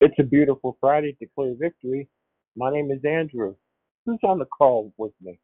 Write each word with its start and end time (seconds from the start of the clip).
It's 0.00 0.14
a 0.20 0.22
beautiful 0.22 0.76
Friday 0.80 1.16
to 1.18 1.26
clear 1.34 1.56
victory. 1.58 2.08
My 2.56 2.70
name 2.70 2.90
is 2.92 3.04
Andrew. 3.04 3.56
Who's 4.06 4.20
on 4.22 4.38
the 4.38 4.44
call 4.44 4.92
with 4.96 5.12
me? 5.20 5.40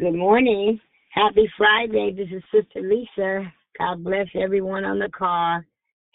Good 0.00 0.14
morning. 0.14 0.80
Happy 1.10 1.50
Friday. 1.58 2.14
This 2.16 2.28
is 2.34 2.42
Sister 2.50 2.80
Lisa. 2.80 3.52
God 3.78 4.02
bless 4.02 4.26
everyone 4.34 4.84
on 4.84 4.98
the 4.98 5.10
call. 5.10 5.60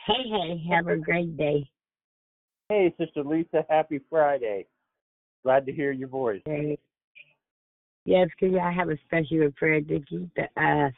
Hey, 0.07 0.29
hey, 0.29 0.63
have 0.71 0.87
a 0.87 0.97
great 0.97 1.37
day. 1.37 1.69
Hey, 2.69 2.91
Sister 2.99 3.23
Lisa, 3.23 3.65
happy 3.69 3.99
Friday. 4.09 4.65
Glad 5.43 5.67
to 5.67 5.71
hear 5.71 5.91
your 5.91 6.07
voice. 6.07 6.41
Hey. 6.45 6.79
Yes, 8.05 8.29
could 8.39 8.57
I 8.57 8.71
have 8.71 8.89
a 8.89 8.97
special 9.05 9.51
prayer 9.55 9.81
to 9.81 9.99
keep 10.09 10.29
the 10.35 10.43
uh, 10.59 10.89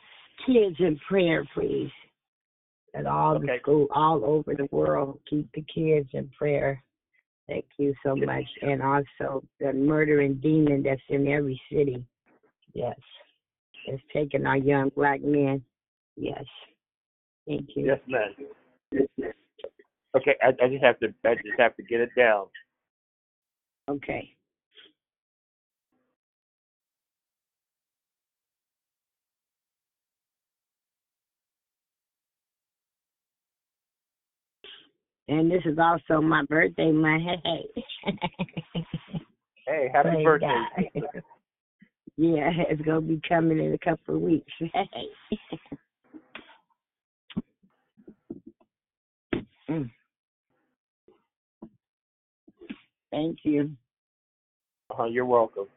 kids 0.46 0.78
in 0.80 0.98
prayer, 1.10 1.46
please? 1.54 1.92
At 2.98 3.06
all 3.06 3.36
Okay. 3.36 3.46
the 3.46 3.60
school, 3.60 3.88
all 3.92 4.26
over 4.26 4.56
the 4.56 4.68
world, 4.72 5.20
keep 5.30 5.52
the 5.52 5.62
kids 5.62 6.10
in 6.14 6.28
prayer. 6.30 6.84
Thank 7.48 7.66
you 7.78 7.94
so 8.02 8.16
Yes. 8.16 8.26
much. 8.26 8.58
And 8.64 8.82
also 8.82 9.48
the 9.60 9.72
murdering 9.72 10.36
demon 10.36 10.82
that's 10.82 11.02
in 11.10 11.28
every 11.28 11.62
city. 11.72 12.04
Yes. 12.74 13.00
It's 13.86 14.04
taking 14.12 14.48
our 14.48 14.58
young 14.58 14.90
black 14.90 15.22
men. 15.22 15.64
Yes. 16.16 16.46
Thank 17.46 17.76
you. 17.76 17.86
Yes, 17.86 18.02
ma'am. 18.08 18.34
Okay, 20.16 20.36
I, 20.42 20.48
I 20.60 20.68
just 20.68 20.84
have 20.84 21.00
to 21.00 21.14
I 21.24 21.36
just 21.36 21.60
have 21.60 21.76
to 21.76 21.84
get 21.84 22.02
it 22.02 22.10
down. 22.16 22.48
Okay. 23.88 24.36
And 35.30 35.52
this 35.52 35.62
is 35.66 35.78
also 35.78 36.22
my 36.22 36.44
birthday 36.46 36.92
month. 36.92 37.24
Hey. 37.44 37.84
Hey, 39.70 39.90
happy 39.92 40.08
Praise 40.08 40.24
birthday. 40.24 40.66
God. 40.96 41.24
yeah, 42.16 42.50
it's 42.70 42.82
gonna 42.84 43.02
be 43.02 43.20
coming 43.28 43.60
in 43.60 43.74
a 43.74 43.78
couple 43.78 44.16
of 44.16 44.22
weeks. 44.22 44.52
Mm. 49.70 49.92
Thank 53.12 53.40
you. 53.44 53.72
Uh, 54.98 55.04
you're 55.04 55.26
welcome. 55.26 55.68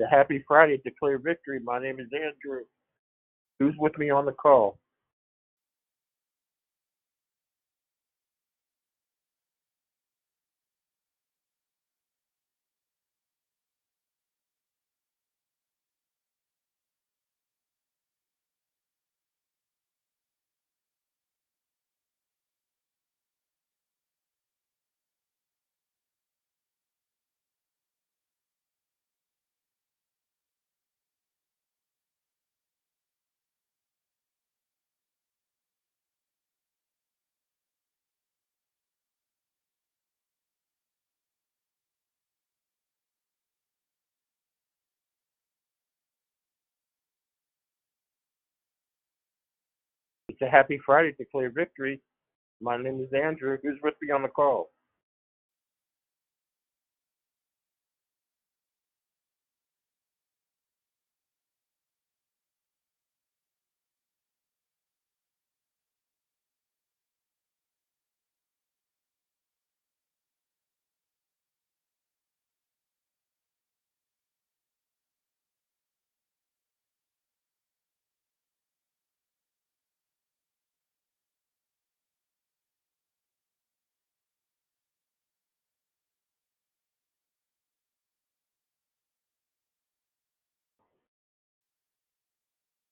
The 0.00 0.08
happy 0.08 0.42
Friday 0.48 0.78
clear 0.98 1.18
victory. 1.18 1.60
My 1.62 1.78
name 1.78 2.00
is 2.00 2.06
Andrew. 2.14 2.62
Who's 3.58 3.74
with 3.78 3.98
me 3.98 4.08
on 4.08 4.24
the 4.24 4.32
call? 4.32 4.78
It's 50.30 50.42
a 50.42 50.48
happy 50.48 50.78
Friday 50.86 51.12
to 51.14 51.24
clear 51.24 51.50
victory. 51.50 52.00
My 52.60 52.76
name 52.80 53.00
is 53.00 53.12
Andrew. 53.12 53.58
Who's 53.64 53.80
with 53.82 53.94
me 54.00 54.12
on 54.12 54.22
the 54.22 54.28
call? 54.28 54.70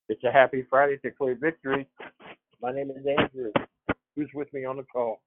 It's 0.09 0.25
a 0.25 0.33
happy 0.33 0.65
Friday 0.71 0.97
to 0.99 1.11
clear 1.11 1.37
victory. 1.41 1.87
My 2.62 2.73
name 2.73 2.91
is 2.91 3.05
Andrew. 3.07 3.53
Who's 4.17 4.31
with 4.35 4.53
me 4.55 4.65
on 4.65 4.79
the 4.79 4.85
call? 4.85 5.21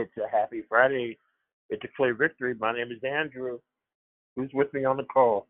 It's 0.00 0.16
a 0.16 0.28
happy 0.30 0.62
Friday. 0.68 1.18
It's 1.70 1.84
a 1.84 1.88
clear 1.96 2.14
victory. 2.14 2.54
My 2.58 2.72
name 2.72 2.90
is 2.92 3.02
Andrew. 3.02 3.58
Who's 4.36 4.50
with 4.52 4.72
me 4.74 4.84
on 4.84 4.96
the 4.96 5.04
call? 5.04 5.46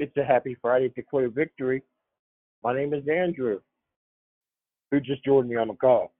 It's 0.00 0.16
a 0.16 0.24
happy 0.24 0.56
Friday 0.62 0.88
to 0.88 1.02
clear 1.02 1.28
victory. 1.28 1.82
My 2.64 2.74
name 2.74 2.94
is 2.94 3.06
Andrew. 3.06 3.60
Who 4.90 4.98
just 4.98 5.22
joined 5.22 5.50
me 5.50 5.56
on 5.56 5.68
the 5.68 5.74
call? 5.74 6.14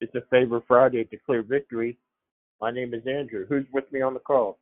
It's 0.00 0.14
a 0.14 0.20
favor 0.30 0.62
Friday 0.68 1.04
to 1.04 1.16
Clear 1.26 1.42
Victory. 1.42 1.98
My 2.60 2.70
name 2.70 2.94
is 2.94 3.02
Andrew. 3.06 3.46
Who's 3.48 3.66
with 3.72 3.90
me 3.92 4.00
on 4.00 4.14
the 4.14 4.20
call? 4.20 4.58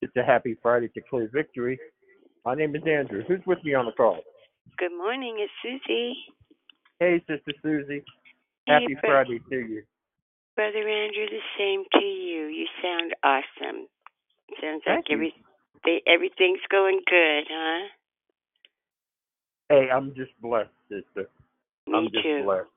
It's 0.00 0.16
a 0.16 0.24
happy 0.24 0.56
Friday 0.60 0.88
to 0.88 1.00
Clear 1.08 1.30
Victory. 1.32 1.78
My 2.44 2.56
name 2.56 2.74
is 2.74 2.82
Andrew. 2.84 3.22
Who's 3.28 3.40
with 3.46 3.62
me 3.62 3.74
on 3.74 3.86
the 3.86 3.92
call? 3.92 4.18
Good 4.78 4.96
morning, 4.96 5.36
it's 5.38 5.52
Susie. 5.62 6.16
Hey, 6.98 7.22
Sister 7.28 7.52
Susie. 7.62 8.02
Happy 8.66 8.96
Bro- 9.00 9.24
Friday 9.24 9.40
to 9.50 9.56
you. 9.56 9.82
Brother 10.56 10.88
Andrew, 10.88 11.26
the 11.30 11.40
same 11.56 11.84
to 11.92 12.04
you. 12.04 12.46
You 12.46 12.66
sound 12.82 13.14
awesome. 13.22 13.86
Sounds 14.60 14.82
like 14.86 15.04
Thank 15.04 15.06
you. 15.08 15.16
every, 15.16 15.34
they, 15.84 16.02
everything's 16.06 16.60
going 16.70 17.00
good, 17.08 17.44
huh? 17.50 17.88
Hey, 19.68 19.88
I'm 19.92 20.14
just 20.14 20.32
blessed, 20.40 20.70
sister. 20.88 21.28
Me 21.86 21.94
I'm 21.94 22.04
just 22.12 22.22
too. 22.22 22.42
blessed. 22.44 22.68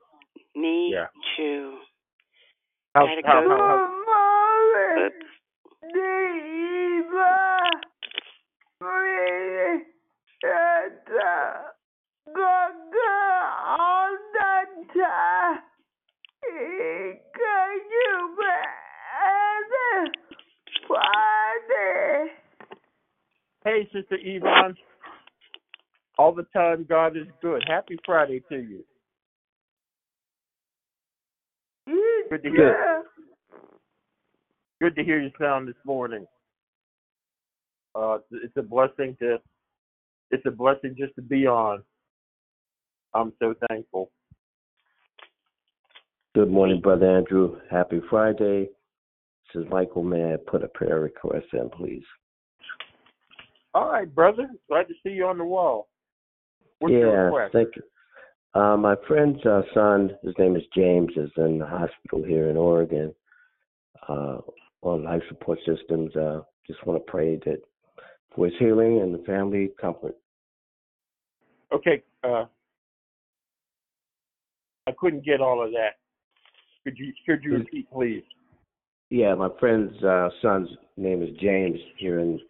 Me 0.54 0.90
Yeah. 0.92 1.06
too. 1.36 1.78
How, 2.94 3.06
Gotta 3.06 3.22
how, 3.26 3.42
go- 3.42 3.48
how, 3.48 3.56
how, 3.58 5.06
Oops. 5.06 5.26
Hey, 23.66 23.88
Sister 23.92 24.16
Yvonne. 24.22 24.76
All 26.18 26.32
the 26.32 26.46
time, 26.54 26.86
God 26.88 27.16
is 27.16 27.26
good. 27.42 27.62
Happy 27.66 27.98
Friday 28.06 28.42
to 28.48 28.56
you. 28.56 28.84
Good 32.30 32.42
to 32.42 32.50
hear. 32.50 33.02
Good 34.80 34.94
to 34.96 35.04
hear 35.04 35.20
you 35.20 35.30
sound 35.38 35.68
this 35.68 35.84
morning. 35.84 36.26
Uh, 37.94 38.16
it's- 38.16 38.44
it's 38.44 38.56
a 38.56 38.62
blessing 38.62 39.16
to. 39.16 39.40
It's 40.30 40.44
a 40.46 40.50
blessing 40.50 40.94
just 40.96 41.14
to 41.16 41.22
be 41.22 41.46
on. 41.46 41.84
I'm 43.14 43.32
so 43.38 43.54
thankful. 43.68 44.10
Good 46.34 46.50
morning, 46.50 46.80
Brother 46.80 47.06
Andrew. 47.06 47.60
Happy 47.70 48.00
Friday. 48.10 48.68
This 49.54 49.64
is 49.64 49.70
Michael. 49.70 50.02
May 50.02 50.34
I 50.34 50.36
put 50.36 50.62
a 50.62 50.68
prayer 50.68 51.00
request 51.00 51.46
in, 51.52 51.70
please? 51.70 52.04
All 53.76 53.90
right, 53.90 54.12
brother. 54.12 54.48
Glad 54.70 54.88
to 54.88 54.94
see 55.02 55.10
you 55.10 55.26
on 55.26 55.36
the 55.36 55.44
wall. 55.44 55.88
What's 56.78 56.94
yeah, 56.94 57.48
thank 57.52 57.68
you. 57.76 57.82
Uh, 58.58 58.74
my 58.74 58.94
friend's 59.06 59.44
uh, 59.44 59.60
son, 59.74 60.12
his 60.22 60.32
name 60.38 60.56
is 60.56 60.62
James, 60.74 61.10
is 61.14 61.30
in 61.36 61.58
the 61.58 61.66
hospital 61.66 62.24
here 62.26 62.48
in 62.48 62.56
Oregon 62.56 63.14
uh, 64.08 64.38
on 64.80 65.04
life 65.04 65.20
support 65.28 65.58
systems. 65.66 66.16
Uh, 66.16 66.40
just 66.66 66.86
want 66.86 67.04
to 67.04 67.10
pray 67.10 67.36
that 67.44 67.60
for 68.34 68.46
his 68.46 68.54
healing 68.58 69.02
and 69.02 69.12
the 69.12 69.22
family 69.24 69.68
comfort. 69.78 70.16
Okay. 71.70 72.02
Uh, 72.24 72.46
I 74.86 74.92
couldn't 74.98 75.22
get 75.22 75.42
all 75.42 75.62
of 75.62 75.72
that. 75.72 75.96
Could 76.82 76.96
you 76.96 77.12
could 77.26 77.44
you 77.44 77.58
repeat, 77.58 77.90
please? 77.92 78.22
Yeah, 79.10 79.34
my 79.34 79.50
friend's 79.60 80.02
uh, 80.02 80.30
son's 80.40 80.70
name 80.96 81.22
is 81.22 81.28
James 81.38 81.78
here 81.98 82.20
in 82.20 82.40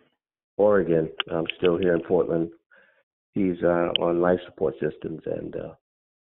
Oregon. 0.59 1.11
I'm 1.31 1.45
still 1.59 1.77
here 1.77 1.95
in 1.95 2.03
Portland. 2.03 2.51
He's 3.35 3.57
uh, 3.63 3.91
on 4.01 4.21
life 4.21 4.39
support 4.47 4.75
systems 4.81 5.21
and 5.27 5.55
uh, 5.57 5.75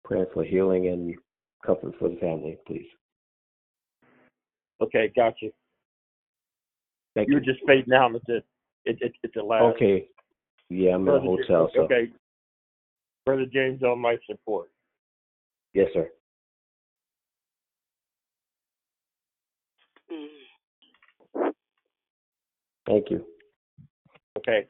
praying 0.04 0.26
for 0.34 0.44
healing 0.44 0.88
and 0.88 1.16
comfort 1.66 1.94
for 2.00 2.10
the 2.10 2.16
family, 2.16 2.58
please. 2.66 2.88
Okay, 4.82 5.12
got 5.16 5.34
you. 5.42 5.52
Thank 7.16 7.30
You 7.30 7.36
you. 7.36 7.40
were 7.40 7.46
just 7.46 7.60
fading 7.66 7.94
out. 7.94 8.14
It's 8.16 8.30
a, 8.30 8.38
it, 8.90 8.98
it, 9.02 9.14
it's 9.24 9.36
a 9.36 9.42
loud. 9.42 9.74
Okay. 9.76 10.08
Yeah, 10.70 10.96
I'm 10.96 11.02
in 11.08 11.08
a 11.08 11.12
Brother 11.20 11.26
Ja- 11.26 11.32
hotel, 11.38 11.72
so 11.74 11.82
Okay. 11.84 12.12
Brother 13.26 13.46
James 13.52 13.84
on 13.84 14.02
life 14.02 14.20
support. 14.30 14.70
yes, 15.74 15.88
sir. 15.94 16.10
Mm. 20.12 21.52
Thank 22.88 23.12
you. 23.12 23.26
Okay. 24.48 24.68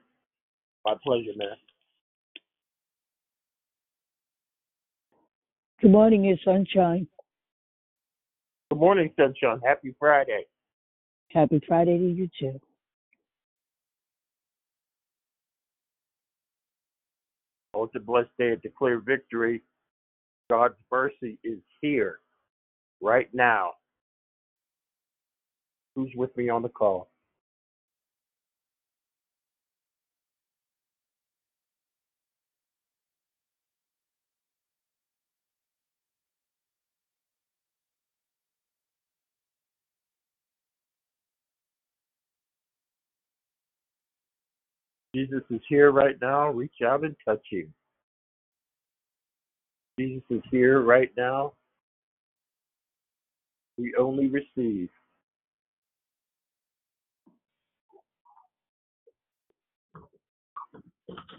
My 0.85 0.95
pleasure, 1.03 1.31
man. 1.35 1.49
Good 5.81 5.91
morning, 5.91 6.37
Sunshine. 6.43 7.07
Good 8.71 8.79
morning, 8.79 9.11
Sunshine. 9.15 9.59
Happy 9.63 9.93
Friday. 9.99 10.45
Happy 11.31 11.61
Friday 11.67 11.97
to 11.97 12.09
you 12.09 12.29
too. 12.39 12.59
Oh, 17.73 17.83
it's 17.83 17.95
a 17.95 17.99
blessed 17.99 18.29
day 18.39 18.49
to 18.49 18.55
declare 18.55 18.99
victory. 18.99 19.61
God's 20.49 20.75
mercy 20.91 21.37
is 21.43 21.59
here 21.81 22.19
right 23.01 23.29
now. 23.33 23.73
Who's 25.95 26.11
with 26.15 26.35
me 26.35 26.49
on 26.49 26.63
the 26.63 26.69
call? 26.69 27.09
Jesus 45.17 45.41
is 45.49 45.61
here 45.67 45.91
right 45.91 46.15
now. 46.21 46.49
Reach 46.49 46.75
out 46.85 47.03
and 47.03 47.15
touch 47.25 47.41
him. 47.49 47.73
Jesus 49.99 50.21
is 50.29 50.43
here 50.51 50.81
right 50.81 51.09
now. 51.17 51.53
We 53.79 53.95
only 53.97 54.27
receive. 54.27 54.89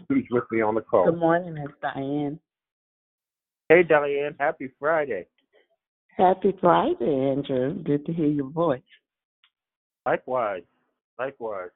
Who's 0.09 0.27
with 0.29 0.43
me 0.51 0.61
on 0.61 0.75
the 0.75 0.81
call? 0.81 1.05
Good 1.05 1.17
morning, 1.17 1.55
it's 1.57 1.73
Diane. 1.81 2.37
Hey, 3.69 3.83
Diane. 3.83 4.35
Happy 4.41 4.71
Friday. 4.77 5.25
Happy 6.17 6.53
Friday, 6.59 7.31
Andrew. 7.31 7.81
Good 7.81 8.05
to 8.07 8.11
hear 8.11 8.27
your 8.27 8.49
voice. 8.49 8.81
Likewise. 10.05 10.63
Likewise. 11.17 11.69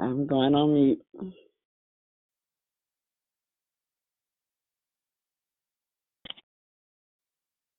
I'm 0.00 0.26
going 0.26 0.54
on 0.54 0.74
mute. 0.74 1.02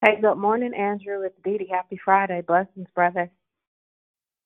Hey, 0.06 0.22
good 0.22 0.36
morning, 0.36 0.74
Andrew. 0.74 1.24
It's 1.24 1.36
Dee 1.44 1.58
Dee. 1.58 1.70
Happy 1.72 2.00
Friday. 2.04 2.42
Blessings, 2.48 2.88
brother. 2.96 3.30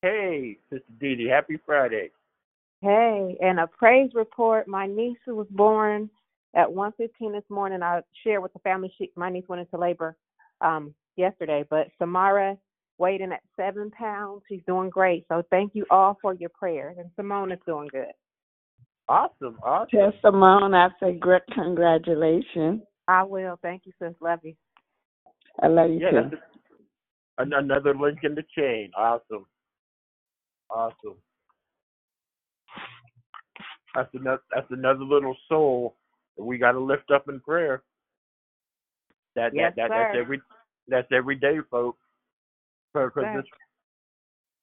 Hey, 0.02 0.58
Sister 0.70 0.86
Dee 1.00 1.16
Dee. 1.16 1.30
Happy 1.30 1.58
Friday. 1.66 2.12
Hey, 2.82 3.38
and 3.42 3.60
a 3.60 3.68
praise 3.68 4.12
report. 4.14 4.68
My 4.68 4.88
niece 4.88 5.18
was 5.28 5.48
born 5.50 6.10
at 6.56 6.70
1:15 6.70 7.34
this 7.34 7.50
morning. 7.50 7.84
I 7.84 8.02
shared 8.24 8.44
with 8.44 8.54
the 8.54 8.60
family. 8.60 8.94
She, 8.98 9.12
my 9.16 9.30
niece 9.30 9.48
went 9.48 9.62
into 9.62 9.78
labor 9.78 10.16
um, 10.62 10.94
yesterday, 11.18 11.66
but 11.70 11.88
Samara 11.98 12.58
weighed 12.98 13.22
in 13.22 13.32
at 13.32 13.42
seven 13.56 13.92
pounds. 13.92 14.42
She's 14.48 14.62
doing 14.68 14.90
great. 14.90 15.26
So 15.30 15.44
thank 15.50 15.76
you 15.76 15.86
all 15.90 16.18
for 16.22 16.34
your 16.34 16.50
prayers. 16.50 16.98
And 17.00 17.10
Simone 17.16 17.52
is 17.52 17.60
doing 17.66 17.88
good. 17.92 18.12
Awesome. 19.08 19.58
Awesome. 19.64 19.90
Tell 19.92 20.14
Simone 20.22 20.74
I 20.74 20.90
say 21.00 21.14
great 21.14 21.44
congratulations. 21.54 22.82
I 23.08 23.24
will. 23.24 23.60
Thank 23.62 23.84
you, 23.86 23.92
sis. 24.00 24.14
Love 24.20 24.40
you. 24.44 24.56
I 25.62 25.68
love 25.68 25.92
you 25.92 26.00
Yeah, 26.00 26.12
too. 26.12 26.30
that's 26.32 26.42
a, 27.38 27.58
another 27.58 27.94
link 27.96 28.20
in 28.24 28.36
the 28.36 28.44
chain. 28.58 28.92
Awesome. 28.98 29.46
Awesome. 30.70 31.16
That's 33.94 34.10
another 34.14 34.42
that's 34.54 34.68
another 34.72 35.04
little 35.04 35.38
soul 35.48 35.96
that 36.38 36.44
we 36.44 36.58
got 36.58 36.74
to 36.74 36.80
lift 36.80 37.12
up 37.12 37.30
in 37.30 37.40
prayer. 37.40 37.84
That 39.36 39.54
Yes, 39.54 39.74
that, 39.76 39.90
that 39.90 39.92
that's 39.94 40.16
every 40.20 40.42
that's 40.88 41.08
every 41.12 41.36
day, 41.36 41.58
folks. 41.72 42.00
Because 42.96 43.26
Sir. 43.26 43.44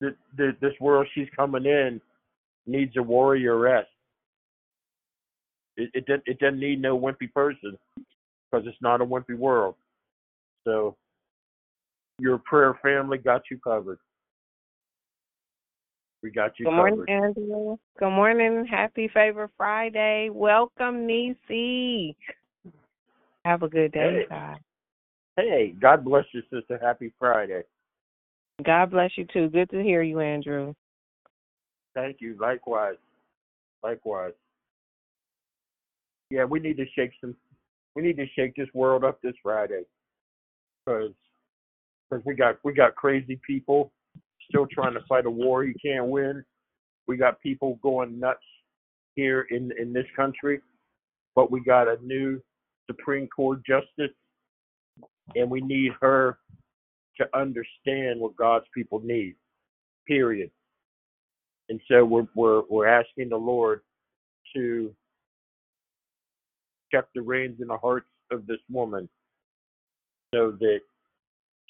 this, 0.01 0.13
this 0.37 0.55
this 0.61 0.73
world 0.81 1.07
she's 1.15 1.29
coming 1.37 1.67
in 1.67 2.01
needs 2.67 2.97
a 2.97 3.01
warrioress. 3.01 3.85
It 5.77 5.91
it 5.95 6.07
doesn't 6.07 6.23
it 6.27 6.39
doesn't 6.39 6.61
need 6.61 6.81
no 6.81 6.99
wimpy 6.99 7.33
person 7.33 7.77
because 8.51 8.67
it's 8.67 8.81
not 8.81 9.01
a 9.01 9.05
wimpy 9.05 9.37
world. 9.37 9.75
So 10.65 10.97
your 12.19 12.39
prayer 12.39 12.79
family 12.83 13.19
got 13.19 13.43
you 13.51 13.59
covered. 13.59 13.99
We 16.23 16.31
got 16.31 16.53
you 16.59 16.67
covered. 16.67 16.77
Good 16.77 16.77
morning, 16.77 17.07
covered. 17.07 17.25
Angela. 17.25 17.77
Good 17.99 18.11
morning. 18.11 18.67
Happy 18.71 19.09
Favor 19.13 19.51
Friday. 19.57 20.31
Welcome, 20.33 21.07
Nisi. 21.07 22.17
Have 23.45 23.63
a 23.63 23.69
good 23.69 23.93
day, 23.93 24.23
Hey. 24.23 24.27
guys. 24.29 24.59
Hey, 25.37 25.75
God 25.81 26.05
bless 26.05 26.25
you, 26.33 26.43
sister. 26.53 26.79
Happy 26.81 27.13
Friday. 27.19 27.63
God 28.65 28.91
bless 28.91 29.11
you 29.17 29.27
too. 29.33 29.49
Good 29.49 29.71
to 29.71 29.83
hear 29.83 30.03
you, 30.03 30.21
Andrew. 30.21 30.75
Thank 31.95 32.17
you. 32.21 32.37
Likewise. 32.41 32.97
Likewise. 33.83 34.33
Yeah, 36.31 36.45
we 36.45 36.61
need 36.61 36.77
to 36.79 36.87
shake 36.95 37.13
some. 37.21 37.35
We 37.95 38.03
need 38.03 38.17
to 38.17 38.27
shake 38.35 38.55
this 38.57 38.69
world 38.73 39.05
up 39.05 39.21
this 39.21 39.35
Friday, 39.43 39.83
because 40.85 41.13
because 42.09 42.25
we 42.25 42.35
got 42.35 42.57
we 42.65 42.73
got 42.73 42.95
crazy 42.95 43.39
people 43.47 43.93
still 44.49 44.67
trying 44.67 44.95
to 44.95 45.01
fight 45.09 45.27
a 45.27 45.31
war 45.31 45.65
you 45.65 45.75
can't 45.85 46.07
win. 46.07 46.45
We 47.07 47.17
got 47.17 47.41
people 47.41 47.79
going 47.83 48.19
nuts 48.19 48.41
here 49.15 49.47
in 49.51 49.73
in 49.79 49.93
this 49.93 50.07
country, 50.17 50.61
but 51.35 51.51
we 51.51 51.61
got 51.61 51.89
a 51.89 51.99
new 52.03 52.41
Supreme 52.91 53.29
Court 53.29 53.61
justice, 53.67 54.15
and 55.35 55.51
we 55.51 55.61
need 55.61 55.93
her 56.01 56.39
to 57.19 57.27
understand 57.39 58.21
what 58.21 58.37
God's 58.37 58.67
people 58.75 59.01
need. 59.01 59.35
Period. 60.07 60.51
And 61.69 61.81
so 61.89 62.05
we're 62.05 62.27
we're 62.35 62.63
we're 62.69 62.87
asking 62.87 63.29
the 63.29 63.37
Lord 63.37 63.81
to 64.55 64.95
check 66.93 67.05
the 67.15 67.23
reins 67.23 67.61
in 67.61 67.69
the 67.69 67.77
hearts 67.77 68.09
of 68.31 68.47
this 68.47 68.59
woman 68.71 69.09
so 70.35 70.53
that 70.61 70.81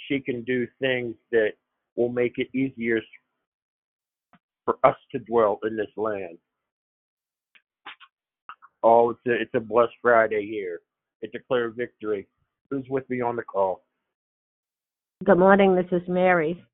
she 0.09 0.21
can 0.21 0.43
do 0.43 0.67
things 0.81 1.15
that 1.31 1.53
will 1.97 2.09
make 2.09 2.39
it 2.39 2.49
easier 2.55 3.01
for 4.65 4.79
us 4.85 4.97
to 5.13 5.19
dwell 5.21 5.59
in 5.65 5.77
this 5.77 5.91
land. 5.97 6.39
Oh, 8.83 9.11
it's 9.11 9.21
a 9.27 9.33
it's 9.41 9.55
a 9.55 9.61
blessed 9.61 9.93
Friday 10.01 10.47
here. 10.47 10.81
It's 11.21 11.35
a 11.35 11.39
clear 11.39 11.71
victory. 11.71 12.27
Who's 12.71 12.87
with 12.89 13.09
me 13.09 13.21
on 13.21 13.37
the 13.37 13.43
call? 13.43 13.85
Good 15.25 15.39
morning. 15.39 15.77
This 15.77 15.87
is 15.93 16.09
Mary. 16.09 16.65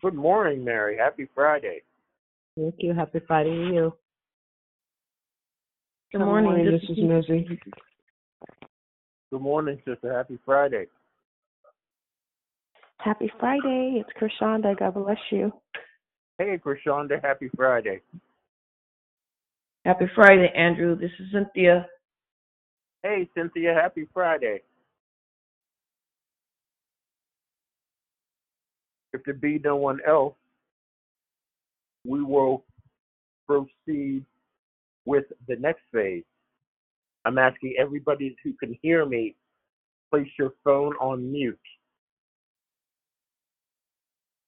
Good 0.00 0.14
morning, 0.14 0.64
Mary. 0.64 0.96
Happy 0.96 1.28
Friday. 1.34 1.82
Thank 2.56 2.76
you. 2.78 2.94
Happy 2.94 3.20
Friday 3.26 3.50
to 3.50 3.74
you. 3.74 3.94
Good 6.12 6.20
morning. 6.20 6.64
This 6.64 6.82
is 6.88 6.96
Missy. 6.96 7.60
Good 9.30 9.42
morning, 9.42 9.82
sister. 9.84 10.14
Happy 10.14 10.38
Friday. 10.46 10.86
Happy 12.98 13.30
Friday. 13.38 14.00
It's 14.00 14.10
Kershonda. 14.18 14.78
God 14.78 14.94
bless 14.94 15.18
you. 15.30 15.52
Hey, 16.38 16.58
Krishanda. 16.64 17.22
Happy 17.22 17.50
Friday. 17.54 18.00
Happy 19.84 20.06
Friday, 20.14 20.50
Andrew. 20.56 20.96
This 20.96 21.10
is 21.20 21.26
Cynthia. 21.32 21.86
Hey, 23.02 23.28
Cynthia. 23.36 23.74
Happy 23.74 24.06
Friday. 24.14 24.62
If 29.14 29.22
there 29.24 29.34
be 29.34 29.60
no 29.62 29.76
one 29.76 30.00
else, 30.06 30.34
we 32.04 32.20
will 32.20 32.64
proceed 33.46 34.24
with 35.06 35.24
the 35.46 35.54
next 35.56 35.82
phase. 35.92 36.24
I'm 37.24 37.38
asking 37.38 37.76
everybody 37.78 38.36
who 38.42 38.54
can 38.54 38.76
hear 38.82 39.06
me, 39.06 39.36
place 40.10 40.28
your 40.36 40.54
phone 40.64 40.94
on 40.96 41.30
mute. 41.30 41.56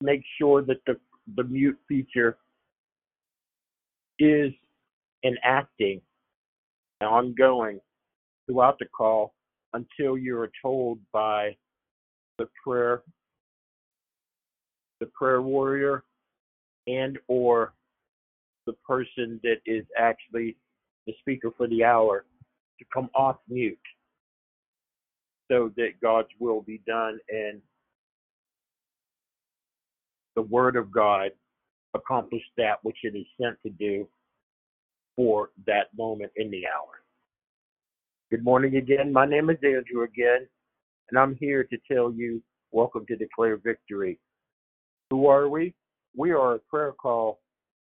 Make 0.02 0.22
sure 0.36 0.62
that 0.62 0.78
the, 0.84 0.98
the 1.36 1.44
mute 1.44 1.78
feature 1.86 2.36
is 4.18 4.52
enacting 5.24 6.00
and 7.00 7.08
ongoing 7.08 7.78
throughout 8.46 8.80
the 8.80 8.86
call 8.86 9.32
until 9.74 10.18
you 10.18 10.36
are 10.40 10.50
told 10.60 10.98
by 11.12 11.56
the 12.38 12.48
prayer 12.64 13.02
the 15.00 15.06
prayer 15.06 15.42
warrior 15.42 16.04
and 16.86 17.18
or 17.28 17.74
the 18.66 18.72
person 18.86 19.40
that 19.42 19.58
is 19.66 19.84
actually 19.98 20.56
the 21.06 21.14
speaker 21.20 21.50
for 21.56 21.68
the 21.68 21.84
hour 21.84 22.24
to 22.78 22.84
come 22.92 23.08
off 23.14 23.36
mute 23.48 23.78
so 25.50 25.70
that 25.76 26.00
God's 26.02 26.28
will 26.40 26.62
be 26.62 26.80
done 26.86 27.18
and 27.28 27.60
the 30.34 30.42
word 30.42 30.76
of 30.76 30.90
God 30.90 31.30
accomplish 31.94 32.42
that 32.56 32.78
which 32.82 32.98
it 33.02 33.16
is 33.16 33.26
sent 33.40 33.56
to 33.62 33.70
do 33.70 34.06
for 35.14 35.50
that 35.66 35.86
moment 35.96 36.30
in 36.36 36.50
the 36.50 36.64
hour. 36.66 37.00
Good 38.30 38.44
morning 38.44 38.76
again. 38.76 39.12
My 39.12 39.24
name 39.24 39.48
is 39.50 39.56
Andrew 39.62 40.02
again, 40.02 40.46
and 41.08 41.18
I'm 41.18 41.36
here 41.36 41.64
to 41.64 41.78
tell 41.90 42.12
you 42.12 42.42
welcome 42.72 43.06
to 43.06 43.16
Declare 43.16 43.58
Victory. 43.58 44.18
Who 45.10 45.28
are 45.28 45.48
we? 45.48 45.72
We 46.16 46.32
are 46.32 46.54
a 46.54 46.58
prayer 46.58 46.92
call 46.92 47.40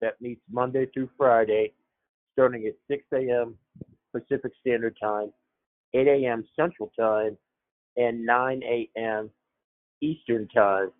that 0.00 0.20
meets 0.20 0.40
Monday 0.50 0.86
through 0.92 1.08
Friday, 1.16 1.72
starting 2.32 2.66
at 2.66 2.74
6 2.88 3.04
a.m. 3.14 3.56
Pacific 4.12 4.52
Standard 4.60 4.96
Time, 5.00 5.32
8 5.94 6.08
a.m. 6.08 6.44
Central 6.56 6.90
Time, 6.98 7.36
and 7.96 8.26
9 8.26 8.62
a.m. 8.64 9.30
Eastern 10.00 10.48
Time 10.48 10.90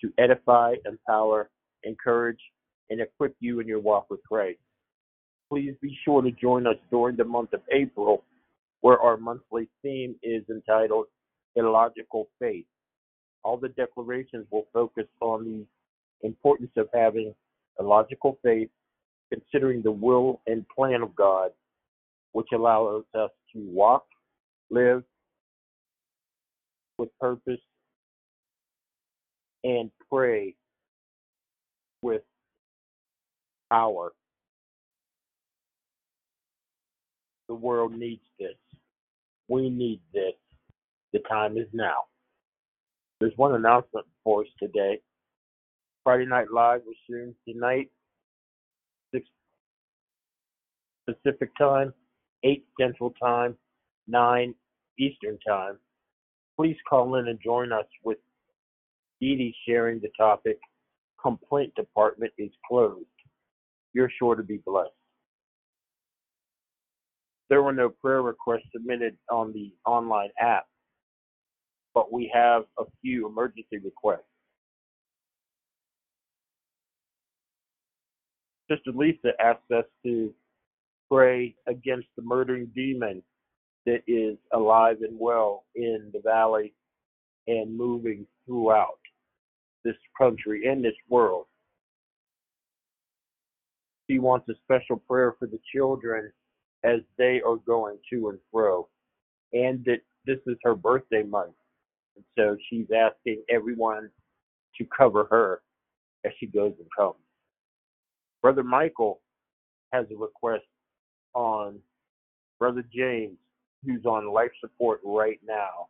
to 0.00 0.10
edify, 0.18 0.74
empower, 0.86 1.50
encourage, 1.84 2.40
and 2.88 3.00
equip 3.00 3.36
you 3.40 3.60
in 3.60 3.68
your 3.68 3.80
walk 3.80 4.08
with 4.08 4.20
Christ. 4.24 4.58
Please 5.50 5.74
be 5.82 5.96
sure 6.04 6.22
to 6.22 6.30
join 6.30 6.66
us 6.66 6.76
during 6.90 7.16
the 7.16 7.24
month 7.24 7.52
of 7.52 7.60
April, 7.70 8.24
where 8.80 8.98
our 8.98 9.18
monthly 9.18 9.68
theme 9.82 10.14
is 10.22 10.42
entitled 10.48 11.06
Illogical 11.56 12.28
Faith. 12.38 12.64
All 13.42 13.56
the 13.56 13.68
declarations 13.70 14.46
will 14.50 14.66
focus 14.72 15.06
on 15.20 15.44
the 15.44 16.26
importance 16.26 16.72
of 16.76 16.88
having 16.92 17.34
a 17.78 17.82
logical 17.82 18.38
faith, 18.42 18.68
considering 19.32 19.82
the 19.82 19.90
will 19.90 20.40
and 20.46 20.66
plan 20.68 21.02
of 21.02 21.14
God, 21.14 21.50
which 22.32 22.48
allows 22.52 23.04
us 23.14 23.30
to 23.54 23.58
walk, 23.70 24.04
live 24.70 25.02
with 26.98 27.08
purpose, 27.18 27.60
and 29.64 29.90
pray 30.10 30.54
with 32.02 32.22
power. 33.70 34.12
The 37.48 37.54
world 37.54 37.94
needs 37.94 38.22
this. 38.38 38.54
We 39.48 39.70
need 39.70 40.00
this. 40.12 40.34
The 41.12 41.20
time 41.28 41.56
is 41.56 41.66
now. 41.72 42.04
There's 43.20 43.36
one 43.36 43.54
announcement 43.54 44.06
for 44.24 44.42
us 44.42 44.48
today. 44.58 44.98
Friday 46.04 46.24
Night 46.24 46.46
Live 46.50 46.80
resumes 46.86 47.34
tonight, 47.46 47.90
6 49.12 49.26
Pacific 51.06 51.50
Time, 51.58 51.92
8 52.44 52.64
Central 52.80 53.12
Time, 53.22 53.56
9 54.08 54.54
Eastern 54.98 55.38
Time. 55.46 55.78
Please 56.56 56.76
call 56.88 57.16
in 57.16 57.28
and 57.28 57.38
join 57.44 57.72
us 57.72 57.84
with 58.04 58.16
Dee 59.20 59.54
sharing 59.68 60.00
the 60.00 60.08
topic 60.18 60.58
Complaint 61.22 61.74
Department 61.74 62.32
is 62.38 62.50
Closed. 62.66 63.04
You're 63.92 64.10
sure 64.18 64.34
to 64.34 64.42
be 64.42 64.62
blessed. 64.64 64.90
There 67.50 67.62
were 67.62 67.74
no 67.74 67.90
prayer 67.90 68.22
requests 68.22 68.70
submitted 68.72 69.18
on 69.30 69.52
the 69.52 69.74
online 69.84 70.30
app, 70.40 70.66
but 71.94 72.12
we 72.12 72.30
have 72.32 72.64
a 72.78 72.84
few 73.02 73.26
emergency 73.26 73.78
requests. 73.82 74.20
Sister 78.70 78.92
Lisa 78.94 79.30
asked 79.40 79.70
us 79.76 79.84
to 80.04 80.32
pray 81.10 81.54
against 81.66 82.06
the 82.16 82.22
murdering 82.22 82.70
demon 82.74 83.22
that 83.86 84.02
is 84.06 84.36
alive 84.52 84.98
and 85.02 85.18
well 85.18 85.64
in 85.74 86.10
the 86.12 86.20
valley 86.20 86.72
and 87.48 87.76
moving 87.76 88.26
throughout 88.46 88.98
this 89.84 89.96
country 90.16 90.68
and 90.68 90.84
this 90.84 90.94
world. 91.08 91.46
She 94.08 94.18
wants 94.18 94.48
a 94.48 94.54
special 94.64 94.96
prayer 94.96 95.34
for 95.38 95.46
the 95.46 95.58
children 95.74 96.30
as 96.84 97.00
they 97.18 97.40
are 97.44 97.56
going 97.56 97.98
to 98.12 98.28
and 98.28 98.38
fro, 98.52 98.88
and 99.52 99.84
that 99.84 100.00
this 100.26 100.38
is 100.46 100.56
her 100.62 100.74
birthday 100.74 101.22
month. 101.22 101.54
And 102.20 102.24
so 102.36 102.56
she's 102.68 102.86
asking 102.94 103.42
everyone 103.48 104.10
to 104.76 104.86
cover 104.96 105.26
her 105.30 105.62
as 106.24 106.32
she 106.38 106.46
goes 106.46 106.74
and 106.78 106.88
comes. 106.96 107.16
Brother 108.42 108.62
Michael 108.62 109.20
has 109.92 110.06
a 110.10 110.16
request 110.16 110.64
on 111.34 111.78
Brother 112.58 112.84
James, 112.94 113.36
who's 113.84 114.04
on 114.04 114.32
life 114.32 114.50
support 114.60 115.00
right 115.04 115.40
now. 115.46 115.88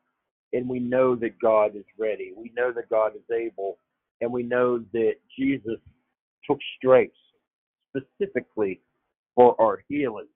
And 0.53 0.69
we 0.69 0.81
know 0.81 1.15
that 1.17 1.39
God 1.41 1.77
is 1.77 1.85
ready. 1.99 2.33
We 2.37 2.53
know 2.57 2.73
that 2.73 2.89
God 2.91 3.13
is 3.15 3.35
able. 3.35 3.79
And 4.21 4.33
we 4.33 4.43
know 4.43 4.79
that 4.93 5.15
Jesus 5.39 5.79
took 6.49 6.59
stripes 6.77 7.17
specifically 7.97 8.81
for 9.35 9.61
our 9.61 9.83
healing. 9.89 10.29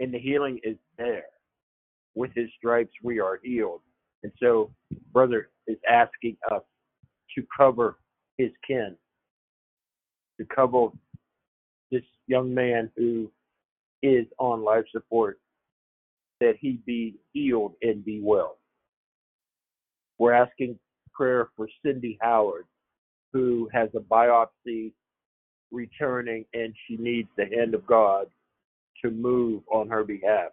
And 0.00 0.12
the 0.12 0.18
healing 0.18 0.60
is 0.62 0.76
there. 0.98 1.26
With 2.14 2.30
his 2.34 2.48
stripes, 2.58 2.92
we 3.02 3.20
are 3.20 3.38
healed. 3.42 3.82
And 4.22 4.32
so, 4.40 4.70
brother 5.12 5.50
is 5.66 5.78
asking 5.90 6.36
us 6.50 6.62
to 7.36 7.44
cover 7.56 7.98
his 8.38 8.50
kin, 8.66 8.96
to 10.40 10.46
cover 10.54 10.88
this 11.90 12.02
young 12.26 12.52
man 12.52 12.90
who 12.96 13.30
is 14.02 14.26
on 14.38 14.64
life 14.64 14.84
support, 14.92 15.38
that 16.40 16.54
he 16.60 16.80
be 16.84 17.14
healed 17.32 17.74
and 17.82 18.04
be 18.04 18.20
well. 18.22 18.58
We're 20.18 20.32
asking 20.32 20.78
prayer 21.12 21.48
for 21.56 21.68
Cindy 21.84 22.18
Howard, 22.20 22.66
who 23.32 23.68
has 23.72 23.88
a 23.94 24.00
biopsy 24.00 24.92
returning 25.70 26.44
and 26.54 26.74
she 26.86 26.96
needs 26.96 27.28
the 27.36 27.46
hand 27.46 27.74
of 27.74 27.86
God 27.86 28.26
to 29.04 29.10
move 29.10 29.62
on 29.70 29.88
her 29.88 30.04
behalf. 30.04 30.50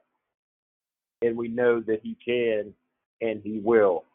And 1.21 1.37
we 1.37 1.47
know 1.47 1.79
that 1.81 2.01
He 2.03 2.17
can 2.25 2.73
and 3.21 3.41
He 3.43 3.59
will. 3.63 4.05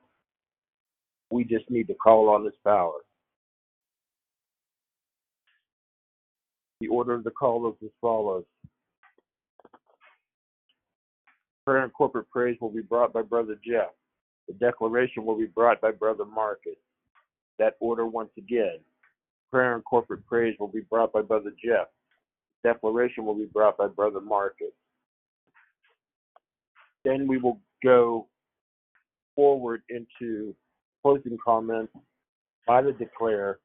We 1.30 1.44
just 1.44 1.70
need 1.70 1.88
to 1.88 1.94
call 1.94 2.28
on 2.30 2.44
His 2.44 2.54
power. 2.64 3.00
The 6.80 6.88
order 6.88 7.14
of 7.14 7.24
the 7.24 7.30
call 7.30 7.68
is 7.68 7.74
as 7.84 7.90
follows. 8.00 8.44
Prayer 11.66 11.82
and 11.82 11.92
corporate 11.92 12.30
praise 12.30 12.56
will 12.60 12.70
be 12.70 12.80
brought 12.80 13.12
by 13.12 13.22
Brother 13.22 13.58
Jeff. 13.64 13.88
The 14.46 14.54
declaration 14.54 15.26
will 15.26 15.36
be 15.36 15.46
brought 15.46 15.80
by 15.80 15.90
Brother 15.90 16.24
Marcus. 16.24 16.76
That 17.58 17.74
order 17.80 18.06
once 18.06 18.30
again. 18.38 18.78
Prayer 19.50 19.74
and 19.74 19.84
corporate 19.84 20.24
praise 20.26 20.56
will 20.58 20.68
be 20.68 20.80
brought 20.88 21.12
by 21.12 21.22
Brother 21.22 21.52
Jeff. 21.62 21.88
Declaration 22.62 23.24
will 23.24 23.34
be 23.34 23.46
brought 23.46 23.76
by 23.76 23.88
Brother 23.88 24.20
Marcus. 24.20 24.72
Then 27.04 27.26
we 27.26 27.38
will 27.38 27.60
go 27.82 28.28
forward 29.38 29.82
into 29.88 30.52
closing 31.00 31.38
comments 31.44 31.92
by 32.66 32.82
the 32.82 32.90
declare 32.90 33.60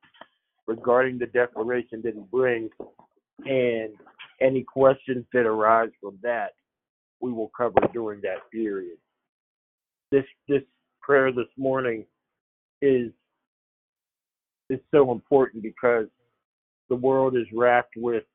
regarding 0.68 1.18
the 1.18 1.26
declaration 1.26 2.00
that 2.04 2.14
he 2.14 2.22
brings 2.32 2.70
and 3.46 3.90
any 4.40 4.62
questions 4.62 5.26
that 5.34 5.48
arise 5.48 5.90
from 6.00 6.16
that 6.22 6.52
we 7.20 7.32
will 7.32 7.50
cover 7.58 7.80
during 7.92 8.22
that 8.22 8.52
period. 8.52 8.98
This 10.12 10.26
this 10.48 10.62
prayer 11.02 11.32
this 11.32 11.48
morning 11.58 12.06
is 12.84 13.12
is 14.70 14.80
so 14.94 15.12
important 15.12 15.64
because 15.64 16.06
the 16.90 16.96
world 16.96 17.36
is 17.36 17.48
racked 17.52 17.96
with 17.98 18.26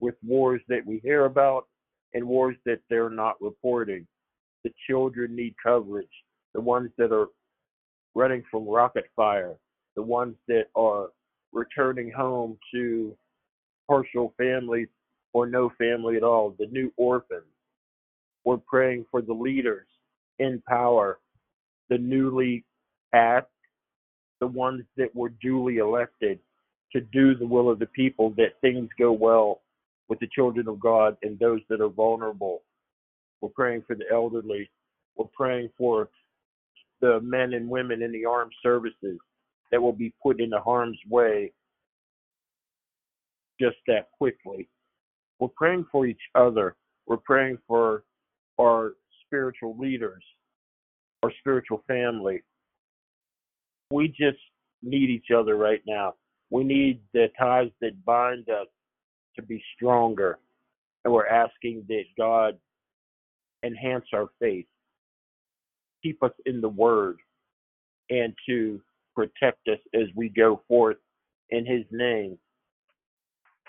with 0.00 0.14
wars 0.26 0.62
that 0.68 0.86
we 0.86 1.00
hear 1.02 1.26
about 1.26 1.66
and 2.14 2.26
wars 2.26 2.56
that 2.64 2.80
they're 2.88 3.10
not 3.10 3.34
reporting. 3.42 4.06
The 4.64 4.72
children 4.88 5.36
need 5.36 5.54
coverage. 5.62 6.08
The 6.56 6.62
ones 6.62 6.90
that 6.96 7.12
are 7.12 7.26
running 8.14 8.42
from 8.50 8.66
rocket 8.66 9.04
fire, 9.14 9.56
the 9.94 10.00
ones 10.00 10.36
that 10.48 10.68
are 10.74 11.10
returning 11.52 12.10
home 12.10 12.56
to 12.72 13.14
partial 13.86 14.32
families 14.38 14.88
or 15.34 15.46
no 15.46 15.70
family 15.76 16.16
at 16.16 16.22
all, 16.22 16.56
the 16.58 16.64
new 16.68 16.90
orphans. 16.96 17.44
We're 18.46 18.56
praying 18.56 19.04
for 19.10 19.20
the 19.20 19.34
leaders 19.34 19.86
in 20.38 20.62
power, 20.66 21.18
the 21.90 21.98
newly 21.98 22.64
passed, 23.12 23.48
the 24.40 24.46
ones 24.46 24.84
that 24.96 25.14
were 25.14 25.32
duly 25.42 25.76
elected 25.76 26.38
to 26.92 27.02
do 27.02 27.34
the 27.34 27.46
will 27.46 27.68
of 27.68 27.78
the 27.78 27.86
people, 27.86 28.30
that 28.38 28.58
things 28.62 28.88
go 28.98 29.12
well 29.12 29.60
with 30.08 30.20
the 30.20 30.28
children 30.34 30.68
of 30.68 30.80
God 30.80 31.18
and 31.22 31.38
those 31.38 31.60
that 31.68 31.82
are 31.82 31.90
vulnerable. 31.90 32.62
We're 33.42 33.50
praying 33.50 33.82
for 33.86 33.94
the 33.94 34.06
elderly. 34.10 34.70
We're 35.16 35.26
praying 35.36 35.68
for 35.76 36.08
the 37.00 37.20
men 37.20 37.54
and 37.54 37.68
women 37.68 38.02
in 38.02 38.12
the 38.12 38.24
armed 38.24 38.52
services 38.62 39.18
that 39.70 39.80
will 39.80 39.92
be 39.92 40.12
put 40.22 40.40
into 40.40 40.58
harm's 40.60 40.98
way 41.08 41.52
just 43.60 43.76
that 43.86 44.08
quickly. 44.16 44.68
We're 45.38 45.48
praying 45.48 45.86
for 45.90 46.06
each 46.06 46.20
other. 46.34 46.76
We're 47.06 47.18
praying 47.18 47.58
for 47.66 48.04
our 48.60 48.94
spiritual 49.26 49.76
leaders, 49.78 50.22
our 51.22 51.32
spiritual 51.40 51.82
family. 51.86 52.42
We 53.90 54.08
just 54.08 54.38
need 54.82 55.10
each 55.10 55.30
other 55.36 55.56
right 55.56 55.82
now. 55.86 56.14
We 56.50 56.64
need 56.64 57.00
the 57.12 57.28
ties 57.38 57.70
that 57.80 58.04
bind 58.04 58.48
us 58.48 58.68
to 59.36 59.42
be 59.42 59.62
stronger. 59.74 60.38
And 61.04 61.12
we're 61.12 61.26
asking 61.26 61.84
that 61.88 62.04
God 62.18 62.56
enhance 63.64 64.06
our 64.12 64.28
faith, 64.40 64.66
keep 66.06 66.22
us 66.22 66.32
in 66.46 66.60
the 66.60 66.68
Word, 66.68 67.18
and 68.10 68.32
to 68.48 68.80
protect 69.14 69.66
us 69.68 69.78
as 69.94 70.06
we 70.14 70.28
go 70.28 70.62
forth 70.68 70.98
in 71.50 71.66
His 71.66 71.84
name 71.90 72.38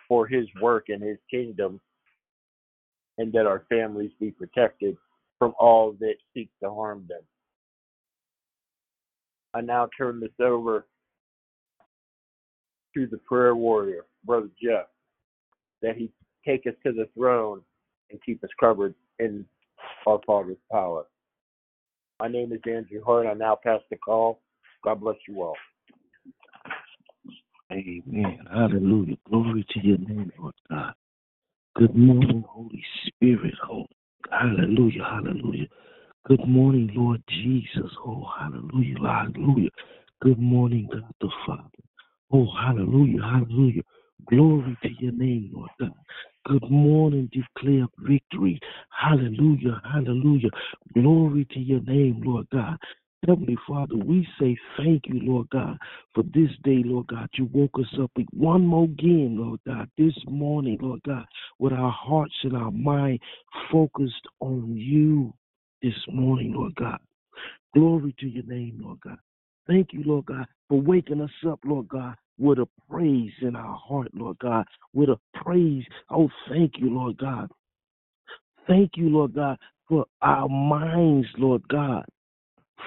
for 0.07 0.27
His 0.27 0.45
work 0.61 0.85
and 0.89 1.01
His 1.01 1.17
kingdom, 1.31 1.79
and 3.17 3.33
that 3.33 3.47
our 3.47 3.65
families 3.69 4.11
be 4.19 4.31
protected 4.31 4.95
from 5.39 5.53
all 5.59 5.95
that 5.99 6.15
seek 6.33 6.49
to 6.63 6.69
harm 6.69 7.05
them. 7.09 7.21
I 9.53 9.61
now 9.61 9.89
turn 9.97 10.19
this 10.19 10.29
over 10.39 10.85
to 12.95 13.07
the 13.07 13.17
prayer 13.17 13.55
warrior, 13.55 14.05
Brother 14.23 14.49
Jeff, 14.61 14.85
that 15.81 15.95
he 15.95 16.11
take 16.45 16.67
us 16.67 16.73
to 16.85 16.91
the 16.91 17.07
throne 17.15 17.61
and 18.11 18.19
keep 18.23 18.43
us 18.43 18.49
covered 18.59 18.93
in 19.19 19.45
our 20.05 20.19
Father's 20.25 20.57
power. 20.71 21.05
My 22.19 22.27
name 22.27 22.51
is 22.51 22.59
Andrew 22.65 23.03
Hart. 23.05 23.27
I 23.27 23.33
now 23.33 23.55
pass 23.63 23.79
the 23.91 23.95
call. 23.95 24.39
God 24.83 25.01
bless 25.01 25.17
you 25.27 25.43
all. 25.43 25.55
Amen. 27.71 28.39
Hallelujah. 28.51 29.17
Glory 29.29 29.63
to 29.69 29.79
your 29.85 29.99
name, 29.99 30.31
Lord 30.39 30.55
God. 30.67 30.93
Good 31.75 31.95
morning, 31.95 32.43
Holy 32.47 32.83
Spirit. 33.05 33.53
Oh, 33.69 33.85
hallelujah. 34.31 35.03
Hallelujah. 35.03 35.67
Good 36.25 36.47
morning, 36.47 36.89
Lord 36.95 37.21
Jesus. 37.29 37.91
Oh, 38.03 38.25
hallelujah. 38.39 38.95
Hallelujah. 38.99 39.69
Good 40.19 40.39
morning, 40.39 40.89
God 40.91 41.03
the 41.21 41.29
Father. 41.45 41.69
Oh, 42.31 42.47
hallelujah. 42.59 43.21
Hallelujah. 43.21 43.83
Glory 44.29 44.77
to 44.83 44.89
your 44.99 45.13
name, 45.13 45.51
Lord 45.53 45.69
God. 45.79 45.93
Good 46.45 46.69
morning, 46.69 47.29
declare 47.31 47.85
victory. 47.99 48.59
Hallelujah. 48.89 49.81
Hallelujah. 49.89 50.49
Glory 50.93 51.45
to 51.51 51.59
your 51.59 51.81
name, 51.81 52.21
Lord 52.25 52.47
God. 52.51 52.77
Heavenly 53.25 53.57
Father, 53.67 53.95
we 53.95 54.27
say 54.39 54.57
thank 54.77 55.03
you, 55.07 55.21
Lord 55.23 55.49
God, 55.49 55.77
for 56.13 56.23
this 56.23 56.49
day, 56.63 56.83
Lord 56.85 57.07
God. 57.07 57.29
You 57.33 57.49
woke 57.53 57.79
us 57.79 57.99
up 58.01 58.11
with 58.17 58.27
one 58.31 58.65
more 58.65 58.83
again, 58.83 59.37
Lord 59.39 59.59
God, 59.65 59.89
this 59.97 60.13
morning, 60.27 60.77
Lord 60.81 61.01
God, 61.05 61.25
with 61.59 61.71
our 61.71 61.91
hearts 61.91 62.35
and 62.43 62.55
our 62.55 62.71
mind 62.71 63.19
focused 63.71 64.27
on 64.41 64.75
you 64.75 65.33
this 65.81 65.97
morning, 66.09 66.53
Lord 66.53 66.75
God. 66.75 66.99
Glory 67.73 68.13
to 68.19 68.27
your 68.27 68.45
name, 68.45 68.79
Lord 68.83 68.99
God. 69.01 69.17
Thank 69.67 69.93
you, 69.93 70.03
Lord 70.05 70.25
God, 70.25 70.47
for 70.69 70.81
waking 70.81 71.21
us 71.21 71.31
up, 71.47 71.59
Lord 71.65 71.87
God, 71.87 72.15
with 72.37 72.59
a 72.59 72.67
praise 72.89 73.31
in 73.41 73.55
our 73.55 73.75
heart, 73.75 74.09
Lord 74.13 74.37
God, 74.39 74.65
with 74.93 75.09
a 75.09 75.19
praise. 75.33 75.83
Oh, 76.09 76.29
thank 76.49 76.73
you, 76.77 76.89
Lord 76.89 77.17
God. 77.17 77.49
Thank 78.67 78.91
you, 78.95 79.09
Lord 79.09 79.33
God, 79.33 79.57
for 79.87 80.05
our 80.21 80.49
minds, 80.49 81.27
Lord 81.37 81.65
God, 81.69 82.03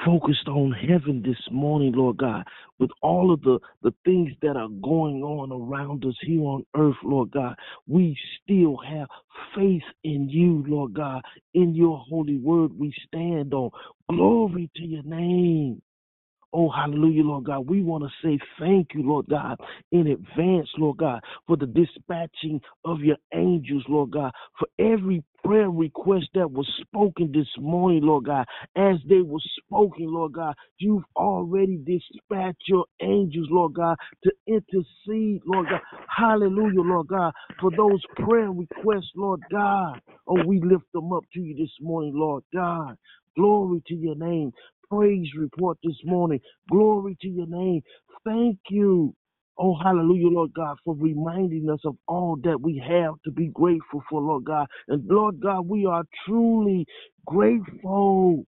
focused 0.04 0.46
on 0.46 0.72
heaven 0.72 1.22
this 1.24 1.40
morning, 1.50 1.92
Lord 1.92 2.18
God, 2.18 2.44
with 2.78 2.90
all 3.02 3.32
of 3.32 3.40
the, 3.42 3.58
the 3.82 3.92
things 4.04 4.30
that 4.42 4.56
are 4.56 4.68
going 4.68 5.22
on 5.22 5.52
around 5.52 6.04
us 6.04 6.14
here 6.22 6.42
on 6.42 6.64
earth, 6.76 6.96
Lord 7.02 7.30
God. 7.30 7.54
We 7.86 8.16
still 8.42 8.76
have 8.86 9.08
faith 9.56 9.82
in 10.04 10.28
you, 10.28 10.64
Lord 10.66 10.94
God. 10.94 11.22
In 11.54 11.74
your 11.74 11.98
holy 11.98 12.38
word 12.38 12.78
we 12.78 12.92
stand 13.06 13.54
on. 13.54 13.70
Glory 14.10 14.70
to 14.76 14.82
your 14.82 15.02
name. 15.02 15.80
Oh, 16.52 16.70
hallelujah, 16.70 17.22
Lord 17.24 17.44
God. 17.44 17.70
We 17.70 17.82
want 17.82 18.04
to 18.04 18.10
say 18.28 18.40
thank 18.58 18.88
you, 18.94 19.04
Lord 19.04 19.28
God, 19.30 19.58
in 19.92 20.08
advance, 20.08 20.68
Lord 20.78 20.98
God, 20.98 21.20
for 21.46 21.56
the 21.56 21.68
dispatching 21.68 22.60
of 22.86 23.00
your 23.02 23.18
angels, 23.34 23.84
Lord 23.88 24.12
God, 24.12 24.32
for 24.58 24.68
every 24.80 25.24
prayer 25.44 25.70
request 25.70 26.26
that 26.34 26.50
was 26.50 26.68
spoken 26.82 27.32
this 27.32 27.48
morning, 27.60 28.02
Lord 28.02 28.26
God. 28.26 28.46
As 28.76 28.96
they 29.08 29.22
were 29.22 29.40
spoken, 29.64 30.06
Lord 30.12 30.34
God, 30.34 30.56
you've 30.78 31.04
already 31.16 31.78
dispatched 31.86 32.64
your 32.68 32.86
angels, 33.02 33.48
Lord 33.52 33.74
God, 33.74 33.96
to 34.24 34.32
intercede, 34.48 35.42
Lord 35.46 35.68
God. 35.70 35.82
Hallelujah, 36.08 36.82
Lord 36.82 37.08
God, 37.08 37.32
for 37.60 37.70
those 37.76 38.02
prayer 38.16 38.50
requests, 38.50 39.12
Lord 39.16 39.40
God. 39.52 40.00
Oh, 40.26 40.44
we 40.46 40.60
lift 40.62 40.92
them 40.94 41.12
up 41.12 41.24
to 41.34 41.40
you 41.40 41.56
this 41.56 41.72
morning, 41.80 42.14
Lord 42.16 42.44
God. 42.54 42.96
Glory 43.36 43.82
to 43.88 43.94
your 43.94 44.16
name 44.16 44.48
praise 44.90 45.29
report 45.38 45.79
this 45.85 45.96
morning. 46.05 46.40
Glory 46.70 47.16
to 47.22 47.29
your 47.29 47.46
name. 47.46 47.83
Thank 48.24 48.59
you. 48.70 49.14
Oh, 49.59 49.76
hallelujah, 49.83 50.29
Lord 50.29 50.53
God, 50.55 50.79
for 50.85 50.94
reminding 50.96 51.68
us 51.70 51.81
of 51.85 51.96
all 52.09 52.37
that 52.44 52.61
we 52.61 52.83
have 52.87 53.14
to 53.24 53.31
be 53.31 53.48
grateful 53.48 54.03
for, 54.09 54.20
Lord 54.20 54.44
God. 54.44 54.66
And 54.88 55.07
Lord 55.07 55.40
God, 55.40 55.68
we 55.68 55.87
are 55.87 56.05
truly 56.26 56.87
grateful. 57.26 58.44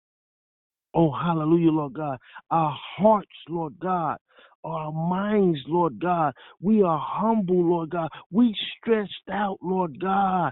Oh, 0.93 1.12
hallelujah, 1.12 1.71
Lord 1.71 1.93
God. 1.93 2.17
Our 2.52 2.76
hearts, 2.97 3.30
Lord 3.50 3.76
God, 3.80 4.17
our 4.65 4.91
minds, 4.91 5.60
Lord 5.67 6.00
God. 6.02 6.34
We 6.62 6.84
are 6.84 7.00
humble, 7.02 7.63
Lord 7.63 7.91
God. 7.91 8.10
We 8.32 8.54
stretched 8.78 9.13
out, 9.32 9.58
Lord 9.62 10.00
God. 10.02 10.52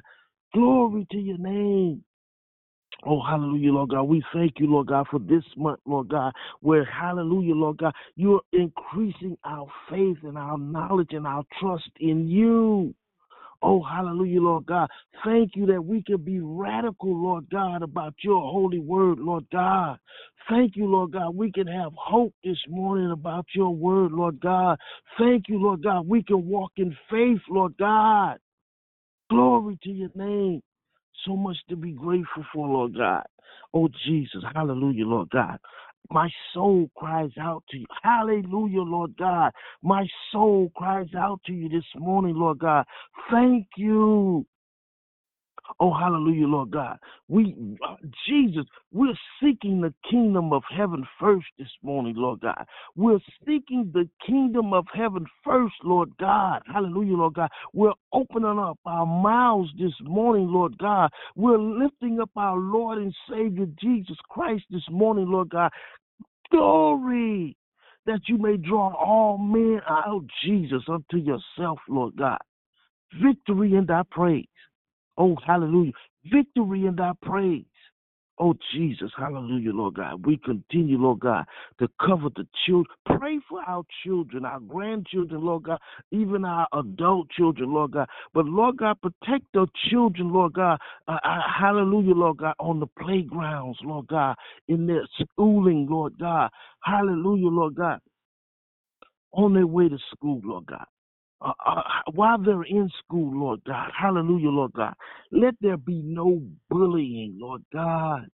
Glory 0.54 1.06
to 1.12 1.18
your 1.18 1.38
name. 1.38 2.04
Oh, 3.04 3.22
hallelujah, 3.22 3.72
Lord 3.74 3.90
God. 3.90 4.04
We 4.04 4.24
thank 4.34 4.54
you, 4.58 4.68
Lord 4.68 4.88
God, 4.88 5.08
for 5.10 5.20
this 5.20 5.44
month, 5.58 5.80
Lord 5.86 6.10
God, 6.10 6.34
where, 6.62 6.86
hallelujah, 6.86 7.54
Lord 7.54 7.78
God, 7.78 7.94
you're 8.16 8.42
increasing 8.54 9.38
our 9.44 9.68
faith 9.90 10.18
and 10.24 10.38
our 10.38 10.58
knowledge 10.58 11.12
and 11.12 11.28
our 11.28 11.44
trust 11.60 11.90
in 12.00 12.28
you. 12.28 12.94
Oh, 13.62 13.82
hallelujah, 13.82 14.42
Lord 14.42 14.66
God. 14.66 14.90
Thank 15.24 15.56
you 15.56 15.66
that 15.68 15.84
we 15.84 16.04
can 16.04 16.18
be 16.18 16.40
radical, 16.40 17.16
Lord 17.16 17.50
God, 17.50 17.82
about 17.82 18.14
your 18.22 18.42
holy 18.42 18.80
word, 18.80 19.20
Lord 19.20 19.46
God. 19.52 19.98
Thank 20.50 20.76
you, 20.76 20.86
Lord 20.86 21.14
God. 21.14 21.36
We 21.36 21.52
can 21.52 21.66
have 21.66 21.92
hope 21.96 22.34
this 22.44 22.60
morning 22.70 23.12
about 23.12 23.46
your 23.56 23.74
word, 23.74 24.12
Lord 24.12 24.40
God. 24.40 24.78
Thank 25.18 25.50
you, 25.50 25.58
Lord 25.58 25.84
God. 25.84 26.08
We 26.08 26.22
can 26.22 26.48
walk 26.48 26.74
in 26.78 26.96
faith, 27.10 27.42
Lord 27.50 27.76
God. 27.78 28.38
Glory 29.32 29.80
to 29.84 29.90
your 29.90 30.12
name. 30.14 30.62
So 31.26 31.36
much 31.36 31.58
to 31.70 31.76
be 31.76 31.92
grateful 31.92 32.46
for, 32.54 32.68
Lord 32.68 32.96
God. 32.96 33.24
Oh, 33.74 33.90
Jesus. 34.06 34.44
Hallelujah, 34.54 35.06
Lord 35.06 35.30
God. 35.30 35.60
My 36.12 36.30
soul 36.54 36.90
cries 36.96 37.32
out 37.40 37.64
to 37.72 37.78
you. 37.78 37.86
Hallelujah, 38.04 38.82
Lord 38.82 39.16
God. 39.18 39.52
My 39.82 40.06
soul 40.32 40.72
cries 40.76 41.08
out 41.18 41.42
to 41.48 41.54
you 41.54 41.68
this 41.68 41.86
morning, 41.98 42.36
Lord 42.36 42.60
God. 42.60 42.86
Thank 43.32 43.68
you. 43.76 44.46
Oh, 45.80 45.94
hallelujah, 45.94 46.48
Lord 46.48 46.72
God. 46.72 46.98
We, 47.28 47.56
uh, 47.88 47.96
Jesus, 48.28 48.66
we're 48.92 49.18
seeking 49.42 49.82
the 49.82 49.94
kingdom 50.10 50.54
of 50.54 50.64
heaven 50.76 51.06
first 51.20 51.48
this 51.58 51.70
morning, 51.82 52.16
Lord 52.16 52.42
God. 52.42 52.66
We're 52.96 53.20
seeking 53.46 53.92
the 53.94 54.08
kingdom 54.26 54.74
of 54.74 54.86
heaven 54.94 55.26
first, 55.44 55.76
Lord 55.84 56.10
God. 56.20 56.62
Hallelujah, 56.72 57.18
Lord 57.18 57.34
God. 57.34 57.50
We're 57.74 57.94
opening 58.14 58.60
up 58.60 58.80
our 58.86 59.06
mouths 59.06 59.70
this 59.78 59.94
morning, 60.02 60.48
Lord 60.48 60.78
God. 60.78 61.10
We're 61.36 61.58
lifting 61.60 62.20
up 62.20 62.32
our 62.36 62.58
Lord 62.58 63.00
and 63.00 63.14
Savior 63.30 63.68
Jesus 63.80 64.18
Christ 64.30 64.64
this 64.70 64.88
morning, 64.90 65.30
Lord 65.30 65.50
God. 65.50 65.72
Glory 66.52 67.58
that 68.06 68.22
you 68.28 68.38
may 68.38 68.58
draw 68.58 68.94
all 68.94 69.38
men 69.38 69.82
out, 69.90 70.24
Jesus, 70.44 70.84
unto 70.88 71.18
yourself, 71.18 71.80
Lord 71.90 72.16
God. 72.16 72.38
Victory 73.22 73.74
in 73.74 73.86
thy 73.86 74.04
praise. 74.12 74.46
Oh, 75.18 75.38
hallelujah. 75.46 75.94
Victory 76.32 76.86
in 76.86 76.96
thy 76.96 77.12
praise. 77.22 77.66
Oh, 78.38 78.54
Jesus, 78.74 79.12
hallelujah, 79.18 79.72
Lord 79.72 79.94
God. 79.94 80.26
We 80.26 80.36
continue, 80.36 80.98
Lord 80.98 81.22
God, 81.22 81.46
to 81.80 81.88
cover 82.06 82.28
the 82.36 82.46
children. 82.66 82.94
Pray 83.18 83.40
for 83.48 83.62
our 83.66 83.84
children, 84.04 84.44
our 84.44 84.60
grandchildren, 84.60 85.42
Lord 85.42 85.64
God, 85.64 85.80
even 86.12 86.44
our 86.44 86.68
adult 86.74 87.30
children, 87.30 87.74
Lord 87.74 87.92
God. 87.92 88.10
But, 88.34 88.46
Lord 88.46 88.76
God, 88.76 88.98
protect 89.02 89.46
the 89.54 89.68
children, 89.90 90.34
Lord 90.34 90.52
God. 90.52 90.80
Uh, 91.08 91.18
uh, 91.24 91.40
hallelujah, 91.60 92.14
Lord 92.14 92.38
God, 92.38 92.56
on 92.60 92.82
the 92.82 92.88
playgrounds, 93.00 93.80
Lord 93.82 94.08
God, 94.08 94.36
in 94.68 94.86
their 94.86 95.08
schooling, 95.22 95.88
Lord 95.90 96.20
God. 96.20 96.50
Hallelujah, 96.84 97.48
Lord 97.48 97.76
God. 97.76 98.00
On 99.32 99.54
their 99.54 99.68
way 99.68 99.88
to 99.88 99.98
school, 100.14 100.42
Lord 100.44 100.66
God 100.66 100.86
uh, 101.42 101.54
uh, 101.66 101.82
while 102.14 102.38
they're 102.42 102.64
in 102.64 102.90
school, 103.04 103.38
Lord 103.38 103.62
God. 103.66 103.92
Hallelujah, 103.98 104.50
Lord 104.50 104.74
God. 104.74 104.94
Let 105.32 105.56
there 105.62 105.78
be 105.78 106.02
no 106.04 106.42
bullying, 106.70 107.38
Lord 107.40 107.64
God. 107.74 108.28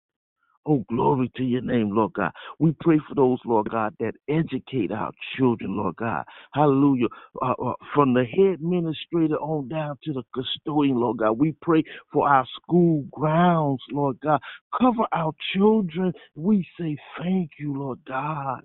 Oh, 0.64 0.86
glory 0.90 1.32
to 1.38 1.44
your 1.44 1.62
name, 1.62 1.90
Lord 1.96 2.14
God. 2.14 2.32
We 2.60 2.76
pray 2.82 3.00
for 3.10 3.16
those, 3.16 3.40
Lord 3.46 3.72
God, 3.72 3.96
that 4.00 4.14
educate 4.30 4.92
our 4.92 5.12
children, 5.36 5.76
Lord 5.76 5.96
God. 5.96 6.24
Hallelujah. 6.54 7.08
Uh, 7.42 7.54
uh, 7.54 7.74
from 7.96 8.14
the 8.14 8.24
head 8.24 8.60
administrator 8.62 9.38
on 9.38 9.70
down 9.70 9.98
to 10.04 10.14
the 10.14 10.22
custodian, 10.36 11.00
Lord 11.00 11.18
God. 11.18 11.40
We 11.40 11.56
pray 11.64 11.84
for 12.14 12.30
our 12.30 12.46
school 12.62 13.06
grounds, 13.12 13.82
Lord 13.92 14.20
God. 14.22 14.40
Cover 14.80 15.08
our 15.14 15.34
children. 15.56 16.14
We 16.36 16.68
say 16.80 16.96
thank 17.18 17.52
you, 17.60 17.76
Lord 17.76 18.00
God. 18.08 18.62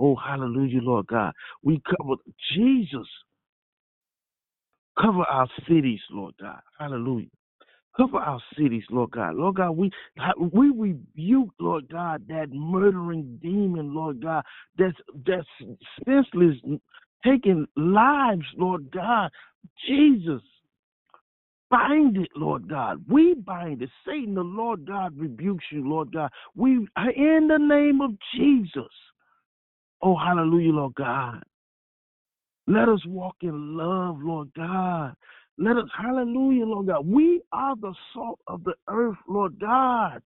Oh, 0.00 0.16
hallelujah, 0.16 0.80
Lord 0.82 1.06
God. 1.06 1.32
We 1.62 1.80
cover 1.86 2.14
Jesus. 2.52 3.06
Cover 5.00 5.22
our 5.22 5.48
cities, 5.68 6.00
Lord 6.10 6.34
God. 6.40 6.60
Hallelujah. 6.78 7.28
Cover 7.96 8.18
our 8.18 8.40
cities, 8.58 8.84
Lord 8.90 9.10
God. 9.10 9.34
Lord 9.34 9.56
God, 9.56 9.72
we 9.72 9.90
we 10.38 10.70
rebuke, 10.70 11.50
Lord 11.60 11.88
God, 11.90 12.22
that 12.28 12.50
murdering 12.50 13.38
demon, 13.42 13.94
Lord 13.94 14.22
God, 14.22 14.44
that's 14.78 14.96
that's 15.26 15.46
senseless, 16.06 16.56
taking 17.24 17.66
lives, 17.76 18.46
Lord 18.56 18.90
God. 18.90 19.30
Jesus, 19.86 20.40
bind 21.70 22.16
it, 22.16 22.30
Lord 22.34 22.66
God. 22.66 23.04
We 23.08 23.34
bind 23.34 23.82
it. 23.82 23.90
Satan, 24.06 24.34
the 24.34 24.42
Lord 24.42 24.86
God, 24.86 25.16
rebukes 25.18 25.64
you, 25.70 25.86
Lord 25.86 26.12
God. 26.14 26.30
We 26.54 26.86
in 27.16 27.48
the 27.48 27.58
name 27.58 28.00
of 28.00 28.12
Jesus. 28.34 28.92
Oh, 30.00 30.16
hallelujah, 30.16 30.72
Lord 30.72 30.94
God. 30.94 31.42
Let 32.66 32.88
us 32.88 33.04
walk 33.06 33.36
in 33.40 33.76
love, 33.76 34.18
Lord 34.20 34.48
God. 34.54 35.14
Let 35.58 35.76
us, 35.76 35.88
hallelujah, 35.96 36.64
Lord 36.64 36.86
God. 36.86 37.06
We 37.06 37.42
are 37.52 37.76
the 37.76 37.94
salt 38.14 38.38
of 38.46 38.64
the 38.64 38.74
earth, 38.88 39.18
Lord 39.28 39.58
God. 39.60 40.22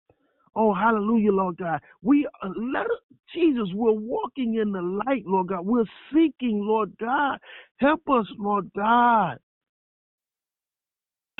Oh, 0.56 0.74
hallelujah, 0.74 1.32
Lord 1.32 1.58
God. 1.58 1.80
We 2.02 2.28
uh, 2.44 2.50
let 2.58 2.86
us, 2.86 3.00
Jesus, 3.34 3.68
we're 3.74 3.94
walking 3.94 4.56
in 4.56 4.72
the 4.72 4.82
light, 4.82 5.26
Lord 5.26 5.48
God. 5.48 5.66
We're 5.66 5.86
seeking, 6.12 6.62
Lord 6.64 6.92
God. 7.00 7.40
Help 7.78 8.02
us, 8.10 8.28
Lord 8.38 8.70
God, 8.76 9.40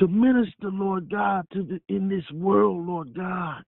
to 0.00 0.08
minister, 0.08 0.70
Lord 0.70 1.10
God, 1.10 1.46
to 1.52 1.62
the, 1.62 1.80
in 1.94 2.08
this 2.08 2.24
world, 2.32 2.86
Lord 2.86 3.14
God. 3.14 3.62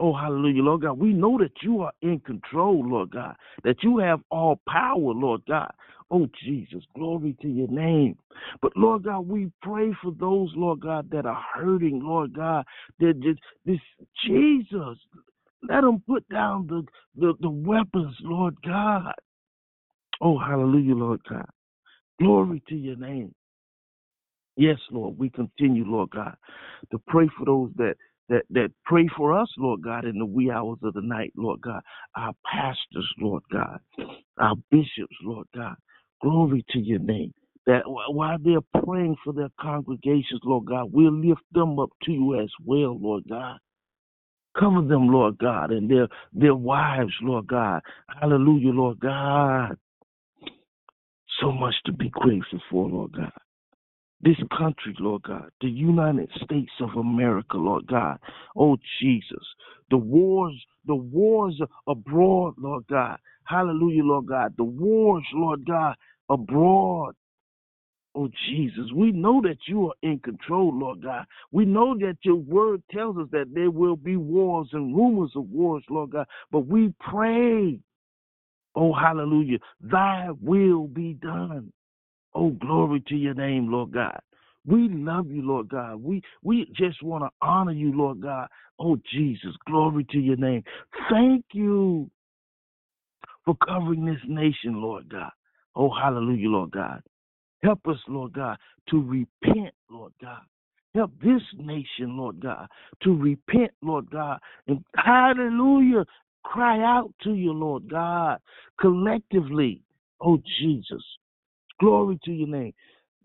Oh, 0.00 0.14
hallelujah, 0.14 0.62
Lord 0.62 0.82
God. 0.82 0.98
We 0.98 1.12
know 1.12 1.38
that 1.38 1.52
you 1.62 1.82
are 1.82 1.92
in 2.02 2.20
control, 2.20 2.88
Lord 2.88 3.10
God, 3.10 3.34
that 3.64 3.82
you 3.82 3.98
have 3.98 4.20
all 4.30 4.60
power, 4.68 4.96
Lord 4.96 5.42
God. 5.48 5.72
Oh, 6.10 6.26
Jesus, 6.42 6.82
glory 6.94 7.36
to 7.42 7.48
your 7.48 7.68
name. 7.68 8.16
But, 8.62 8.76
Lord 8.76 9.04
God, 9.04 9.28
we 9.28 9.50
pray 9.60 9.92
for 10.02 10.12
those, 10.18 10.50
Lord 10.56 10.80
God, 10.80 11.10
that 11.10 11.26
are 11.26 11.42
hurting, 11.54 12.00
Lord 12.02 12.34
God, 12.34 12.64
that 12.98 13.20
just, 13.20 13.40
this, 13.66 13.78
Jesus, 14.24 14.98
let 15.68 15.82
them 15.82 16.02
put 16.06 16.26
down 16.30 16.66
the, 16.66 16.82
the, 17.14 17.34
the 17.40 17.50
weapons, 17.50 18.16
Lord 18.22 18.56
God. 18.64 19.12
Oh, 20.20 20.38
hallelujah, 20.38 20.94
Lord 20.94 21.20
God. 21.28 21.46
Glory 22.18 22.62
to 22.68 22.74
your 22.74 22.96
name. 22.96 23.34
Yes, 24.56 24.78
Lord, 24.90 25.16
we 25.18 25.30
continue, 25.30 25.84
Lord 25.86 26.10
God, 26.10 26.34
to 26.90 26.98
pray 27.06 27.28
for 27.38 27.44
those 27.44 27.70
that 27.76 27.94
that 28.28 28.42
that 28.50 28.72
pray 28.84 29.08
for 29.16 29.38
us, 29.38 29.48
Lord 29.56 29.82
God, 29.82 30.04
in 30.04 30.18
the 30.18 30.26
wee 30.26 30.50
hours 30.50 30.78
of 30.82 30.94
the 30.94 31.00
night, 31.00 31.32
Lord 31.36 31.60
God. 31.60 31.80
Our 32.16 32.32
pastors, 32.44 33.08
Lord 33.20 33.44
God, 33.52 33.78
our 34.38 34.56
bishops, 34.70 35.16
Lord 35.22 35.46
God. 35.54 35.76
Glory 36.22 36.64
to 36.70 36.78
your 36.78 36.98
name. 37.00 37.32
That 37.66 37.82
while 37.86 38.38
they're 38.42 38.82
praying 38.84 39.16
for 39.22 39.32
their 39.32 39.50
congregations, 39.60 40.40
Lord 40.42 40.66
God, 40.66 40.90
we'll 40.92 41.12
lift 41.12 41.42
them 41.52 41.78
up 41.78 41.90
to 42.04 42.12
you 42.12 42.40
as 42.40 42.50
well, 42.64 42.98
Lord 42.98 43.24
God. 43.28 43.58
Cover 44.58 44.82
them, 44.82 45.08
Lord 45.08 45.38
God, 45.38 45.70
and 45.70 45.90
their 45.90 46.08
their 46.32 46.54
wives, 46.54 47.12
Lord 47.20 47.46
God. 47.46 47.82
Hallelujah, 48.20 48.72
Lord 48.72 48.98
God. 48.98 49.76
So 51.40 51.52
much 51.52 51.74
to 51.84 51.92
be 51.92 52.08
grateful 52.08 52.60
for, 52.70 52.88
Lord 52.88 53.12
God 53.12 53.32
this 54.20 54.36
country, 54.56 54.94
Lord 54.98 55.22
God, 55.22 55.50
the 55.60 55.68
United 55.68 56.30
States 56.42 56.72
of 56.80 56.90
America, 56.98 57.56
Lord 57.56 57.86
God. 57.86 58.18
Oh 58.56 58.76
Jesus, 59.00 59.44
the 59.90 59.96
wars, 59.96 60.60
the 60.86 60.94
wars 60.94 61.60
abroad, 61.86 62.54
Lord 62.58 62.84
God. 62.88 63.18
Hallelujah, 63.44 64.02
Lord 64.02 64.26
God. 64.26 64.54
The 64.56 64.64
wars, 64.64 65.24
Lord 65.32 65.64
God, 65.66 65.94
abroad. 66.28 67.14
Oh 68.14 68.28
Jesus, 68.48 68.90
we 68.94 69.12
know 69.12 69.40
that 69.42 69.58
you 69.66 69.88
are 69.88 69.94
in 70.02 70.18
control, 70.18 70.76
Lord 70.76 71.02
God. 71.02 71.24
We 71.52 71.64
know 71.64 71.96
that 71.98 72.16
your 72.22 72.36
word 72.36 72.82
tells 72.90 73.16
us 73.16 73.28
that 73.32 73.54
there 73.54 73.70
will 73.70 73.96
be 73.96 74.16
wars 74.16 74.68
and 74.72 74.96
rumors 74.96 75.32
of 75.36 75.48
wars, 75.50 75.84
Lord 75.88 76.10
God. 76.10 76.26
But 76.50 76.66
we 76.66 76.92
pray, 76.98 77.78
oh 78.74 78.92
hallelujah, 78.92 79.58
thy 79.80 80.28
will 80.40 80.86
be 80.88 81.14
done. 81.14 81.72
Oh, 82.34 82.50
glory 82.50 83.02
to 83.08 83.16
your 83.16 83.34
name, 83.34 83.70
Lord 83.70 83.92
God. 83.92 84.18
We 84.66 84.88
love 84.88 85.30
you, 85.30 85.42
Lord 85.42 85.68
God. 85.68 86.02
We 86.02 86.22
we 86.42 86.66
just 86.76 87.02
want 87.02 87.24
to 87.24 87.30
honor 87.40 87.72
you, 87.72 87.92
Lord 87.96 88.20
God. 88.20 88.48
Oh 88.78 88.98
Jesus, 89.12 89.54
glory 89.66 90.06
to 90.10 90.18
your 90.18 90.36
name. 90.36 90.62
Thank 91.10 91.46
you 91.52 92.10
for 93.44 93.56
covering 93.66 94.04
this 94.04 94.20
nation, 94.26 94.80
Lord 94.80 95.08
God. 95.08 95.30
Oh, 95.74 95.90
hallelujah, 95.90 96.48
Lord 96.48 96.70
God. 96.72 97.02
Help 97.62 97.86
us, 97.88 97.98
Lord 98.08 98.32
God, 98.32 98.56
to 98.90 99.02
repent, 99.02 99.74
Lord 99.90 100.12
God. 100.20 100.42
Help 100.94 101.12
this 101.22 101.42
nation, 101.56 102.16
Lord 102.16 102.40
God, 102.40 102.66
to 103.02 103.14
repent, 103.14 103.70
Lord 103.82 104.10
God, 104.10 104.38
and 104.66 104.82
hallelujah, 104.96 106.04
cry 106.44 106.82
out 106.82 107.12
to 107.22 107.34
you, 107.34 107.52
Lord 107.52 107.88
God, 107.90 108.38
collectively. 108.80 109.82
Oh, 110.20 110.38
Jesus, 110.60 111.02
glory 111.78 112.18
to 112.24 112.32
your 112.32 112.48
name. 112.48 112.72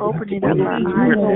opening 0.00 0.44
up 0.44 0.56
our 0.56 0.76
eyes, 0.86 1.26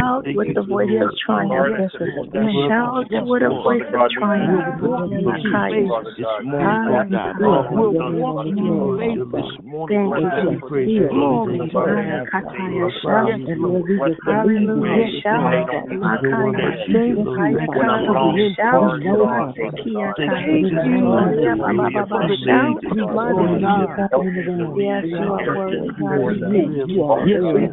Help 0.00 0.24
with 0.34 0.54
the 0.54 0.62
voice 0.68 0.89
of 0.96 1.00
your 1.00 1.12
triumph. 1.24 1.92
Shout 2.68 3.06
with 3.26 3.42
a 3.42 3.48
voice 3.50 3.82
of 3.94 4.10
triumph. 4.18 4.80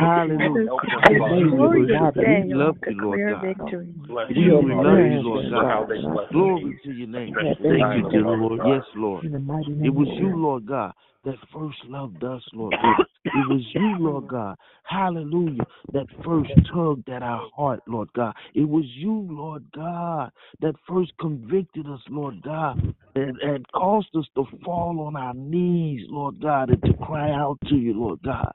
Hallelujah. 0.00 0.70
Victorious 1.18 2.14
day. 2.14 2.42
We 2.46 2.71
love 2.72 2.78
you, 2.86 3.02
Lord 3.02 3.18
Declare 3.18 3.34
God. 3.34 3.46
victory. 3.46 3.94
We 3.98 4.74
love 4.74 5.06
you, 5.10 5.22
Lord 5.22 5.50
God. 5.50 6.32
Glory 6.32 6.78
to 6.84 6.90
your 6.92 7.08
name. 7.08 7.34
Thank 7.34 7.94
you, 7.94 8.10
dear 8.10 8.22
Lord. 8.22 8.60
Yes, 8.66 8.84
Lord. 8.96 9.24
It 9.24 9.94
was 9.94 10.08
you, 10.18 10.36
Lord 10.36 10.66
God, 10.66 10.92
that 11.24 11.36
first 11.52 11.78
loved 11.86 12.22
us, 12.24 12.42
Lord 12.52 12.74
God. 12.82 13.06
It 13.24 13.48
was 13.48 13.62
you, 13.72 13.96
Lord 13.98 14.28
God. 14.28 14.56
Hallelujah. 14.84 15.64
That 15.92 16.06
first 16.24 16.50
tugged 16.72 17.08
at 17.08 17.22
our 17.22 17.48
heart, 17.54 17.80
Lord 17.86 18.08
God. 18.14 18.34
It 18.54 18.68
was 18.68 18.84
you, 18.94 19.26
Lord 19.30 19.64
God, 19.74 20.30
that 20.60 20.74
first 20.88 21.12
convicted 21.20 21.86
us, 21.86 22.00
Lord 22.10 22.42
God, 22.42 22.94
and, 23.14 23.38
and 23.40 23.64
caused 23.72 24.14
us 24.16 24.26
to 24.34 24.44
fall 24.64 25.00
on 25.00 25.16
our 25.16 25.34
knees, 25.34 26.06
Lord 26.08 26.40
God, 26.40 26.70
and 26.70 26.82
to 26.82 26.92
cry 26.94 27.30
out 27.30 27.58
to 27.68 27.76
you, 27.76 27.94
Lord 27.94 28.20
God. 28.22 28.52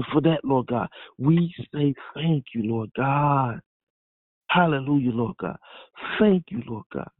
And 0.00 0.06
for 0.14 0.22
that, 0.22 0.42
Lord 0.44 0.68
God, 0.68 0.88
we 1.18 1.54
say 1.74 1.94
thank 2.14 2.46
you, 2.54 2.62
Lord 2.62 2.90
God. 2.96 3.60
Hallelujah, 4.48 5.10
Lord 5.10 5.36
God. 5.38 5.58
Thank 6.18 6.44
you, 6.48 6.62
Lord 6.66 6.86
God, 6.90 7.10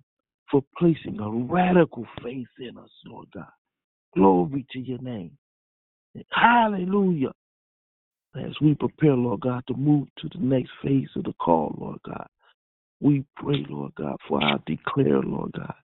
for 0.50 0.62
placing 0.78 1.20
a 1.20 1.30
radical 1.30 2.06
faith 2.24 2.48
in 2.58 2.78
us, 2.78 2.88
Lord 3.04 3.26
God. 3.34 3.50
Glory 4.16 4.64
to 4.70 4.78
your 4.78 4.98
name. 5.02 5.32
Hallelujah. 6.30 7.32
As 8.34 8.52
we 8.62 8.74
prepare, 8.74 9.12
Lord 9.14 9.40
God, 9.40 9.62
to 9.66 9.74
move 9.74 10.08
to 10.18 10.30
the 10.32 10.42
next 10.42 10.70
phase 10.82 11.10
of 11.16 11.24
the 11.24 11.34
call, 11.34 11.76
Lord 11.78 11.98
God, 12.06 12.26
we 13.02 13.26
pray, 13.36 13.62
Lord 13.68 13.92
God, 13.94 14.16
for 14.26 14.42
our 14.42 14.58
declare, 14.66 15.20
Lord 15.20 15.52
God, 15.52 15.74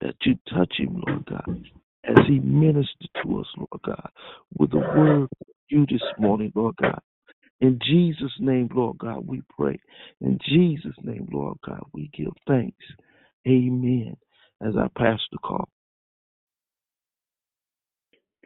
that 0.00 0.16
you 0.24 0.36
touch 0.52 0.74
him, 0.76 1.04
Lord 1.06 1.24
God, 1.24 1.64
as 2.02 2.16
he 2.26 2.40
ministered 2.40 3.10
to 3.22 3.38
us, 3.38 3.46
Lord 3.56 3.82
God, 3.84 4.10
with 4.58 4.72
a 4.72 4.78
word 4.78 5.28
you 5.72 5.86
this 5.86 6.02
morning, 6.18 6.52
Lord 6.54 6.76
God. 6.76 7.00
In 7.60 7.78
Jesus' 7.84 8.32
name, 8.38 8.68
Lord 8.74 8.98
God, 8.98 9.26
we 9.26 9.42
pray. 9.56 9.78
In 10.20 10.38
Jesus' 10.46 10.96
name, 11.02 11.28
Lord 11.32 11.58
God, 11.66 11.82
we 11.92 12.10
give 12.16 12.32
thanks. 12.46 12.84
Amen. 13.46 14.16
As 14.60 14.74
I 14.76 14.88
pass 14.96 15.18
the 15.32 15.38
call. 15.38 15.68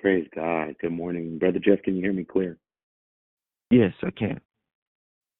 Praise 0.00 0.26
God. 0.34 0.74
Good 0.80 0.92
morning. 0.92 1.38
Brother 1.38 1.58
Jeff, 1.58 1.82
can 1.82 1.96
you 1.96 2.02
hear 2.02 2.12
me 2.12 2.24
clear? 2.24 2.58
Yes, 3.70 3.92
I 4.02 4.10
can. 4.10 4.40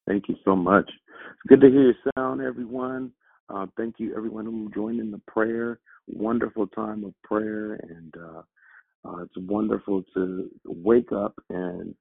Thank 0.07 0.29
you 0.29 0.37
so 0.45 0.57
much. 0.57 0.89
It's 0.89 1.49
good 1.49 1.61
to 1.61 1.69
hear 1.69 1.83
your 1.83 1.95
sound, 2.17 2.41
everyone. 2.41 3.13
Uh, 3.49 3.67
thank 3.77 3.97
you, 3.99 4.17
everyone 4.17 4.45
who 4.45 4.71
joined 4.75 5.01
in 5.01 5.11
the 5.11 5.21
prayer. 5.29 5.79
Wonderful 6.09 6.67
time 6.69 7.05
of 7.05 7.13
prayer, 7.23 7.75
and 7.75 8.15
uh, 8.17 8.43
uh, 9.07 9.23
it's 9.23 9.37
wonderful 9.37 10.03
to 10.15 10.51
wake 10.65 11.13
up 11.13 11.35
and 11.51 11.95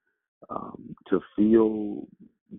um, 0.49 0.95
to 1.09 1.21
feel 1.35 2.07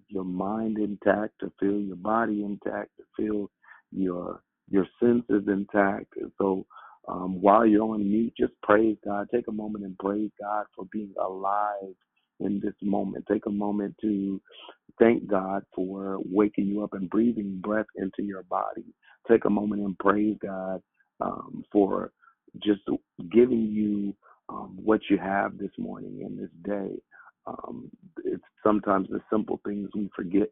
your 0.09 0.25
mind 0.25 0.79
intact, 0.79 1.35
to 1.41 1.53
feel 1.59 1.81
your 1.81 1.97
body 1.97 2.43
intact, 2.45 2.91
to 2.99 3.05
feel 3.17 3.51
your 3.93 4.41
your 4.69 4.87
senses 5.01 5.45
intact. 5.49 6.15
And 6.21 6.33
so, 6.39 6.67
um, 7.09 7.41
while 7.41 7.65
you're 7.67 7.95
on 7.95 8.09
mute, 8.09 8.35
just 8.39 8.53
praise 8.63 8.97
God. 9.05 9.29
Take 9.33 9.49
a 9.49 9.53
moment 9.53 9.85
and 9.85 9.97
praise 9.99 10.31
God 10.41 10.67
for 10.75 10.87
being 10.93 11.15
alive 11.23 11.95
in 12.41 12.61
this 12.61 12.75
moment. 12.83 13.25
Take 13.31 13.47
a 13.47 13.51
moment 13.51 13.95
to 14.03 14.41
thank 14.99 15.27
God 15.27 15.63
for 15.75 16.19
waking 16.25 16.67
you 16.67 16.83
up 16.83 16.95
and 16.95 17.09
breathing 17.09 17.61
breath 17.63 17.87
into 17.97 18.23
your 18.23 18.43
body. 18.45 18.85
Take 19.29 19.45
a 19.45 19.51
moment 19.51 19.83
and 19.83 19.99
praise 19.99 20.37
God 20.43 20.83
um, 21.21 21.65
for 21.73 22.13
just 22.63 22.81
giving 23.31 23.67
you 23.71 24.15
um, 24.49 24.77
what 24.83 25.01
you 25.11 25.19
have 25.19 25.59
this 25.59 25.71
morning 25.79 26.23
and 26.25 26.39
this 26.39 26.51
day. 26.65 26.95
Um, 27.47 27.91
it's 28.25 28.43
sometimes 28.65 29.09
the 29.09 29.21
simple 29.31 29.61
things 29.65 29.89
we 29.95 30.11
forget 30.15 30.49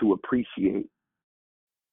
to 0.00 0.12
appreciate. 0.12 0.88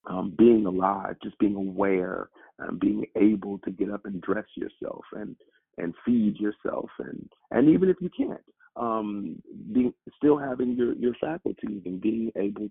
Um, 0.05 0.35
being 0.37 0.65
alive, 0.65 1.15
just 1.23 1.39
being 1.39 1.55
aware, 1.55 2.29
and 2.59 2.77
being 2.77 3.05
able 3.15 3.57
to 3.59 3.71
get 3.71 3.89
up 3.89 4.01
and 4.05 4.21
dress 4.21 4.45
yourself 4.55 5.03
and 5.13 5.35
and 5.77 5.93
feed 6.05 6.37
yourself, 6.37 6.89
and 6.99 7.29
and 7.51 7.69
even 7.69 7.89
if 7.89 7.95
you 8.01 8.09
can't, 8.15 8.41
um, 8.75 9.41
being 9.71 9.93
still 10.17 10.37
having 10.37 10.75
your 10.75 10.93
your 10.95 11.13
faculties 11.21 11.81
and 11.85 12.01
being 12.01 12.31
able 12.35 12.67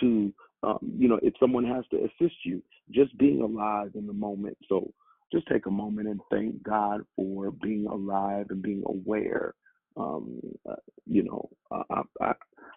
to, 0.00 0.32
um, 0.62 0.78
you 0.98 1.08
know, 1.08 1.18
if 1.22 1.32
someone 1.40 1.64
has 1.64 1.84
to 1.90 1.96
assist 1.96 2.36
you, 2.44 2.62
just 2.90 3.16
being 3.16 3.40
alive 3.40 3.92
in 3.94 4.06
the 4.06 4.12
moment. 4.12 4.56
So 4.68 4.92
just 5.32 5.46
take 5.48 5.66
a 5.66 5.70
moment 5.70 6.08
and 6.08 6.20
thank 6.30 6.62
God 6.62 7.02
for 7.16 7.50
being 7.50 7.86
alive 7.86 8.46
and 8.50 8.62
being 8.62 8.82
aware. 8.86 9.54
Um, 9.96 10.40
uh, 10.68 10.76
you 11.06 11.24
know, 11.24 11.48
I, 11.70 12.02
I 12.20 12.32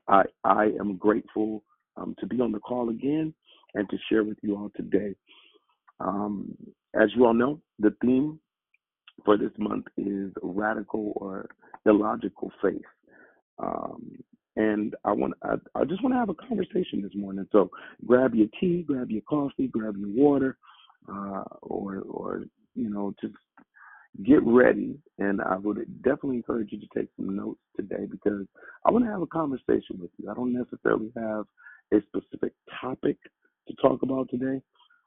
I 0.07 0.23
I 0.43 0.63
am 0.79 0.95
grateful 0.95 1.63
um, 1.97 2.15
to 2.19 2.25
be 2.25 2.39
on 2.39 2.51
the 2.51 2.59
call 2.59 2.89
again 2.89 3.33
and 3.75 3.89
to 3.89 3.97
share 4.09 4.23
with 4.23 4.37
you 4.41 4.55
all 4.55 4.71
today. 4.75 5.15
Um, 5.99 6.55
as 6.99 7.09
you 7.15 7.25
all 7.25 7.33
know, 7.33 7.61
the 7.77 7.93
theme 8.01 8.39
for 9.25 9.37
this 9.37 9.51
month 9.57 9.85
is 9.97 10.31
radical 10.41 11.13
or 11.17 11.49
illogical 11.85 12.51
faith. 12.61 12.81
Um, 13.59 14.11
and 14.55 14.95
I 15.05 15.11
want 15.11 15.33
I, 15.43 15.55
I 15.75 15.85
just 15.85 16.01
want 16.03 16.13
to 16.13 16.19
have 16.19 16.29
a 16.29 16.33
conversation 16.33 17.01
this 17.01 17.15
morning. 17.15 17.47
So 17.51 17.69
grab 18.05 18.33
your 18.33 18.47
tea, 18.59 18.83
grab 18.83 19.11
your 19.11 19.21
coffee, 19.21 19.67
grab 19.67 19.95
your 19.97 20.09
water, 20.09 20.57
uh, 21.11 21.43
or 21.61 22.03
or 22.09 22.43
you 22.75 22.89
know 22.89 23.13
just 23.21 23.35
get 24.25 24.43
ready. 24.43 24.97
And 25.17 25.41
I 25.41 25.57
would 25.57 25.77
definitely 26.01 26.37
encourage 26.37 26.71
you 26.71 26.79
to 26.79 26.87
take 26.95 27.09
some 27.15 27.35
notes 27.35 27.59
today 27.75 28.05
because 28.09 28.45
I 28.85 28.91
want 28.91 29.05
to 29.05 29.11
have 29.11 29.21
a 29.21 29.27
conversation 29.27 29.99
with 29.99 30.11
you. 30.17 30.29
I 30.29 30.33
don't 30.33 30.53
necessarily 30.53 31.11
have 31.15 31.45
a 31.93 32.01
specific 32.07 32.53
topic 32.81 33.17
to 33.67 33.75
talk 33.81 34.01
about 34.03 34.29
today, 34.29 34.61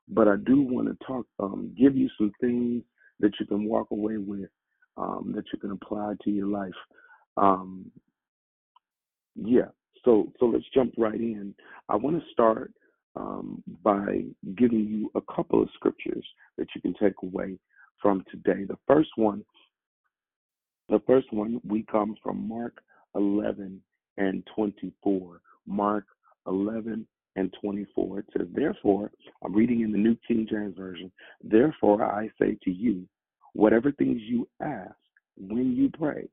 but 0.09 0.29
I 0.29 0.37
do 0.37 0.63
want 0.63 0.89
to 0.89 1.07
talk, 1.07 1.27
um, 1.41 1.75
give 1.79 1.97
you 1.97 2.09
some 2.19 2.33
things 2.41 2.83
that 3.21 3.33
you 3.39 3.47
can 3.47 3.69
walk 3.69 3.91
away 3.91 4.17
with, 4.17 4.51
um, 4.97 5.33
that 5.35 5.45
you 5.53 5.59
can 5.59 5.73
apply 5.73 6.15
to 6.25 6.31
your 6.31 6.49
life. 6.49 6.71
Um, 7.37 7.91
yeah. 9.35 9.69
So 10.05 10.33
so 10.39 10.47
let's 10.47 10.65
jump 10.75 10.95
right 10.99 11.15
in. 11.21 11.55
I 11.89 11.97
want 11.97 12.21
to 12.21 12.31
start 12.33 12.73
um, 13.17 13.63
by 13.83 14.25
giving 14.57 14.87
you 14.87 15.11
a 15.15 15.35
couple 15.35 15.63
of 15.63 15.69
scriptures 15.75 16.25
that 16.57 16.69
you 16.75 16.81
can 16.81 16.95
take 16.95 17.15
away 17.23 17.59
from 18.01 18.25
today. 18.31 18.65
The 18.65 18.79
first 18.87 19.11
one, 19.17 19.45
the 20.89 21.01
first 21.07 21.33
one, 21.33 21.61
we 21.67 21.85
come 21.91 22.17
from 22.23 22.49
Mark 22.49 22.83
11 23.15 23.81
and 24.19 24.43
24. 24.55 25.41
Mark 25.67 26.05
11 26.47 27.07
and 27.37 27.55
24. 27.61 28.19
It 28.21 28.27
says, 28.37 28.47
Therefore, 28.53 29.11
I'm 29.45 29.55
reading 29.55 29.81
in 29.83 29.93
the 29.93 29.99
New 29.99 30.17
King 30.27 30.47
James 30.51 30.77
Version. 30.77 31.11
Therefore, 31.43 32.05
I 32.05 32.29
say 32.41 32.59
to 32.65 32.71
you, 32.71 33.07
whatever 33.55 33.93
things 33.93 34.21
you 34.23 34.49
ask 34.61 34.95
when 35.37 35.75
you 35.77 35.91
pray, 35.97 36.29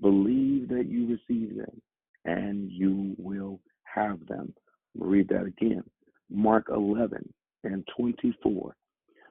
believe 0.00 0.68
that 0.68 0.86
you 0.86 1.18
receive 1.18 1.56
them 1.56 1.80
and 2.24 2.70
you 2.70 3.14
will 3.18 3.60
have 3.82 4.24
them. 4.26 4.52
Read 4.96 5.28
that 5.28 5.46
again. 5.46 5.84
Mark 6.30 6.66
11 6.70 7.32
and 7.64 7.86
24. 7.96 8.74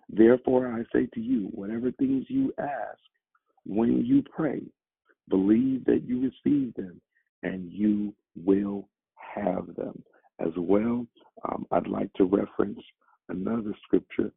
Therefore, 0.10 0.68
I 0.68 0.84
say 0.94 1.08
to 1.14 1.20
you, 1.20 1.50
whatever 1.54 1.92
things 1.92 2.26
you 2.30 2.54
ask 2.60 3.00
when 3.66 4.06
you 4.06 4.24
pray, 4.24 4.62
believe 5.30 5.84
that 5.86 6.04
you 6.06 6.32
receive 6.32 6.74
them 6.76 7.02
and 7.44 7.72
you 7.72 8.14
will 8.44 8.88
have 9.36 9.68
them. 9.76 10.02
As 10.40 10.54
well, 10.56 11.06
um, 11.50 11.66
I'd 11.72 11.88
like 11.88 12.14
to 12.14 12.26
reference 12.26 12.80
another 13.30 13.74
scripture, 13.84 14.32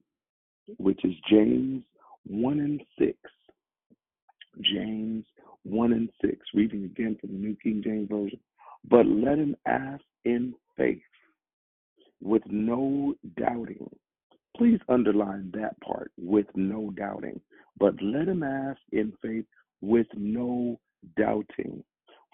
which 0.78 1.04
is 1.04 1.12
James 1.28 1.84
1 2.26 2.58
and 2.58 2.82
6. 2.98 3.16
James 4.62 5.24
1 5.36 5.40
1 5.64 5.92
and 5.92 6.08
6, 6.22 6.36
reading 6.54 6.84
again 6.84 7.16
from 7.20 7.30
the 7.32 7.38
New 7.38 7.56
King 7.62 7.82
James 7.84 8.08
Version. 8.08 8.40
But 8.88 9.06
let 9.06 9.38
him 9.38 9.56
ask 9.66 10.02
in 10.24 10.54
faith 10.76 11.02
with 12.22 12.42
no 12.46 13.14
doubting. 13.36 13.88
Please 14.56 14.80
underline 14.88 15.50
that 15.54 15.80
part 15.80 16.10
with 16.18 16.46
no 16.54 16.90
doubting. 16.96 17.40
But 17.78 17.94
let 18.02 18.28
him 18.28 18.42
ask 18.42 18.80
in 18.92 19.12
faith 19.22 19.46
with 19.80 20.06
no 20.14 20.78
doubting. 21.16 21.82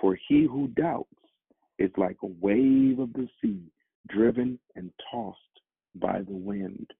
For 0.01 0.18
he 0.28 0.47
who 0.51 0.68
doubts 0.68 1.09
is 1.78 1.91
like 1.97 2.16
a 2.22 2.32
wave 2.41 2.99
of 2.99 3.12
the 3.12 3.28
sea, 3.41 3.61
driven 4.09 4.59
and 4.74 4.91
tossed 5.11 5.39
by 5.95 6.20
the 6.22 6.34
wind. 6.34 6.91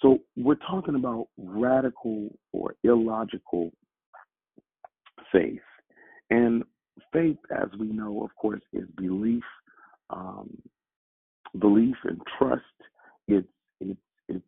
So 0.00 0.18
we're 0.36 0.56
talking 0.56 0.96
about 0.96 1.28
radical 1.36 2.28
or 2.52 2.74
illogical 2.82 3.70
faith. 5.30 5.60
And 6.30 6.64
faith, 7.12 7.38
as 7.50 7.68
we 7.78 7.86
know, 7.86 8.24
of 8.24 8.34
course, 8.36 8.62
is 8.72 8.88
belief, 8.96 9.44
um, 10.10 10.50
belief 11.58 11.96
and 12.04 12.20
trust. 12.38 12.62
It's 13.28 13.48
it's 13.80 14.00
it's 14.28 14.44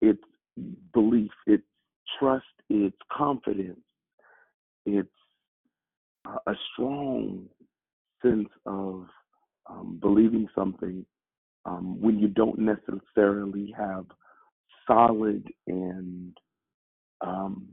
it's 0.00 0.24
belief. 0.92 1.30
It's 1.46 1.64
trust. 2.18 2.44
It's 2.68 2.96
confidence. 3.12 3.80
It's 4.86 5.08
a 6.46 6.54
strong 6.72 7.46
sense 8.22 8.48
of 8.66 9.06
um, 9.68 9.98
believing 10.00 10.48
something 10.54 11.04
um, 11.66 12.00
when 12.00 12.18
you 12.18 12.28
don't 12.28 12.58
necessarily 12.58 13.72
have 13.76 14.06
solid 14.86 15.46
and 15.66 16.36
um, 17.20 17.66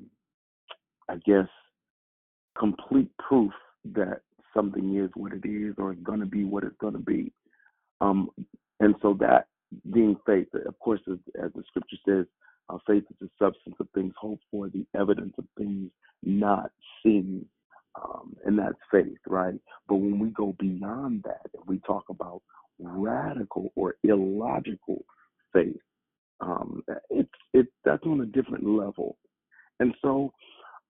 I 1.09 1.17
guess 1.25 1.47
complete 2.57 3.11
proof 3.17 3.51
that 3.93 4.21
something 4.53 4.97
is 4.97 5.09
what 5.15 5.33
it 5.33 5.45
is 5.47 5.75
or 5.77 5.93
is 5.93 5.99
going 6.03 6.19
to 6.19 6.25
be 6.25 6.43
what 6.43 6.63
it's 6.63 6.75
going 6.79 6.93
to 6.93 6.99
be. 6.99 7.31
Um, 8.01 8.29
and 8.79 8.95
so 9.01 9.15
that 9.19 9.45
being 9.93 10.17
faith, 10.25 10.47
of 10.53 10.77
course, 10.79 10.99
as, 11.09 11.17
as 11.41 11.51
the 11.55 11.63
scripture 11.67 11.97
says, 12.05 12.25
uh, 12.69 12.77
faith 12.87 13.03
is 13.09 13.17
the 13.21 13.29
substance 13.39 13.75
of 13.79 13.87
things 13.93 14.13
hoped 14.19 14.43
for, 14.51 14.67
the 14.69 14.85
evidence 14.99 15.33
of 15.37 15.45
things 15.57 15.89
not 16.23 16.71
seen. 17.03 17.45
Um, 17.95 18.35
and 18.45 18.57
that's 18.57 18.75
faith, 18.91 19.17
right? 19.27 19.59
But 19.87 19.95
when 19.95 20.19
we 20.19 20.29
go 20.29 20.55
beyond 20.59 21.23
that 21.23 21.41
we 21.67 21.79
talk 21.79 22.05
about 22.09 22.41
radical 22.79 23.71
or 23.75 23.95
illogical 24.03 25.05
faith, 25.53 25.77
um, 26.39 26.83
it's 27.09 27.29
it 27.53 27.67
that's 27.83 28.03
on 28.05 28.21
a 28.21 28.25
different 28.25 28.65
level. 28.65 29.17
And 29.79 29.93
so, 30.01 30.31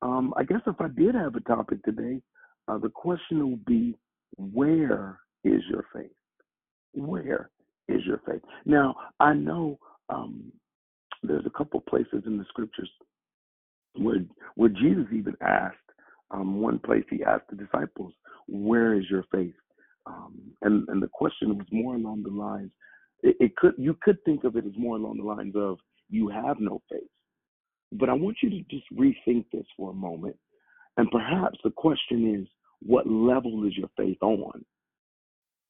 um, 0.01 0.33
I 0.37 0.43
guess 0.43 0.61
if 0.67 0.79
I 0.79 0.87
did 0.87 1.15
have 1.15 1.35
a 1.35 1.41
topic 1.41 1.83
today, 1.83 2.21
uh, 2.67 2.77
the 2.77 2.89
question 2.89 3.49
would 3.49 3.65
be, 3.65 3.95
where 4.37 5.19
is 5.43 5.61
your 5.69 5.85
faith? 5.93 6.11
Where 6.93 7.49
is 7.87 8.01
your 8.05 8.21
faith? 8.27 8.41
Now, 8.65 8.95
I 9.19 9.33
know 9.33 9.79
um, 10.09 10.51
there's 11.23 11.45
a 11.45 11.57
couple 11.57 11.81
places 11.81 12.23
in 12.25 12.37
the 12.37 12.45
scriptures 12.49 12.89
where 13.95 14.17
where 14.55 14.69
Jesus 14.69 15.07
even 15.13 15.35
asked. 15.41 15.77
Um, 16.31 16.61
one 16.61 16.79
place 16.79 17.03
he 17.09 17.23
asked 17.23 17.49
the 17.49 17.57
disciples, 17.57 18.13
"Where 18.47 18.93
is 18.93 19.05
your 19.09 19.23
faith?" 19.31 19.53
Um, 20.05 20.39
and 20.61 20.87
and 20.89 21.01
the 21.01 21.09
question 21.11 21.57
was 21.57 21.67
more 21.71 21.95
along 21.95 22.23
the 22.23 22.29
lines. 22.29 22.71
It, 23.21 23.35
it 23.39 23.55
could 23.57 23.73
you 23.77 23.97
could 24.01 24.23
think 24.23 24.43
of 24.43 24.55
it 24.55 24.65
as 24.65 24.71
more 24.77 24.95
along 24.95 25.17
the 25.17 25.23
lines 25.23 25.55
of 25.55 25.77
you 26.09 26.29
have 26.29 26.59
no 26.59 26.81
faith. 26.89 27.09
But 27.93 28.09
I 28.09 28.13
want 28.13 28.37
you 28.41 28.49
to 28.49 28.61
just 28.69 28.85
rethink 28.93 29.45
this 29.51 29.65
for 29.75 29.91
a 29.91 29.93
moment. 29.93 30.37
And 30.97 31.09
perhaps 31.11 31.57
the 31.63 31.71
question 31.71 32.35
is, 32.41 32.47
what 32.81 33.07
level 33.07 33.65
is 33.65 33.77
your 33.77 33.89
faith 33.97 34.21
on? 34.21 34.63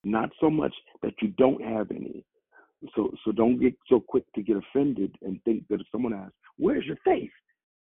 Not 0.03 0.29
so 0.39 0.49
much 0.49 0.73
that 1.01 1.13
you 1.21 1.29
don't 1.37 1.63
have 1.63 1.91
any. 1.91 2.25
So 2.95 3.11
so 3.23 3.31
don't 3.31 3.59
get 3.59 3.75
so 3.87 3.99
quick 3.99 4.23
to 4.33 4.41
get 4.41 4.57
offended 4.57 5.15
and 5.21 5.41
think 5.43 5.67
that 5.69 5.81
if 5.81 5.87
someone 5.91 6.13
asks, 6.13 6.35
"Where's 6.57 6.85
your 6.85 6.97
faith?" 7.05 7.31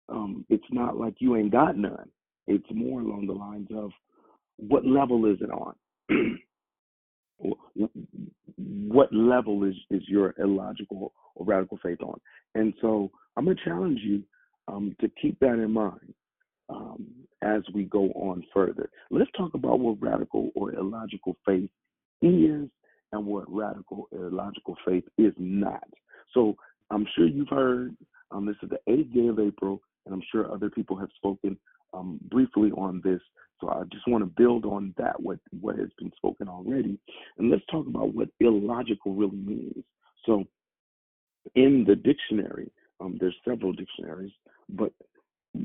Um, 0.09 0.45
it's 0.49 0.65
not 0.73 0.97
like 0.97 1.15
you 1.21 1.37
ain't 1.37 1.53
got 1.53 1.77
none. 1.77 2.11
It's 2.49 2.67
more 2.73 3.01
along 3.01 3.27
the 3.27 3.33
lines 3.33 3.69
of, 3.73 3.93
"What 4.57 4.85
level 4.85 5.27
is 5.27 5.41
it 5.41 5.51
on?" 5.51 5.75
what 8.89 9.13
level 9.13 9.65
is 9.65 9.75
is 9.91 10.03
your 10.09 10.35
illogical 10.39 11.13
or 11.35 11.47
radical 11.47 11.79
faith 11.83 12.03
on? 12.03 12.21
And 12.55 12.75
so 12.81 13.11
I'm 13.37 13.45
going 13.45 13.57
to 13.57 13.65
challenge 13.65 14.01
you 14.03 14.23
um, 14.69 14.95
to 15.01 15.11
keep 15.21 15.39
that 15.41 15.55
in 15.55 15.73
mind 15.73 16.15
um, 16.69 17.07
as 17.43 17.63
we 17.75 17.85
go 17.85 18.11
on 18.11 18.45
further. 18.53 18.91
Let's 19.11 19.31
talk 19.37 19.55
about 19.55 19.81
what 19.81 20.01
radical 20.01 20.51
or 20.55 20.75
illogical 20.75 21.37
faith 21.47 21.71
is 22.23 22.69
and 23.13 23.27
what 23.27 23.45
radical 23.49 24.09
illogical 24.13 24.77
faith 24.87 25.05
is 25.19 25.33
not. 25.39 25.89
So 26.33 26.55
I'm 26.91 27.07
sure 27.17 27.27
you've 27.27 27.49
heard. 27.49 27.97
Um, 28.31 28.47
this 28.47 28.57
is 28.63 28.71
the 28.71 28.93
eighth 28.93 29.13
day 29.13 29.27
of 29.27 29.41
April, 29.41 29.83
and 30.07 30.15
I'm 30.15 30.23
sure 30.31 30.53
other 30.53 30.71
people 30.71 30.97
have 30.97 31.09
spoken 31.17 31.57
um, 31.93 32.21
briefly 32.31 32.71
on 32.73 33.01
this. 33.03 33.21
So 33.61 33.69
I 33.69 33.83
just 33.93 34.07
want 34.09 34.23
to 34.23 34.43
build 34.43 34.65
on 34.65 34.95
that, 34.97 35.21
what, 35.21 35.39
what 35.61 35.77
has 35.77 35.89
been 35.99 36.13
spoken 36.17 36.49
already. 36.49 36.99
And 37.39 37.51
let's 37.51 37.65
talk 37.71 37.87
about 37.87 38.15
what 38.15 38.29
illogical 38.41 39.15
really 39.15 39.37
means. 39.37 39.85
So 40.25 40.45
in 41.55 41.85
the 41.87 41.97
dictionary, 41.97 42.71
um, 43.01 43.17
there's 43.21 43.37
several 43.47 43.73
dictionaries, 43.73 44.33
but 44.69 44.93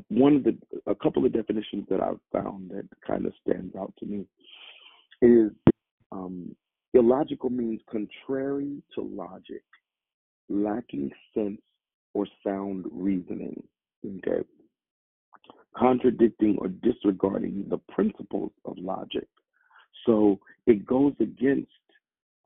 one 0.08 0.36
of 0.36 0.44
the, 0.44 0.56
a 0.86 0.94
couple 0.94 1.24
of 1.24 1.32
definitions 1.32 1.84
that 1.88 2.00
I've 2.02 2.20
found 2.32 2.70
that 2.70 2.86
kind 3.06 3.24
of 3.24 3.32
stands 3.46 3.74
out 3.76 3.92
to 4.00 4.06
me 4.06 4.26
is 5.22 5.52
um, 6.16 6.56
illogical 6.94 7.50
means 7.50 7.80
contrary 7.90 8.82
to 8.94 9.02
logic, 9.02 9.62
lacking 10.48 11.10
sense 11.34 11.60
or 12.14 12.26
sound 12.44 12.86
reasoning. 12.90 13.62
Okay 14.04 14.44
contradicting 15.76 16.56
or 16.58 16.68
disregarding 16.68 17.66
the 17.68 17.78
principles 17.92 18.50
of 18.64 18.76
logic. 18.78 19.28
So 20.06 20.38
it 20.66 20.86
goes 20.86 21.12
against 21.20 21.70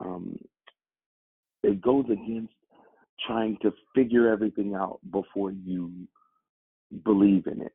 um, 0.00 0.38
it 1.62 1.80
goes 1.82 2.06
against 2.06 2.54
trying 3.26 3.58
to 3.60 3.72
figure 3.94 4.32
everything 4.32 4.74
out 4.74 4.98
before 5.12 5.52
you 5.52 5.92
believe 7.04 7.46
in 7.46 7.60
it. 7.60 7.74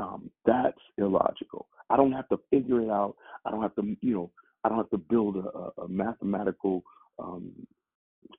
Um, 0.00 0.30
that's 0.44 0.78
illogical. 0.98 1.68
I 1.90 1.96
don't 1.96 2.12
have 2.12 2.28
to 2.30 2.40
figure 2.50 2.80
it 2.80 2.90
out. 2.90 3.14
I 3.44 3.50
don't 3.50 3.62
have 3.62 3.74
to, 3.76 3.96
you 4.00 4.14
know, 4.14 4.30
I 4.64 4.68
don't 4.68 4.78
have 4.78 4.90
to 4.90 4.98
build 4.98 5.36
a, 5.36 5.82
a 5.82 5.88
mathematical 5.88 6.82
um, 7.18 7.52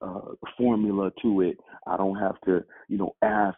uh, 0.02 0.34
formula 0.58 1.12
to 1.22 1.42
it. 1.42 1.58
I 1.88 1.98
don't 1.98 2.18
have 2.18 2.40
to, 2.46 2.64
you 2.88 2.98
know, 2.98 3.16
ask 3.22 3.58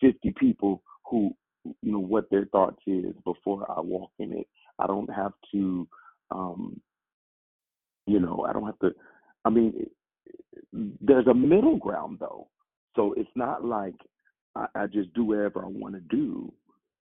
50 0.00 0.34
people 0.38 0.82
who 1.08 1.34
you 1.82 1.92
know 1.92 1.98
what 1.98 2.28
their 2.30 2.46
thoughts 2.46 2.80
is 2.86 3.14
before 3.24 3.66
I 3.70 3.80
walk 3.80 4.10
in 4.18 4.32
it. 4.32 4.46
I 4.78 4.86
don't 4.86 5.12
have 5.12 5.32
to, 5.52 5.88
um, 6.30 6.80
you 8.06 8.20
know, 8.20 8.46
I 8.48 8.52
don't 8.52 8.66
have 8.66 8.78
to. 8.80 8.92
I 9.44 9.50
mean, 9.50 9.86
there's 11.00 11.26
a 11.26 11.34
middle 11.34 11.76
ground 11.76 12.18
though, 12.20 12.48
so 12.94 13.14
it's 13.16 13.30
not 13.34 13.64
like 13.64 13.94
I, 14.54 14.66
I 14.74 14.86
just 14.86 15.12
do 15.14 15.24
whatever 15.24 15.64
I 15.64 15.68
want 15.68 15.94
to 15.94 16.00
do, 16.00 16.52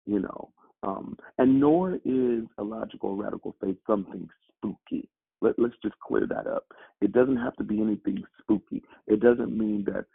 you 0.06 0.20
know. 0.20 0.50
Um, 0.84 1.18
and 1.38 1.60
nor 1.62 1.96
is 2.04 2.44
a 2.58 2.64
logical 2.64 3.16
radical 3.16 3.56
faith 3.62 3.78
something 3.88 4.28
spooky. 4.64 5.10
Let, 5.42 5.58
let's 5.60 5.76
just 5.84 5.96
clear 6.00 6.26
that 6.28 6.48
up. 6.48 6.66
It 7.02 7.12
doesn't 7.12 7.38
have 7.38 7.56
to 7.58 7.64
be 7.64 7.82
anything 7.82 8.24
spooky. 8.42 8.82
It 9.08 9.20
doesn't 9.20 9.58
mean 9.58 9.86
that 9.86 10.06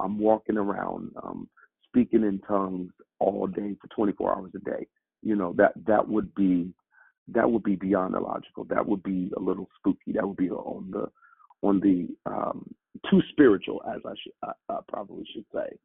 I'm 0.00 0.18
walking 0.18 0.56
around 0.56 1.10
um, 1.22 1.48
speaking 1.86 2.22
in 2.22 2.40
tongues 2.46 2.92
all 3.18 3.46
day 3.46 3.76
for 3.80 3.88
24 3.94 4.36
hours 4.36 4.52
a 4.54 4.58
day. 4.58 4.86
You 5.22 5.36
know 5.36 5.54
that 5.56 5.72
that 5.86 6.06
would 6.06 6.34
be 6.34 6.72
that 7.28 7.50
would 7.50 7.62
be 7.62 7.76
beyond 7.76 8.14
illogical. 8.14 8.64
That 8.64 8.86
would 8.86 9.02
be 9.02 9.30
a 9.36 9.40
little 9.40 9.68
spooky. 9.78 10.12
That 10.12 10.26
would 10.26 10.36
be 10.36 10.50
on 10.50 10.90
the 10.90 11.08
on 11.66 11.80
the 11.80 12.08
um, 12.30 12.66
too 13.10 13.22
spiritual, 13.30 13.82
as 13.94 14.02
I 14.06 14.12
should 14.22 14.86
probably 14.88 15.24
should 15.32 15.46
say. 15.54 15.78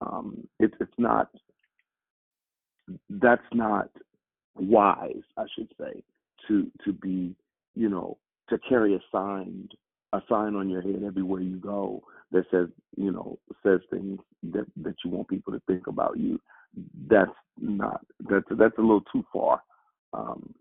Um, 0.00 0.46
it's 0.60 0.74
it's 0.80 0.92
not 0.98 1.30
that's 3.08 3.42
not 3.52 3.90
wise, 4.54 5.22
I 5.36 5.44
should 5.56 5.72
say, 5.80 6.02
to 6.48 6.70
to 6.84 6.92
be 6.92 7.34
you 7.74 7.88
know 7.88 8.18
to 8.48 8.58
carry 8.68 8.94
a 8.94 9.00
sign 9.12 9.68
a 10.12 10.20
sign 10.28 10.54
on 10.54 10.68
your 10.70 10.82
head 10.82 11.02
everywhere 11.06 11.40
you 11.40 11.56
go 11.56 12.02
that 12.32 12.44
says 12.50 12.68
you 12.96 13.12
know 13.12 13.38
says 13.64 13.80
things 13.90 14.18
that 14.42 14.66
that 14.76 14.94
you 15.04 15.10
want 15.10 15.28
people 15.28 15.52
to 15.52 15.62
think 15.66 15.86
about 15.86 16.18
you 16.18 16.40
that's 17.08 17.30
not 17.60 18.00
that's 18.30 18.46
that's 18.52 18.78
a 18.78 18.82
little 18.82 19.04
too 19.12 19.24
far 19.32 19.62
um 20.12 20.54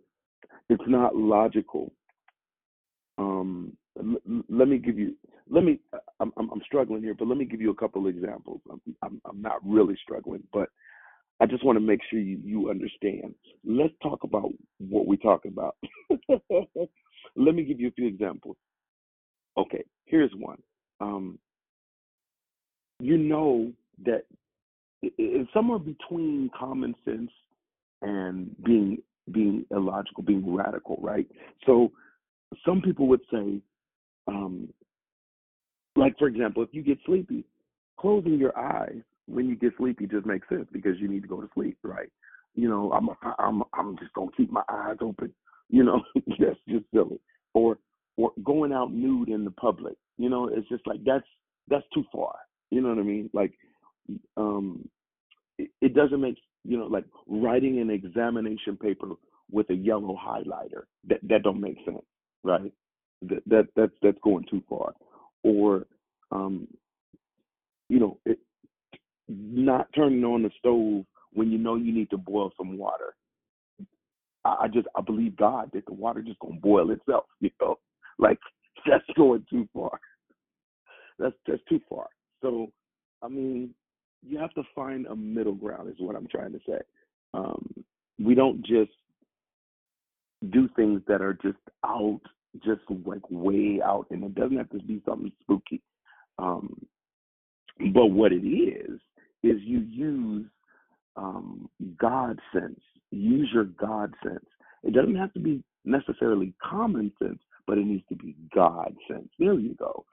it's 0.70 0.84
not 0.88 1.16
logical 1.16 1.91
um 3.18 3.76
l- 3.99 4.43
let 4.49 4.68
me 4.68 4.78
give 4.78 4.97
you 4.99 5.16
let 5.49 5.64
me 5.64 5.80
I'm, 6.20 6.32
I'm 6.38 6.61
struggling 6.66 7.03
here 7.03 7.16
but 7.16 7.28
let 7.28 7.38
me 7.38 7.45
give 7.45 7.61
you 7.61 7.72
a 7.72 7.76
couple 7.76 8.07
examples 8.07 8.61
i'm 8.72 8.82
i'm, 9.03 9.22
I'm 9.26 9.41
not 9.41 9.57
really 9.66 9.97
struggling 10.03 10.43
but 10.53 10.70
I 11.41 11.45
just 11.45 11.66
want 11.66 11.76
to 11.78 11.82
make 11.82 11.99
sure 12.09 12.20
you, 12.20 12.39
you 12.43 12.70
understand. 12.70 13.36
Let's 13.66 13.93
talk 14.01 14.24
about 14.24 14.49
what 14.80 15.07
we're 15.07 15.18
talking 15.18 15.51
about. 15.51 15.76
Let 17.36 17.55
me 17.55 17.63
give 17.63 17.80
you 17.80 17.88
a 17.88 17.91
few 17.91 18.07
examples. 18.07 18.57
Okay, 19.57 19.84
here's 20.05 20.32
one. 20.36 20.61
Um, 20.99 21.39
you 22.99 23.17
know 23.17 23.71
that 24.05 24.24
it's 25.01 25.51
somewhere 25.53 25.80
between 25.80 26.49
common 26.57 26.95
sense 27.05 27.32
and 28.01 28.55
being 28.63 28.97
being 29.32 29.65
illogical, 29.71 30.24
being 30.24 30.53
radical, 30.53 30.97
right? 31.01 31.28
So 31.65 31.91
some 32.65 32.82
people 32.82 33.07
would 33.07 33.21
say, 33.32 33.61
um, 34.28 34.69
like 35.95 36.17
for 36.17 36.28
example, 36.28 36.63
if 36.63 36.69
you 36.71 36.82
get 36.82 36.97
sleepy, 37.05 37.45
closing 37.99 38.38
your 38.38 38.57
eyes 38.57 39.01
when 39.28 39.47
you 39.47 39.55
get 39.55 39.74
sleepy 39.78 40.05
just 40.05 40.26
makes 40.26 40.47
sense 40.49 40.67
because 40.71 40.99
you 40.99 41.07
need 41.07 41.21
to 41.21 41.28
go 41.28 41.39
to 41.41 41.49
sleep, 41.53 41.78
right? 41.84 42.09
You 42.55 42.69
know, 42.69 42.91
I'm 42.91 43.09
I'm 43.39 43.63
I'm 43.74 43.97
just 43.97 44.13
gonna 44.13 44.32
keep 44.36 44.51
my 44.51 44.63
eyes 44.69 44.97
open. 45.01 45.34
You 45.74 45.84
know, 45.84 46.03
that's 46.39 46.59
just 46.69 46.86
silly. 46.93 47.19
Or 47.55 47.80
or 48.15 48.32
going 48.43 48.71
out 48.71 48.93
nude 48.93 49.30
in 49.30 49.43
the 49.43 49.51
public. 49.51 49.95
You 50.17 50.30
know, 50.30 50.47
it's 50.47 50.69
just 50.69 50.86
like 50.86 51.03
that's 51.03 51.26
that's 51.67 51.86
too 51.93 52.03
far. 52.13 52.36
You 52.69 52.82
know 52.82 52.89
what 52.89 52.99
I 52.99 53.03
mean? 53.03 53.30
Like, 53.34 53.53
um, 54.38 54.88
it, 55.57 55.71
it 55.82 55.95
doesn't 55.95 56.21
make 56.21 56.38
you 56.63 56.78
know 56.78 56.86
like 56.86 57.05
writing 57.28 57.80
an 57.80 57.89
examination 57.89 58.78
paper 58.78 59.07
with 59.51 59.67
a 59.71 59.76
yellow 59.76 60.15
highlighter. 60.15 60.84
That 61.09 61.21
that 61.24 61.41
don't 61.41 61.59
make 61.59 61.78
sense, 61.86 62.05
right? 62.43 62.71
That 63.24 63.41
that 63.47 63.67
that's 63.76 63.93
that's 64.03 64.19
going 64.24 64.45
too 64.51 64.61
far. 64.69 64.93
Or, 65.43 65.88
um, 66.32 66.67
you 67.89 67.99
know, 67.99 68.19
it, 68.28 68.38
not 69.28 69.88
turning 69.95 70.24
on 70.24 70.43
the 70.43 70.51
stove 70.59 71.05
when 71.34 71.51
you 71.51 71.57
know 71.57 71.76
you 71.76 71.91
need 71.91 72.11
to 72.11 72.17
boil 72.17 72.51
some 72.57 72.78
water. 72.78 73.15
I, 74.46 74.58
I 74.64 74.68
just 74.68 74.88
I 74.96 75.02
believe 75.02 75.36
God 75.36 75.72
that 75.74 75.86
the 75.86 75.94
water 75.94 76.22
just 76.22 76.39
gonna 76.39 76.60
boil 76.60 76.91
itself. 76.91 77.26
You 77.39 77.52
know, 77.60 77.78
like 78.20 78.39
that's 78.88 79.04
going 79.16 79.46
too 79.50 79.68
far. 79.74 80.00
That's 81.20 81.36
that's 81.48 81.64
too 81.70 81.82
far. 81.89 82.08
So, 82.41 82.72
I 83.22 83.28
mean, 83.28 83.74
you 84.26 84.38
have 84.39 84.54
to 84.54 84.64
find 84.76 85.06
a 85.08 85.16
middle 85.16 85.56
ground. 85.56 85.89
Is 85.89 85.96
what 86.00 86.16
I'm 86.16 86.28
trying 86.28 86.54
to 86.54 86.60
say. 86.68 86.80
Um, 87.34 87.84
we 88.20 88.36
don't 88.36 88.66
just 88.66 88.91
do 90.52 90.70
things 90.76 91.02
that 91.08 91.22
are 91.22 91.34
just 91.34 91.58
out, 91.86 92.22
just 92.64 92.82
like 93.06 93.22
way 93.30 93.82
out, 93.84 94.08
and 94.12 94.24
it 94.24 94.36
doesn't 94.36 94.58
have 94.58 94.70
to 94.72 94.80
be 94.80 95.02
something 95.06 95.32
spooky. 95.41 95.82
Um, 96.38 96.86
but 97.94 98.08
what 98.08 98.32
it 98.32 98.46
is 98.46 99.00
is 99.44 99.62
you 99.62 99.80
use 99.80 100.46
um, 101.16 101.70
God 101.98 102.39
sense. 102.54 102.80
Use 103.14 103.49
your 103.53 103.66
God 103.66 104.14
sense. 104.24 104.45
It 104.84 104.93
doesn't 104.93 105.16
have 105.16 105.34
to 105.34 105.39
be 105.39 105.64
necessarily 105.86 106.53
common 106.64 107.11
sense, 107.22 107.39
but 107.68 107.78
it 107.78 107.86
needs 107.86 108.03
to 108.09 108.16
be 108.16 108.36
God 108.53 108.93
sense. 109.09 109.30
There 109.39 109.53
you 109.53 109.76
go, 109.76 110.05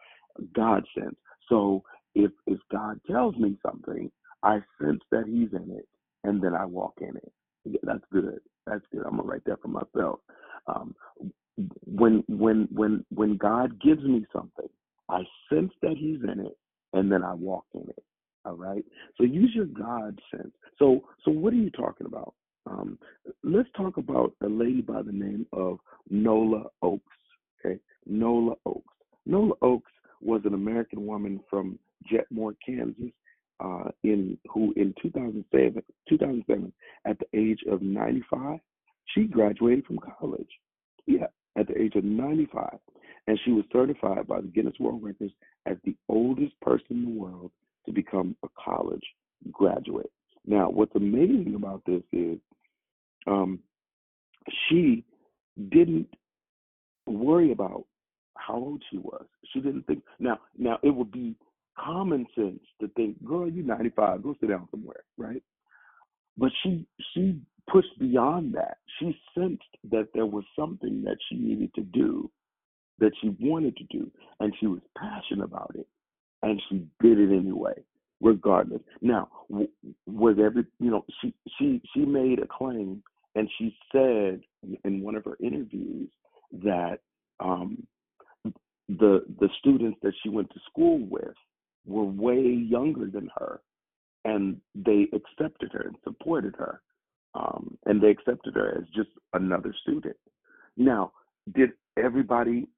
God 0.55 0.85
sense. 0.99 1.17
So 1.49 1.83
if 2.15 2.31
if 2.47 2.59
God 2.71 3.01
tells 3.11 3.37
me 3.37 3.57
something, 3.65 4.11
I 4.43 4.61
sense 4.81 5.01
that 5.11 5.25
He's 5.27 5.53
in 5.53 5.71
it, 5.71 5.89
and 6.25 6.43
then 6.43 6.55
I 6.55 6.65
walk 6.65 6.95
in 7.01 7.17
it. 7.17 7.81
That's 7.83 8.05
good. 8.13 8.41
That's 8.67 8.85
good. 8.93 9.03
I'm 9.05 9.17
gonna 9.17 9.29
write 9.29 9.45
that 9.47 9.63
for 9.63 9.69
myself. 9.69 10.21
Um, 10.67 10.95
when 11.85 12.25
when 12.29 12.69
when 12.73 13.05
when 13.11 13.37
God 13.37 13.81
gives 13.81 14.03
me 14.03 14.27
something, 14.33 14.69
I 15.09 15.23
sense 15.53 15.73
that 15.83 15.97
He's 15.97 16.21
in 16.23 16.41
it, 16.41 16.57
and 16.93 17.11
then 17.11 17.23
I 17.23 17.35
walk 17.35 17.65
in 17.75 17.89
it. 17.89 18.05
All 18.45 18.57
right. 18.57 18.85
So 19.17 19.25
use 19.25 19.53
your 19.55 19.67
God 19.67 20.21
sense. 20.35 20.53
So 20.79 21.05
so 21.25 21.31
what 21.31 21.53
are 21.53 21.57
you 21.57 21.71
talking 21.71 22.07
about? 22.07 22.35
Um, 22.71 22.99
let's 23.43 23.69
talk 23.77 23.97
about 23.97 24.33
a 24.43 24.49
lady 24.49 24.81
by 24.81 25.03
the 25.03 25.13
name 25.13 25.47
of 25.53 25.79
Nola 26.09 26.65
Ochs. 26.83 27.01
Okay, 27.65 27.81
Nola 28.07 28.55
Ochs. 28.67 28.83
Nola 29.27 29.55
Ochs 29.63 29.83
was 30.21 30.43
an 30.45 30.55
American 30.55 31.07
woman 31.07 31.41
from 31.51 31.79
Jetmore, 32.11 32.55
Kansas, 32.65 33.13
uh, 33.61 33.91
in 34.05 34.39
who 34.53 34.73
in 34.77 34.95
2007, 35.03 35.83
2007, 36.09 36.73
at 37.07 37.19
the 37.19 37.39
age 37.39 37.61
of 37.71 37.83
95, 37.83 38.59
she 39.15 39.25
graduated 39.25 39.85
from 39.87 39.99
college. 40.19 40.49
Yeah, 41.07 41.27
at 41.59 41.67
the 41.67 41.81
age 41.81 41.97
of 41.97 42.05
95, 42.05 42.79
and 43.27 43.39
she 43.45 43.51
was 43.51 43.65
certified 43.73 44.27
by 44.27 44.41
the 44.41 44.49
Guinness 44.49 44.79
World 44.79 45.03
Records 45.03 45.33
as 45.67 45.77
the 45.85 45.97
oldest 46.09 46.59
person 46.61 46.87
in 46.91 47.05
the 47.05 47.21
world 47.21 47.51
to 47.87 47.93
become 47.93 48.37
a 48.45 48.49
college 48.63 49.05
graduate. 49.51 50.11
Now, 50.47 50.71
what's 50.71 50.95
amazing 50.95 51.55
about 51.57 51.83
this 51.87 52.03
is 52.13 52.39
um, 53.27 53.61
she 54.69 55.05
didn't 55.71 56.09
worry 57.07 57.53
about 57.53 57.85
how 58.37 58.55
old 58.55 58.83
she 58.91 58.99
was. 58.99 59.25
She 59.53 59.61
didn't 59.61 59.87
think. 59.87 60.03
Now, 60.19 60.39
now 60.57 60.79
it 60.83 60.91
would 60.91 61.11
be 61.11 61.37
common 61.79 62.27
sense 62.35 62.61
to 62.81 62.89
think, 62.97 63.23
"Girl, 63.25 63.49
you're 63.49 63.65
95. 63.65 64.23
Go 64.23 64.35
sit 64.41 64.49
down 64.49 64.69
somewhere," 64.71 65.05
right? 65.17 65.43
But 66.37 66.53
she 66.63 66.87
she 67.13 67.41
pushed 67.71 67.99
beyond 67.99 68.55
that. 68.55 68.79
She 68.99 69.17
sensed 69.37 69.63
that 69.91 70.09
there 70.15 70.27
was 70.27 70.45
something 70.59 71.03
that 71.05 71.19
she 71.29 71.37
needed 71.37 71.73
to 71.75 71.83
do, 71.83 72.31
that 72.99 73.13
she 73.21 73.37
wanted 73.41 73.77
to 73.77 73.85
do, 73.85 74.11
and 74.41 74.55
she 74.59 74.67
was 74.67 74.81
passionate 74.97 75.45
about 75.45 75.73
it 75.75 75.87
and 76.43 76.61
she 76.69 76.87
did 77.03 77.19
it 77.19 77.35
anyway, 77.35 77.75
regardless. 78.21 78.81
Now, 79.01 79.29
was 80.07 80.37
every 80.43 80.65
you 80.79 80.91
know 80.91 81.05
she 81.21 81.35
she 81.59 81.81
she 81.95 82.01
made 82.01 82.39
a 82.39 82.47
claim 82.47 83.03
and 83.35 83.49
she 83.59 83.77
said 83.93 84.41
in 84.85 85.03
one 85.03 85.15
of 85.15 85.25
her 85.25 85.37
interviews 85.43 86.11
that 86.65 86.99
um, 87.39 87.87
the 88.89 89.25
the 89.39 89.49
students 89.59 89.99
that 90.03 90.13
she 90.23 90.29
went 90.29 90.51
to 90.51 90.61
school 90.69 90.99
with 90.99 91.35
were 91.87 92.05
way 92.05 92.43
younger 92.43 93.07
than 93.07 93.31
her, 93.37 93.61
and 94.25 94.61
they 94.75 95.09
accepted 95.13 95.71
her 95.73 95.83
and 95.83 95.97
supported 96.05 96.55
her, 96.57 96.83
um, 97.35 97.77
and 97.87 98.03
they 98.03 98.09
accepted 98.09 98.55
her 98.55 98.77
as 98.77 98.85
just 98.95 99.11
another 99.33 99.75
student. 99.83 100.17
Now, 100.77 101.13
did 101.55 101.71
everybody 101.97 102.69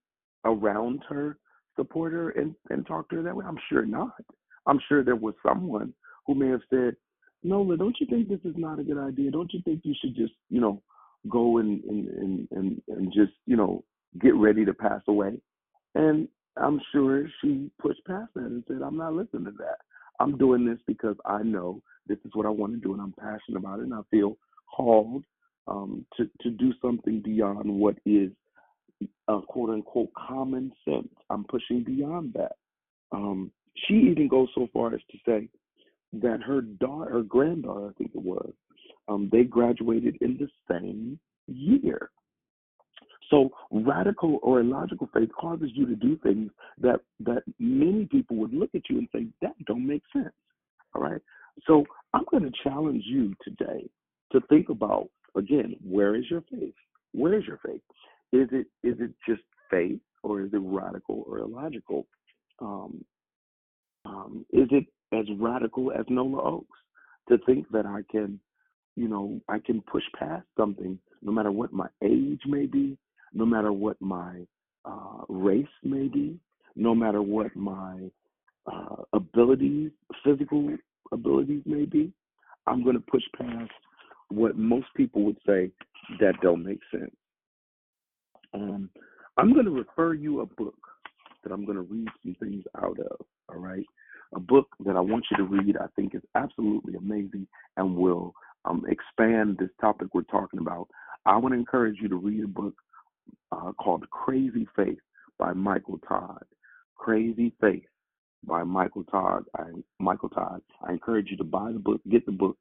around 0.44 1.02
her 1.08 1.38
support 1.76 2.12
her 2.12 2.30
and, 2.30 2.54
and 2.70 2.86
talk 2.86 3.08
to 3.08 3.16
her 3.16 3.22
that 3.22 3.36
way? 3.36 3.44
I'm 3.46 3.58
sure 3.68 3.84
not. 3.84 4.22
I'm 4.66 4.80
sure 4.88 5.02
there 5.02 5.16
was 5.16 5.34
someone 5.46 5.92
who 6.26 6.34
may 6.34 6.48
have 6.48 6.60
said, 6.70 6.96
Nola, 7.42 7.76
don't 7.76 7.96
you 8.00 8.06
think 8.06 8.28
this 8.28 8.40
is 8.44 8.54
not 8.56 8.78
a 8.78 8.84
good 8.84 8.98
idea? 8.98 9.30
Don't 9.30 9.52
you 9.52 9.60
think 9.64 9.80
you 9.84 9.94
should 10.00 10.14
just, 10.14 10.34
you 10.48 10.60
know, 10.60 10.82
go 11.28 11.58
and 11.58 11.82
and, 11.84 12.08
and, 12.08 12.48
and, 12.52 12.82
and 12.88 13.12
just, 13.12 13.32
you 13.46 13.56
know, 13.56 13.84
get 14.20 14.34
ready 14.34 14.64
to 14.64 14.74
pass 14.74 15.02
away? 15.08 15.40
And 15.94 16.28
I'm 16.56 16.80
sure 16.92 17.26
she 17.40 17.70
pushed 17.80 18.04
past 18.06 18.30
that 18.34 18.44
and 18.44 18.64
said, 18.68 18.82
I'm 18.84 18.96
not 18.96 19.14
listening 19.14 19.44
to 19.46 19.52
that. 19.58 19.78
I'm 20.20 20.36
doing 20.36 20.64
this 20.66 20.78
because 20.86 21.16
I 21.24 21.42
know 21.42 21.82
this 22.06 22.18
is 22.24 22.30
what 22.34 22.46
I 22.46 22.50
want 22.50 22.74
to 22.74 22.78
do 22.78 22.92
and 22.92 23.00
I'm 23.00 23.14
passionate 23.18 23.58
about 23.58 23.80
it 23.80 23.84
and 23.84 23.94
I 23.94 24.00
feel 24.10 24.36
called 24.74 25.24
um, 25.66 26.04
to, 26.16 26.28
to 26.42 26.50
do 26.50 26.72
something 26.82 27.20
beyond 27.22 27.70
what 27.70 27.96
is 28.04 28.30
uh, 29.28 29.40
quote 29.48 29.70
unquote 29.70 30.10
common 30.14 30.72
sense. 30.84 31.08
I'm 31.30 31.44
pushing 31.44 31.82
beyond 31.82 32.34
that. 32.34 32.52
Um, 33.12 33.50
she 33.86 33.94
even 33.94 34.28
goes 34.28 34.48
so 34.54 34.68
far 34.72 34.94
as 34.94 35.00
to 35.10 35.18
say 35.26 35.48
that 36.12 36.40
her 36.42 36.60
daughter, 36.60 37.10
her 37.10 37.22
granddaughter, 37.22 37.88
I 37.88 37.92
think 37.98 38.12
it 38.14 38.22
was, 38.22 38.52
um, 39.08 39.28
they 39.32 39.44
graduated 39.44 40.16
in 40.20 40.38
the 40.38 40.48
same 40.70 41.18
year. 41.46 42.10
So 43.30 43.50
radical 43.70 44.38
or 44.42 44.60
illogical 44.60 45.08
faith 45.14 45.30
causes 45.38 45.70
you 45.74 45.86
to 45.86 45.96
do 45.96 46.18
things 46.22 46.50
that 46.78 47.00
that 47.20 47.42
many 47.58 48.04
people 48.04 48.36
would 48.36 48.52
look 48.52 48.70
at 48.74 48.82
you 48.90 48.98
and 48.98 49.08
say 49.10 49.26
that 49.40 49.54
don't 49.64 49.86
make 49.86 50.02
sense. 50.12 50.34
All 50.94 51.02
right. 51.02 51.20
So 51.66 51.84
I'm 52.12 52.24
going 52.30 52.42
to 52.42 52.52
challenge 52.62 53.04
you 53.06 53.34
today 53.42 53.88
to 54.32 54.40
think 54.48 54.68
about 54.68 55.08
again, 55.34 55.76
where 55.82 56.14
is 56.14 56.24
your 56.30 56.42
faith? 56.50 56.74
Where 57.12 57.34
is 57.34 57.46
your 57.46 57.58
faith? 57.64 57.80
Is 58.32 58.48
it 58.52 58.66
is 58.82 58.96
it 59.00 59.12
just 59.26 59.42
faith, 59.70 60.00
or 60.22 60.42
is 60.42 60.52
it 60.52 60.60
radical 60.62 61.24
or 61.26 61.38
illogical? 61.38 62.06
Um, 62.58 63.04
um, 64.04 64.44
is 64.52 64.68
it 64.70 64.86
as 65.12 65.26
radical 65.38 65.92
as 65.92 66.04
Nola 66.08 66.42
Ochs 66.42 66.64
to 67.28 67.38
think 67.46 67.70
that 67.70 67.86
I 67.86 68.00
can, 68.10 68.40
you 68.96 69.08
know, 69.08 69.40
I 69.48 69.58
can 69.58 69.80
push 69.82 70.04
past 70.18 70.46
something 70.56 70.98
no 71.22 71.32
matter 71.32 71.52
what 71.52 71.72
my 71.72 71.88
age 72.02 72.40
may 72.46 72.66
be, 72.66 72.96
no 73.32 73.46
matter 73.46 73.72
what 73.72 74.00
my 74.00 74.40
uh, 74.84 75.22
race 75.28 75.66
may 75.82 76.08
be, 76.08 76.38
no 76.74 76.94
matter 76.94 77.22
what 77.22 77.54
my 77.54 78.10
uh, 78.66 78.96
abilities, 79.12 79.90
physical 80.24 80.76
abilities 81.12 81.62
may 81.66 81.84
be. 81.84 82.12
I'm 82.66 82.82
going 82.82 82.96
to 82.96 83.02
push 83.10 83.22
past 83.36 83.70
what 84.28 84.56
most 84.56 84.86
people 84.96 85.24
would 85.24 85.38
say 85.46 85.70
that 86.20 86.34
don't 86.42 86.64
make 86.64 86.80
sense. 86.90 87.14
Um, 88.54 88.90
I'm 89.36 89.52
going 89.52 89.64
to 89.64 89.70
refer 89.70 90.14
you 90.14 90.40
a 90.40 90.46
book 90.46 90.76
that 91.42 91.52
I'm 91.52 91.64
going 91.64 91.76
to 91.76 91.82
read 91.82 92.08
some 92.22 92.36
things 92.40 92.64
out 92.82 92.98
of. 92.98 93.26
All 93.48 93.58
right. 93.58 93.84
A 94.34 94.40
book 94.40 94.68
that 94.84 94.96
I 94.96 95.00
want 95.00 95.26
you 95.30 95.36
to 95.38 95.44
read. 95.44 95.76
I 95.76 95.86
think 95.96 96.14
is 96.14 96.22
absolutely 96.34 96.94
amazing 96.94 97.46
and 97.76 97.96
will 97.96 98.34
um, 98.64 98.84
expand 98.88 99.58
this 99.58 99.70
topic 99.80 100.08
we're 100.14 100.22
talking 100.22 100.60
about. 100.60 100.88
I 101.26 101.36
want 101.36 101.52
to 101.52 101.58
encourage 101.58 101.96
you 102.00 102.08
to 102.08 102.16
read 102.16 102.44
a 102.44 102.48
book 102.48 102.74
uh, 103.52 103.72
called 103.72 104.08
Crazy 104.10 104.66
Faith 104.74 104.98
by 105.38 105.52
Michael 105.52 105.98
Todd. 106.08 106.44
Crazy 106.96 107.52
Faith 107.60 107.84
by 108.44 108.62
Michael 108.62 109.04
Todd. 109.04 109.44
I, 109.56 109.64
Michael 109.98 110.28
Todd. 110.28 110.62
I 110.86 110.92
encourage 110.92 111.30
you 111.30 111.36
to 111.38 111.44
buy 111.44 111.72
the 111.72 111.78
book, 111.78 112.00
get 112.10 112.26
the 112.26 112.32
book. 112.32 112.56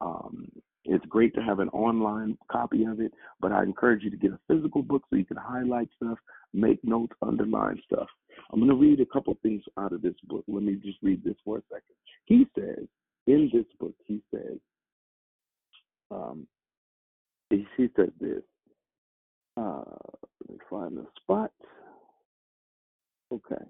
Um, 0.00 0.48
it's 0.84 1.04
great 1.06 1.34
to 1.34 1.42
have 1.42 1.58
an 1.58 1.68
online 1.70 2.38
copy 2.50 2.84
of 2.84 3.00
it, 3.00 3.12
but 3.40 3.52
I 3.52 3.62
encourage 3.62 4.04
you 4.04 4.10
to 4.10 4.16
get 4.16 4.32
a 4.32 4.38
physical 4.48 4.82
book 4.82 5.02
so 5.10 5.16
you 5.16 5.24
can 5.24 5.36
highlight 5.36 5.88
stuff, 5.96 6.18
make 6.54 6.82
notes, 6.84 7.12
underline 7.22 7.80
stuff. 7.84 8.06
I'm 8.52 8.60
going 8.60 8.70
to 8.70 8.76
read 8.76 9.00
a 9.00 9.06
couple 9.06 9.36
things 9.42 9.62
out 9.78 9.92
of 9.92 10.02
this 10.02 10.14
book. 10.24 10.44
Let 10.48 10.62
me 10.62 10.74
just 10.74 10.98
read 11.02 11.22
this 11.24 11.36
for 11.44 11.58
a 11.58 11.62
second. 11.68 11.94
He 12.24 12.46
says, 12.58 12.86
in 13.26 13.50
this 13.52 13.64
book, 13.80 13.94
he 14.04 14.22
says, 14.32 14.58
um, 16.10 16.46
he, 17.50 17.66
says 17.96 18.10
this. 18.20 18.42
Uh, 19.56 19.82
let 20.48 20.50
me 20.50 20.58
find 20.68 20.96
the 20.96 21.06
spot. 21.20 21.50
Okay. 23.32 23.64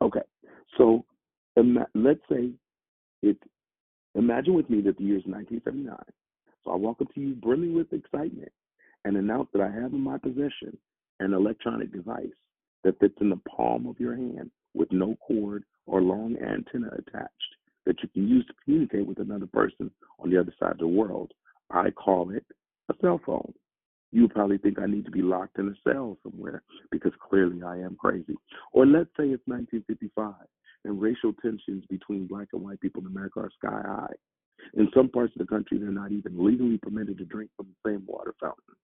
Okay. 0.00 0.20
So 0.78 1.04
ima- 1.56 1.88
let's 1.94 2.20
say 2.30 2.50
it. 3.22 3.38
Imagine 4.14 4.54
with 4.54 4.70
me 4.70 4.80
that 4.82 4.96
the 4.96 5.04
year 5.04 5.18
is 5.18 5.24
1979. 5.26 5.96
So 6.64 6.70
I 6.70 6.76
walk 6.76 7.00
up 7.02 7.12
to 7.14 7.20
you 7.20 7.34
brimming 7.34 7.74
with 7.74 7.92
excitement 7.92 8.52
and 9.04 9.16
announce 9.16 9.48
that 9.52 9.62
I 9.62 9.70
have 9.70 9.92
in 9.92 10.00
my 10.00 10.18
possession 10.18 10.76
an 11.20 11.32
electronic 11.32 11.92
device 11.92 12.26
that 12.86 13.00
fits 13.00 13.16
in 13.20 13.30
the 13.30 13.40
palm 13.56 13.84
of 13.88 13.98
your 13.98 14.14
hand 14.14 14.48
with 14.72 14.92
no 14.92 15.16
cord 15.16 15.64
or 15.86 16.00
long 16.00 16.36
antenna 16.36 16.88
attached 16.96 17.56
that 17.84 18.00
you 18.00 18.08
can 18.08 18.28
use 18.28 18.46
to 18.46 18.54
communicate 18.64 19.04
with 19.04 19.18
another 19.18 19.46
person 19.46 19.90
on 20.20 20.30
the 20.30 20.38
other 20.38 20.54
side 20.58 20.70
of 20.70 20.78
the 20.78 20.86
world. 20.86 21.32
I 21.68 21.90
call 21.90 22.30
it 22.30 22.44
a 22.88 22.94
cell 23.00 23.20
phone. 23.26 23.52
You 24.12 24.28
probably 24.28 24.58
think 24.58 24.78
I 24.78 24.86
need 24.86 25.04
to 25.04 25.10
be 25.10 25.20
locked 25.20 25.58
in 25.58 25.68
a 25.68 25.90
cell 25.90 26.16
somewhere 26.22 26.62
because 26.92 27.10
clearly 27.28 27.60
I 27.64 27.78
am 27.78 27.96
crazy. 27.96 28.36
Or 28.72 28.86
let's 28.86 29.10
say 29.16 29.24
it's 29.24 29.42
1955 29.46 30.34
and 30.84 31.02
racial 31.02 31.32
tensions 31.42 31.84
between 31.90 32.28
black 32.28 32.48
and 32.52 32.62
white 32.62 32.80
people 32.80 33.00
in 33.00 33.08
America 33.08 33.40
are 33.40 33.50
sky 33.58 33.82
high. 33.84 34.14
In 34.74 34.88
some 34.94 35.08
parts 35.08 35.32
of 35.34 35.40
the 35.40 35.52
country, 35.52 35.78
they're 35.78 35.90
not 35.90 36.12
even 36.12 36.32
legally 36.38 36.78
permitted 36.78 37.18
to 37.18 37.24
drink 37.24 37.50
from 37.56 37.66
the 37.66 37.90
same 37.90 38.04
water 38.06 38.32
fountain. 38.40 38.76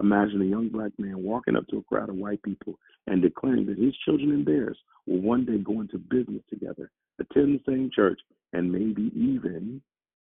Imagine 0.00 0.42
a 0.42 0.44
young 0.44 0.68
black 0.68 0.92
man 0.98 1.22
walking 1.22 1.56
up 1.56 1.66
to 1.68 1.78
a 1.78 1.82
crowd 1.82 2.08
of 2.08 2.16
white 2.16 2.42
people 2.42 2.78
and 3.06 3.22
declaring 3.22 3.66
that 3.66 3.78
his 3.78 3.94
children 4.04 4.32
and 4.32 4.46
theirs 4.46 4.78
will 5.06 5.20
one 5.20 5.44
day 5.44 5.58
go 5.58 5.80
into 5.80 5.98
business 5.98 6.42
together, 6.48 6.90
attend 7.18 7.58
the 7.58 7.72
same 7.72 7.90
church, 7.94 8.20
and 8.52 8.70
maybe 8.70 9.10
even 9.14 9.80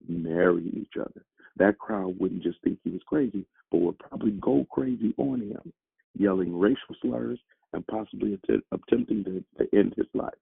marry 0.09 0.69
each 0.75 1.01
other. 1.01 1.25
That 1.57 1.79
crowd 1.79 2.19
wouldn't 2.19 2.43
just 2.43 2.61
think 2.63 2.79
he 2.83 2.91
was 2.91 3.03
crazy, 3.07 3.47
but 3.71 3.81
would 3.81 3.99
probably 3.99 4.33
go 4.33 4.67
crazy 4.71 5.15
on 5.19 5.41
him, 5.41 5.73
yelling 6.15 6.59
racial 6.59 6.97
slurs 7.01 7.39
and 7.73 7.87
possibly 7.87 8.35
att- 8.35 8.63
attempting 8.73 9.25
to, 9.25 9.45
to 9.59 9.79
end 9.79 9.95
his 9.97 10.07
life. 10.15 10.35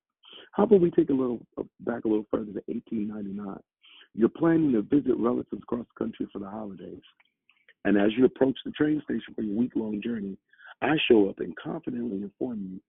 How 0.52 0.64
about 0.64 0.80
we 0.80 0.90
take 0.90 1.10
a 1.10 1.14
little 1.14 1.40
uh, 1.58 1.62
back 1.80 2.04
a 2.04 2.08
little 2.08 2.26
further 2.30 2.52
to 2.52 2.62
1899? 2.66 3.58
You're 4.14 4.28
planning 4.28 4.72
to 4.72 4.82
visit 4.82 5.16
relatives 5.18 5.62
across 5.62 5.86
the 5.86 6.04
country 6.04 6.26
for 6.32 6.38
the 6.38 6.48
holidays. 6.48 7.00
And 7.84 7.98
as 7.98 8.10
you 8.16 8.24
approach 8.24 8.56
the 8.64 8.70
train 8.72 9.02
station 9.04 9.34
for 9.34 9.42
your 9.42 9.56
week 9.56 9.72
long 9.74 10.00
journey, 10.02 10.36
I 10.80 10.96
show 11.08 11.28
up 11.28 11.40
and 11.40 11.56
confidently 11.56 12.22
inform 12.22 12.68
you 12.72 12.80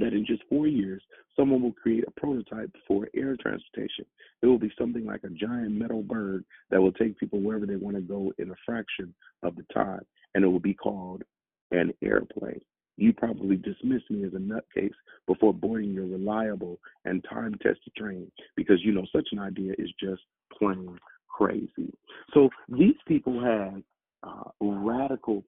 that 0.00 0.12
in 0.12 0.24
just 0.26 0.42
four 0.48 0.66
years, 0.66 1.02
someone 1.36 1.62
will 1.62 1.72
create 1.72 2.04
a 2.06 2.20
prototype 2.20 2.70
for 2.86 3.08
air 3.14 3.36
transportation. 3.40 4.04
It 4.42 4.46
will 4.46 4.58
be 4.58 4.72
something 4.78 5.04
like 5.04 5.22
a 5.24 5.28
giant 5.28 5.72
metal 5.72 6.02
bird 6.02 6.44
that 6.70 6.80
will 6.80 6.92
take 6.92 7.18
people 7.18 7.40
wherever 7.40 7.66
they 7.66 7.76
want 7.76 7.96
to 7.96 8.02
go 8.02 8.32
in 8.38 8.50
a 8.50 8.54
fraction 8.66 9.14
of 9.42 9.56
the 9.56 9.64
time, 9.72 10.04
and 10.34 10.44
it 10.44 10.48
will 10.48 10.60
be 10.60 10.74
called 10.74 11.22
an 11.70 11.92
airplane. 12.02 12.60
You 12.96 13.12
probably 13.12 13.56
dismiss 13.56 14.02
me 14.08 14.24
as 14.24 14.34
a 14.34 14.38
nutcase 14.38 14.94
before 15.26 15.52
boarding 15.52 15.92
your 15.92 16.06
reliable 16.06 16.78
and 17.04 17.24
time 17.28 17.54
tested 17.54 17.94
train 17.96 18.30
because 18.56 18.84
you 18.84 18.92
know 18.92 19.06
such 19.12 19.28
an 19.32 19.40
idea 19.40 19.72
is 19.78 19.90
just 19.98 20.22
plain 20.56 20.98
crazy. 21.36 21.92
So 22.32 22.48
these 22.68 22.94
people 23.06 23.40
had 23.40 23.82
uh, 24.22 24.50
radical 24.60 25.44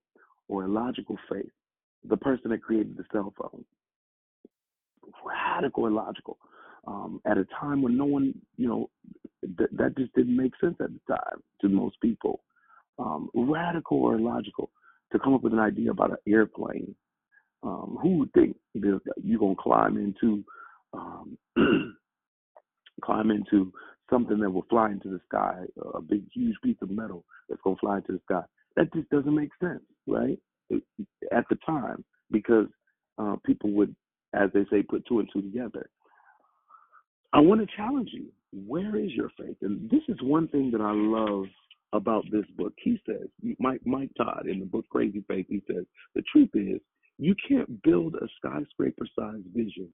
or 0.48 0.64
illogical 0.64 1.16
faith. 1.30 1.50
The 2.08 2.16
person 2.16 2.50
that 2.50 2.62
created 2.62 2.96
the 2.96 3.04
cell 3.12 3.32
phone, 3.36 3.64
radical 5.24 5.86
illogical. 5.86 6.38
Um, 6.86 7.20
at 7.26 7.36
a 7.36 7.44
time 7.58 7.82
when 7.82 7.96
no 7.96 8.04
one, 8.04 8.32
you 8.56 8.68
know, 8.68 8.90
th- 9.58 9.70
that 9.72 9.96
just 9.98 10.14
didn't 10.14 10.36
make 10.36 10.52
sense 10.60 10.76
at 10.80 10.90
the 10.90 11.14
time 11.14 11.42
to 11.60 11.68
most 11.68 12.00
people. 12.00 12.42
Um, 12.98 13.28
radical 13.34 13.98
or 13.98 14.14
illogical 14.14 14.70
to 15.12 15.18
come 15.18 15.34
up 15.34 15.42
with 15.42 15.52
an 15.52 15.58
idea 15.58 15.90
about 15.90 16.10
an 16.10 16.32
airplane. 16.32 16.94
Um, 17.62 17.98
who 18.00 18.18
would 18.18 18.32
think 18.32 18.56
you're 18.74 19.00
gonna 19.38 19.54
climb 19.58 19.96
into 19.96 20.44
um, 20.92 21.36
climb 23.02 23.30
into 23.30 23.72
something 24.10 24.38
that 24.38 24.50
will 24.50 24.66
fly 24.68 24.90
into 24.90 25.08
the 25.08 25.20
sky, 25.28 25.62
a 25.94 26.00
big, 26.00 26.22
huge 26.32 26.56
piece 26.62 26.76
of 26.82 26.90
metal 26.90 27.24
that's 27.48 27.60
gonna 27.62 27.76
fly 27.76 27.96
into 27.98 28.12
the 28.12 28.20
sky? 28.24 28.42
That 28.76 28.92
just 28.92 29.08
doesn't 29.10 29.34
make 29.34 29.50
sense, 29.60 29.82
right? 30.06 30.38
At 31.32 31.44
the 31.48 31.56
time, 31.64 32.04
because 32.30 32.66
uh, 33.18 33.36
people 33.44 33.70
would, 33.72 33.94
as 34.34 34.50
they 34.52 34.66
say, 34.70 34.82
put 34.82 35.06
two 35.06 35.20
and 35.20 35.28
two 35.32 35.42
together. 35.42 35.88
I 37.32 37.40
want 37.40 37.60
to 37.60 37.76
challenge 37.76 38.10
you. 38.12 38.26
Where 38.66 38.96
is 38.96 39.12
your 39.12 39.30
faith? 39.38 39.56
And 39.62 39.90
this 39.90 40.02
is 40.08 40.16
one 40.22 40.48
thing 40.48 40.70
that 40.70 40.80
I 40.80 40.92
love 40.92 41.46
about 41.92 42.24
this 42.30 42.44
book. 42.56 42.72
He 42.78 43.00
says, 43.06 43.28
Mike 43.58 43.80
Mike 43.84 44.10
Todd 44.16 44.46
in 44.48 44.60
the 44.60 44.66
book 44.66 44.84
Crazy 44.90 45.24
Faith, 45.28 45.46
he 45.48 45.62
says, 45.66 45.84
the 46.14 46.22
truth 46.32 46.50
is 46.54 46.80
you 47.18 47.34
can't 47.48 47.82
build 47.82 48.14
a 48.14 48.26
skyscraper 48.36 49.06
sized 49.18 49.46
vision 49.54 49.88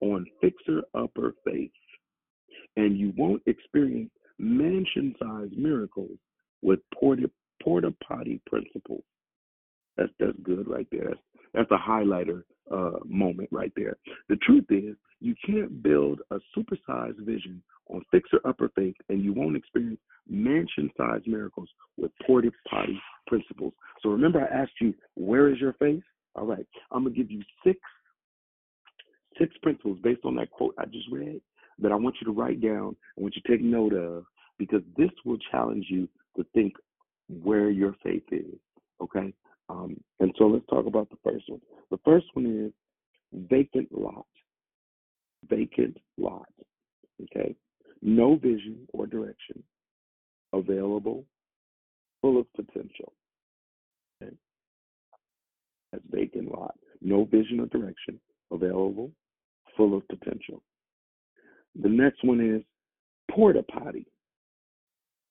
on 0.00 0.24
fixer 0.40 0.82
upper 0.94 1.34
faith, 1.44 1.70
and 2.76 2.98
you 2.98 3.12
won't 3.16 3.42
experience 3.46 4.10
mansion 4.38 5.14
sized 5.20 5.56
miracles 5.56 6.18
with 6.62 6.80
porta 6.94 7.30
potty 8.06 8.40
principles. 8.46 9.02
That's 9.96 10.12
that's 10.18 10.38
good 10.42 10.68
right 10.68 10.86
there. 10.90 11.08
That's 11.08 11.20
that's 11.54 11.70
a 11.70 11.78
highlighter 11.78 12.42
uh, 12.70 12.98
moment 13.04 13.48
right 13.50 13.72
there. 13.76 13.96
The 14.28 14.36
truth 14.36 14.66
is, 14.70 14.96
you 15.20 15.34
can't 15.44 15.82
build 15.82 16.20
a 16.30 16.38
supersized 16.56 17.18
vision 17.20 17.62
on 17.88 18.04
fixer 18.10 18.40
upper 18.44 18.70
faith, 18.76 18.94
and 19.08 19.24
you 19.24 19.32
won't 19.32 19.56
experience 19.56 20.00
mansion 20.28 20.90
sized 20.96 21.26
miracles 21.26 21.68
with 21.96 22.12
porta 22.26 22.50
potty 22.70 23.00
principles. 23.26 23.72
So 24.02 24.10
remember, 24.10 24.40
I 24.40 24.62
asked 24.62 24.72
you, 24.80 24.94
where 25.14 25.52
is 25.52 25.58
your 25.58 25.72
faith? 25.74 26.02
All 26.34 26.46
right, 26.46 26.66
I'm 26.92 27.04
gonna 27.04 27.14
give 27.14 27.30
you 27.30 27.42
six 27.64 27.78
six 29.38 29.56
principles 29.62 29.98
based 30.02 30.24
on 30.24 30.34
that 30.36 30.50
quote 30.50 30.74
I 30.78 30.84
just 30.86 31.08
read 31.10 31.40
that 31.80 31.92
I 31.92 31.96
want 31.96 32.16
you 32.20 32.26
to 32.26 32.38
write 32.38 32.60
down. 32.60 32.96
I 33.16 33.20
want 33.20 33.34
you 33.36 33.42
to 33.42 33.48
take 33.48 33.62
note 33.62 33.94
of 33.94 34.24
because 34.58 34.82
this 34.96 35.10
will 35.24 35.38
challenge 35.50 35.86
you 35.88 36.08
to 36.36 36.44
think 36.54 36.74
where 37.42 37.70
your 37.70 37.94
faith 38.02 38.24
is. 38.32 38.58
Okay. 39.00 39.32
Um, 39.68 39.96
and 40.20 40.32
so 40.38 40.46
let's 40.46 40.66
talk 40.66 40.86
about 40.86 41.10
the 41.10 41.18
first 41.22 41.44
one. 41.48 41.60
The 41.90 41.98
first 42.04 42.26
one 42.34 42.46
is 42.66 42.72
vacant 43.50 43.88
lot. 43.92 44.26
Vacant 45.48 45.96
lot. 46.16 46.48
Okay. 47.22 47.54
No 48.02 48.36
vision 48.36 48.86
or 48.92 49.06
direction. 49.06 49.62
Available. 50.52 51.24
Full 52.22 52.40
of 52.40 52.52
potential. 52.54 53.12
Okay. 54.22 54.34
That's 55.92 56.04
vacant 56.10 56.50
lot. 56.50 56.74
No 57.00 57.24
vision 57.24 57.60
or 57.60 57.66
direction. 57.66 58.18
Available. 58.50 59.10
Full 59.76 59.96
of 59.96 60.08
potential. 60.08 60.62
The 61.80 61.88
next 61.88 62.24
one 62.24 62.40
is 62.40 62.62
porta 63.30 63.62
potty. 63.62 64.06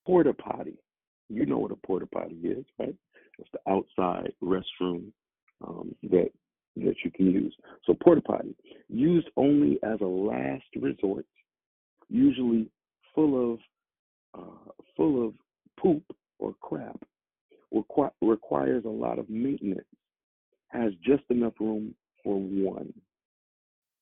Porta 0.05 0.33
potty. 0.33 0.77
You 1.29 1.45
know 1.45 1.57
what 1.57 1.71
a 1.71 1.75
porta 1.75 2.07
potty 2.07 2.35
is, 2.35 2.65
right? 2.79 2.95
It's 3.39 3.49
the 3.51 3.71
outside 3.71 4.31
restroom 4.41 5.11
um, 5.65 5.93
that 6.03 6.29
that 6.77 6.95
you 7.03 7.11
can 7.11 7.31
use. 7.31 7.55
So 7.85 7.95
porta 8.01 8.21
potty 8.21 8.55
used 8.87 9.27
only 9.35 9.79
as 9.83 9.99
a 10.01 10.05
last 10.05 10.65
resort, 10.79 11.25
usually 12.09 12.69
full 13.13 13.53
of 13.53 13.59
uh, 14.37 14.71
full 14.95 15.27
of 15.27 15.33
poop 15.79 16.03
or 16.39 16.53
crap, 16.61 16.99
requ- 17.73 18.11
requires 18.21 18.85
a 18.85 18.89
lot 18.89 19.19
of 19.19 19.29
maintenance, 19.29 19.85
has 20.69 20.93
just 21.03 21.23
enough 21.29 21.53
room 21.59 21.95
for 22.23 22.39
one. 22.39 22.93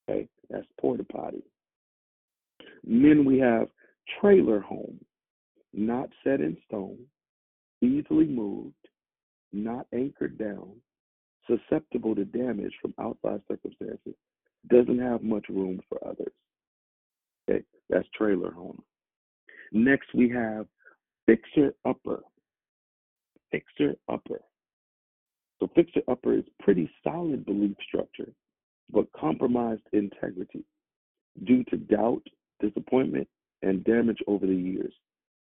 Okay, 0.09 0.27
that's 0.49 0.67
porta 0.79 1.03
potty. 1.03 1.43
Then 2.85 3.25
we 3.25 3.39
have 3.39 3.67
trailer 4.21 4.59
home, 4.59 4.99
not 5.73 6.09
set 6.23 6.39
in 6.39 6.57
stone, 6.67 6.99
easily 7.81 8.27
moved, 8.27 8.73
not 9.51 9.87
anchored 9.93 10.37
down, 10.37 10.75
susceptible 11.47 12.15
to 12.15 12.25
damage 12.25 12.73
from 12.81 12.93
outside 12.99 13.41
circumstances, 13.47 14.13
doesn't 14.69 14.99
have 14.99 15.23
much 15.23 15.45
room 15.49 15.79
for 15.89 15.99
others. 16.07 16.33
Okay, 17.49 17.63
that's 17.89 18.07
trailer 18.15 18.51
home. 18.51 18.81
Next, 19.71 20.07
we 20.13 20.29
have 20.29 20.67
fixer 21.25 21.73
upper. 21.85 22.21
Fixer 23.51 23.95
upper. 24.09 24.41
So, 25.59 25.69
fixer 25.75 26.01
upper 26.07 26.33
is 26.33 26.43
pretty 26.59 26.89
solid 27.03 27.45
belief 27.45 27.75
structure, 27.87 28.31
but 28.91 29.11
compromised 29.13 29.83
integrity 29.93 30.65
due 31.43 31.63
to 31.65 31.77
doubt, 31.77 32.23
disappointment, 32.59 33.27
and 33.61 33.83
damage 33.83 34.19
over 34.27 34.45
the 34.45 34.53
years. 34.53 34.93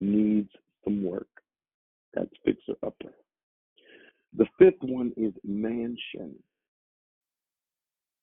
Needs 0.01 0.51
some 0.85 1.03
work. 1.05 1.29
That's 2.15 2.31
fixer 2.45 2.75
upper. 2.85 3.13
The 4.37 4.47
fifth 4.59 4.83
one 4.83 5.13
is 5.17 5.33
mansion. 5.45 6.35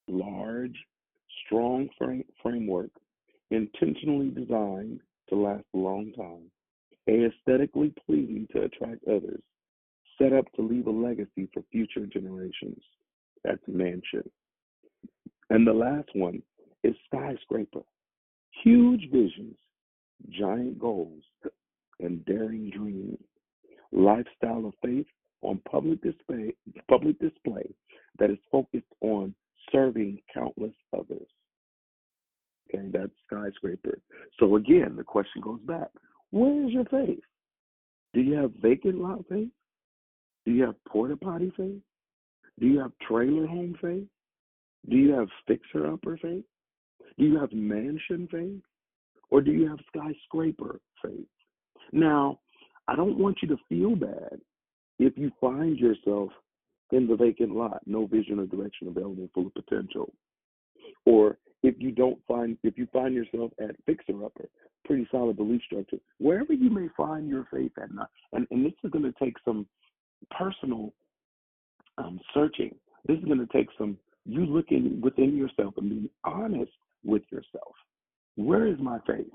Large, 0.07 0.77
strong 1.45 1.89
frame, 1.97 2.23
framework, 2.41 2.91
intentionally 3.51 4.29
designed 4.29 5.01
to 5.29 5.35
last 5.35 5.65
a 5.73 5.77
long 5.77 6.11
time, 6.13 6.49
aesthetically 7.09 7.93
pleasing 8.05 8.47
to 8.53 8.63
attract 8.63 9.03
others, 9.07 9.41
set 10.17 10.33
up 10.33 10.45
to 10.53 10.61
leave 10.61 10.87
a 10.87 10.91
legacy 10.91 11.49
for 11.53 11.61
future 11.71 12.05
generations. 12.05 12.81
That's 13.43 13.61
mansion. 13.67 14.29
And 15.49 15.65
the 15.65 15.73
last 15.73 16.09
one 16.13 16.41
is 16.83 16.95
skyscraper. 17.05 17.83
Huge 18.63 19.09
visions, 19.11 19.55
giant 20.29 20.79
goals, 20.79 21.23
and 21.99 22.23
daring 22.25 22.69
dreams. 22.69 23.17
Lifestyle 23.91 24.65
of 24.65 24.73
faith 24.83 25.05
on 25.41 25.61
public 25.69 26.01
display, 26.01 26.53
public 26.89 27.19
display 27.19 27.73
that 28.19 28.29
is 28.29 28.37
focused 28.51 28.83
on 29.01 29.33
serving 29.71 30.19
countless 30.33 30.73
others. 30.93 31.27
Okay, 32.73 32.87
that's 32.91 33.11
skyscraper. 33.25 33.99
So 34.39 34.55
again, 34.57 34.95
the 34.97 35.03
question 35.03 35.41
goes 35.41 35.61
back: 35.61 35.89
Where 36.31 36.65
is 36.65 36.71
your 36.71 36.85
faith? 36.85 37.23
Do 38.13 38.21
you 38.21 38.33
have 38.35 38.51
vacant 38.61 38.99
lot 38.99 39.23
faith? 39.29 39.49
Do 40.45 40.51
you 40.51 40.63
have 40.63 40.75
porta 40.85 41.15
potty 41.15 41.51
faith? 41.55 41.81
Do 42.59 42.67
you 42.67 42.79
have 42.79 42.91
trailer 43.07 43.45
home 43.45 43.77
faith? 43.81 44.07
Do 44.89 44.95
you 44.97 45.13
have 45.13 45.27
fixer 45.47 45.91
upper 45.91 46.17
faith? 46.17 46.43
Do 47.17 47.25
you 47.25 47.39
have 47.39 47.51
mansion 47.51 48.27
faith? 48.31 48.61
Or 49.29 49.41
do 49.41 49.51
you 49.51 49.67
have 49.67 49.79
skyscraper 49.87 50.79
faith? 51.03 51.27
Now, 51.91 52.39
I 52.87 52.95
don't 52.95 53.17
want 53.17 53.37
you 53.41 53.47
to 53.49 53.57
feel 53.67 53.95
bad 53.95 54.39
if 54.99 55.17
you 55.17 55.31
find 55.39 55.77
yourself 55.77 56.31
in 56.91 57.07
the 57.07 57.15
vacant 57.15 57.53
lot, 57.53 57.81
no 57.85 58.07
vision 58.07 58.39
or 58.39 58.45
direction 58.45 58.87
available, 58.87 59.29
full 59.33 59.47
of 59.47 59.53
potential. 59.53 60.13
Or 61.05 61.37
if 61.63 61.75
you 61.79 61.91
don't 61.91 62.19
find, 62.27 62.57
if 62.63 62.77
you 62.77 62.87
find 62.93 63.13
yourself 63.13 63.51
at 63.61 63.75
fixer 63.85 64.23
upper, 64.23 64.47
pretty 64.85 65.07
solid 65.11 65.35
belief 65.35 65.61
structure, 65.65 65.97
wherever 66.19 66.53
you 66.53 66.69
may 66.69 66.87
find 66.95 67.27
your 67.27 67.45
faith 67.51 67.73
at 67.81 67.93
night, 67.93 68.07
and, 68.31 68.47
and 68.51 68.65
this 68.65 68.73
is 68.83 68.91
going 68.91 69.03
to 69.03 69.13
take 69.21 69.35
some 69.43 69.67
personal 70.37 70.93
um, 71.97 72.19
searching. 72.33 72.73
This 73.07 73.17
is 73.17 73.25
going 73.25 73.45
to 73.45 73.47
take 73.47 73.67
some 73.77 73.97
you 74.25 74.45
looking 74.45 75.01
within 75.01 75.35
yourself 75.35 75.73
and 75.77 75.89
being 75.89 76.09
honest 76.23 76.71
with 77.03 77.23
yourself. 77.31 77.73
Where 78.35 78.67
is 78.67 78.77
my 78.79 78.99
faith? 79.07 79.31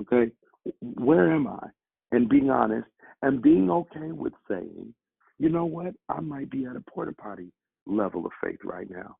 Okay, 0.00 0.32
where 0.80 1.32
am 1.32 1.46
I? 1.46 1.66
And 2.12 2.28
being 2.28 2.50
honest 2.50 2.88
and 3.22 3.42
being 3.42 3.70
okay 3.70 4.12
with 4.12 4.32
saying, 4.48 4.94
you 5.38 5.48
know 5.48 5.64
what, 5.64 5.94
I 6.08 6.20
might 6.20 6.50
be 6.50 6.66
at 6.66 6.76
a 6.76 6.80
porta 6.80 7.12
potty 7.12 7.52
level 7.86 8.24
of 8.24 8.32
faith 8.42 8.60
right 8.64 8.88
now. 8.90 9.16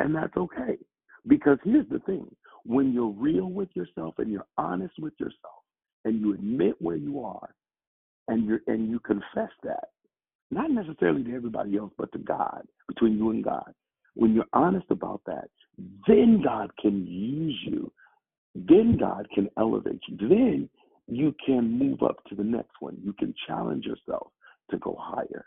And 0.00 0.14
that's 0.14 0.36
okay. 0.36 0.78
Because 1.26 1.58
here's 1.64 1.88
the 1.88 2.00
thing 2.00 2.26
when 2.64 2.92
you're 2.92 3.10
real 3.10 3.46
with 3.46 3.68
yourself 3.74 4.14
and 4.18 4.30
you're 4.30 4.46
honest 4.58 4.94
with 4.98 5.14
yourself 5.18 5.62
and 6.04 6.20
you 6.20 6.34
admit 6.34 6.74
where 6.80 6.96
you 6.96 7.24
are 7.24 7.54
and 8.28 8.46
you're 8.46 8.60
and 8.66 8.90
you 8.90 8.98
confess 9.00 9.50
that, 9.62 9.88
not 10.50 10.70
necessarily 10.70 11.22
to 11.24 11.34
everybody 11.34 11.76
else, 11.76 11.92
but 11.96 12.10
to 12.12 12.18
God, 12.18 12.62
between 12.88 13.16
you 13.16 13.30
and 13.30 13.44
God. 13.44 13.72
When 14.14 14.34
you're 14.34 14.44
honest 14.52 14.86
about 14.90 15.22
that, 15.26 15.48
then 16.06 16.42
God 16.44 16.70
can 16.80 17.06
use 17.06 17.58
you. 17.66 17.90
Then 18.54 18.98
God 18.98 19.26
can 19.34 19.48
elevate 19.56 20.00
you. 20.08 20.28
Then 20.28 20.68
you 21.06 21.34
can 21.44 21.78
move 21.78 22.02
up 22.02 22.22
to 22.28 22.34
the 22.34 22.44
next 22.44 22.72
one. 22.80 22.98
You 23.02 23.12
can 23.14 23.34
challenge 23.46 23.84
yourself 23.84 24.28
to 24.70 24.78
go 24.78 24.96
higher. 24.98 25.46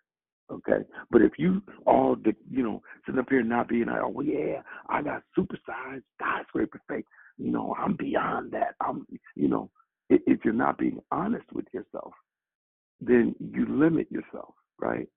Okay, 0.51 0.85
but 1.09 1.23
if 1.23 1.31
you 1.39 1.59
all 1.87 2.15
the 2.15 2.35
you 2.51 2.61
know 2.61 2.79
sitting 3.05 3.19
up 3.19 3.25
here 3.29 3.41
not 3.41 3.67
being 3.67 3.87
like, 3.87 4.01
oh 4.03 4.21
yeah, 4.21 4.61
I 4.87 5.01
got 5.01 5.23
supersized 5.37 6.03
skyscraper 6.21 6.79
faith. 6.87 7.05
You 7.39 7.51
know, 7.51 7.75
I'm 7.79 7.95
beyond 7.95 8.51
that. 8.51 8.75
I'm 8.79 9.07
you 9.35 9.47
know, 9.47 9.71
if, 10.09 10.21
if 10.27 10.45
you're 10.45 10.53
not 10.53 10.77
being 10.77 10.99
honest 11.11 11.45
with 11.51 11.65
yourself, 11.73 12.13
then 13.01 13.35
you 13.39 13.65
limit 13.67 14.11
yourself, 14.11 14.53
right? 14.79 15.07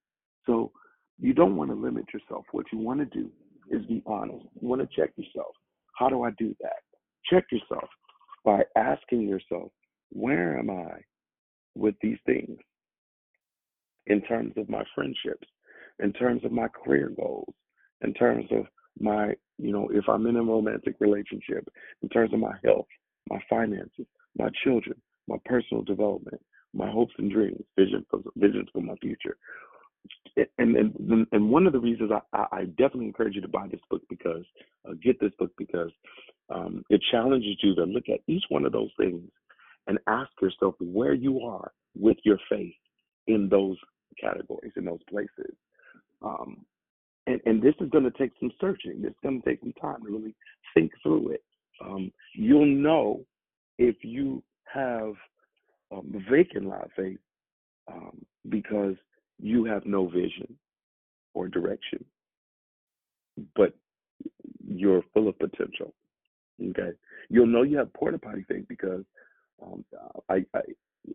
So 0.46 0.72
you 1.20 1.34
don't 1.34 1.56
want 1.56 1.70
to 1.70 1.76
limit 1.76 2.06
yourself. 2.12 2.44
What 2.52 2.66
you 2.72 2.78
want 2.78 3.00
to 3.00 3.06
do 3.06 3.30
is 3.70 3.84
be 3.86 4.02
honest. 4.06 4.44
You 4.60 4.68
want 4.68 4.82
to 4.82 4.88
check 4.96 5.10
yourself. 5.16 5.54
How 5.96 6.08
do 6.08 6.22
I 6.22 6.30
do 6.38 6.54
that? 6.60 6.80
Check 7.30 7.44
yourself 7.50 7.88
by 8.44 8.62
asking 8.76 9.22
yourself, 9.28 9.72
where 10.10 10.58
am 10.58 10.70
I 10.70 11.00
with 11.74 11.94
these 12.02 12.18
things? 12.24 12.58
in 14.08 14.22
terms 14.22 14.52
of 14.56 14.68
my 14.68 14.82
friendships, 14.94 15.46
in 16.02 16.12
terms 16.12 16.44
of 16.44 16.52
my 16.52 16.66
career 16.68 17.12
goals, 17.16 17.54
in 18.02 18.12
terms 18.14 18.46
of 18.50 18.66
my, 18.98 19.34
you 19.58 19.70
know, 19.72 19.88
if 19.92 20.08
I'm 20.08 20.26
in 20.26 20.36
a 20.36 20.42
romantic 20.42 20.96
relationship, 20.98 21.68
in 22.02 22.08
terms 22.08 22.32
of 22.32 22.40
my 22.40 22.54
health, 22.64 22.86
my 23.28 23.38
finances, 23.48 24.06
my 24.36 24.48
children, 24.64 25.00
my 25.28 25.36
personal 25.44 25.82
development, 25.82 26.40
my 26.74 26.90
hopes 26.90 27.14
and 27.18 27.30
dreams, 27.30 27.62
vision 27.78 28.04
for 28.10 28.20
visions 28.36 28.68
for 28.72 28.80
my 28.80 28.94
future. 28.96 29.36
And 30.58 30.76
and 30.76 31.26
and 31.32 31.50
one 31.50 31.66
of 31.66 31.72
the 31.72 31.80
reasons 31.80 32.10
I, 32.32 32.46
I 32.52 32.64
definitely 32.64 33.06
encourage 33.06 33.34
you 33.34 33.40
to 33.40 33.48
buy 33.48 33.66
this 33.68 33.80
book 33.90 34.02
because 34.08 34.44
uh, 34.88 34.92
get 35.02 35.18
this 35.20 35.32
book 35.38 35.50
because 35.58 35.90
um, 36.48 36.84
it 36.90 37.00
challenges 37.10 37.56
you 37.62 37.74
to 37.74 37.84
look 37.84 38.08
at 38.08 38.20
each 38.26 38.44
one 38.48 38.64
of 38.64 38.72
those 38.72 38.90
things 38.98 39.22
and 39.86 39.98
ask 40.06 40.30
yourself 40.40 40.74
where 40.78 41.14
you 41.14 41.40
are 41.40 41.72
with 41.98 42.18
your 42.24 42.38
faith 42.48 42.74
in 43.26 43.48
those 43.48 43.76
categories 44.20 44.72
in 44.76 44.84
those 44.84 45.02
places. 45.08 45.54
Um, 46.22 46.64
and, 47.26 47.40
and 47.46 47.62
this 47.62 47.74
is 47.80 47.90
going 47.90 48.04
to 48.04 48.10
take 48.10 48.32
some 48.40 48.50
searching. 48.60 49.02
This 49.02 49.10
is 49.10 49.16
going 49.22 49.42
to 49.42 49.48
take 49.48 49.60
some 49.60 49.74
time 49.80 50.02
to 50.04 50.10
really 50.10 50.34
think 50.74 50.92
through 51.02 51.30
it. 51.32 51.42
Um, 51.84 52.10
you'll 52.34 52.66
know 52.66 53.24
if 53.78 53.96
you 54.02 54.42
have 54.72 55.12
um, 55.92 56.24
vacant 56.30 56.66
lot 56.66 56.88
faith 56.96 57.18
um, 57.90 58.24
because 58.48 58.96
you 59.40 59.64
have 59.64 59.86
no 59.86 60.08
vision 60.08 60.56
or 61.34 61.48
direction, 61.48 62.04
but 63.54 63.74
you're 64.66 65.02
full 65.14 65.28
of 65.28 65.38
potential. 65.38 65.94
Okay, 66.70 66.90
you'll 67.28 67.46
know 67.46 67.62
you 67.62 67.78
have 67.78 67.92
porta 67.92 68.18
potty 68.18 68.44
faith 68.48 68.66
because 68.68 69.04
um, 69.62 69.84
I, 70.28 70.44
I 70.54 70.60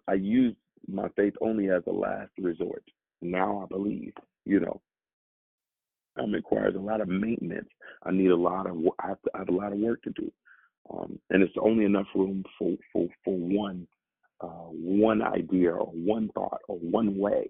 I 0.08 0.14
use 0.14 0.56
my 0.88 1.10
faith 1.16 1.34
only 1.42 1.70
as 1.70 1.84
a 1.88 1.92
last 1.92 2.32
resort. 2.40 2.84
Now 3.22 3.62
I 3.64 3.68
believe, 3.68 4.14
you 4.46 4.60
know, 4.60 4.82
um, 6.18 6.32
requires 6.32 6.76
a 6.76 6.80
lot 6.80 7.02
of 7.02 7.08
maintenance. 7.08 7.68
I 8.04 8.12
need 8.12 8.32
a 8.32 8.36
lot 8.36 8.68
of 8.68 8.78
I 9.00 9.10
have, 9.10 9.22
to, 9.24 9.32
I 9.34 9.40
have 9.40 9.50
a 9.50 9.54
lot 9.54 9.74
of 9.74 9.80
work 9.80 10.02
to 10.04 10.12
do, 10.12 10.32
um, 10.94 11.20
and 11.30 11.44
it's 11.44 11.54
only 11.62 11.86
enough 11.86 12.08
room 12.16 12.44
for 12.58 12.76
for 12.92 13.08
for 13.24 13.36
one 13.38 13.88
uh, 14.42 14.70
one 14.70 15.22
idea 15.22 15.72
or 15.72 15.88
one 15.88 16.30
thought 16.34 16.62
or 16.68 16.78
one 16.78 17.18
way. 17.18 17.50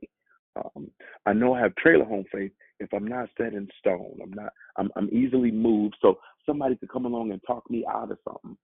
Um, 0.55 0.89
I 1.25 1.33
know 1.33 1.53
I 1.53 1.61
have 1.61 1.75
trailer 1.75 2.05
home 2.05 2.25
faith 2.31 2.51
if 2.79 2.93
I'm 2.93 3.07
not 3.07 3.29
set 3.37 3.53
in 3.53 3.67
stone. 3.79 4.19
I'm 4.21 4.31
not. 4.31 4.53
I'm 4.77 4.91
I'm 4.95 5.09
easily 5.11 5.51
moved, 5.51 5.95
so 6.01 6.19
somebody 6.45 6.75
could 6.75 6.91
come 6.91 7.05
along 7.05 7.31
and 7.31 7.41
talk 7.45 7.69
me 7.69 7.85
out 7.89 8.11
of 8.11 8.17
something 8.23 8.57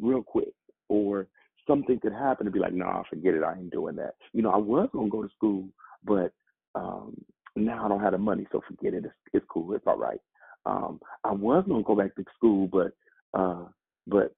real 0.00 0.22
quick, 0.22 0.52
or 0.88 1.26
something 1.66 1.98
could 2.00 2.12
happen 2.12 2.46
and 2.46 2.54
be 2.54 2.60
like, 2.60 2.72
nah, 2.72 3.02
forget 3.08 3.34
it. 3.34 3.42
I 3.42 3.58
ain't 3.58 3.70
doing 3.70 3.96
that. 3.96 4.14
You 4.32 4.42
know, 4.42 4.50
I 4.50 4.56
was 4.56 4.88
gonna 4.92 5.08
go 5.08 5.22
to 5.22 5.34
school, 5.36 5.68
but 6.04 6.32
um, 6.74 7.16
now 7.56 7.84
I 7.84 7.88
don't 7.88 8.00
have 8.00 8.12
the 8.12 8.18
money, 8.18 8.46
so 8.52 8.60
forget 8.66 8.94
it. 8.94 9.04
It's, 9.04 9.14
it's 9.32 9.46
cool. 9.48 9.74
It's 9.74 9.86
all 9.86 9.98
right. 9.98 10.20
Um, 10.66 11.00
I 11.24 11.32
was 11.32 11.64
gonna 11.68 11.82
go 11.82 11.94
back 11.94 12.14
to 12.16 12.24
school, 12.36 12.68
but 12.68 12.92
uh, 13.38 13.66
but 14.06 14.34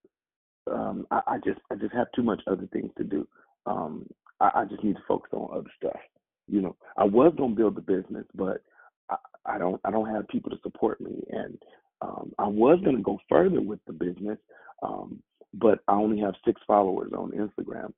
um, 0.70 1.06
I, 1.10 1.20
I 1.26 1.36
just 1.44 1.60
I 1.70 1.76
just 1.76 1.94
have 1.94 2.08
too 2.14 2.22
much 2.22 2.42
other 2.46 2.68
things 2.72 2.90
to 2.98 3.04
do. 3.04 3.26
Um, 3.66 4.06
I, 4.40 4.50
I 4.54 4.64
just 4.64 4.82
need 4.82 4.96
to 4.96 5.02
focus 5.06 5.30
on 5.32 5.56
other 5.56 5.70
stuff. 5.76 6.00
You 6.48 6.60
know, 6.62 6.76
I 6.96 7.04
was 7.04 7.34
gonna 7.36 7.54
build 7.54 7.76
the 7.76 7.80
business, 7.80 8.24
but 8.34 8.62
I, 9.10 9.16
I 9.44 9.58
don't 9.58 9.80
I 9.84 9.90
don't 9.90 10.12
have 10.14 10.28
people 10.28 10.50
to 10.50 10.58
support 10.62 11.00
me, 11.00 11.22
and 11.30 11.58
um, 12.02 12.32
I 12.38 12.46
was 12.46 12.80
gonna 12.84 13.02
go 13.02 13.18
further 13.28 13.60
with 13.60 13.80
the 13.86 13.92
business, 13.92 14.38
um, 14.82 15.22
but 15.54 15.80
I 15.88 15.92
only 15.92 16.20
have 16.20 16.34
six 16.44 16.60
followers 16.66 17.12
on 17.16 17.32
Instagram, 17.32 17.92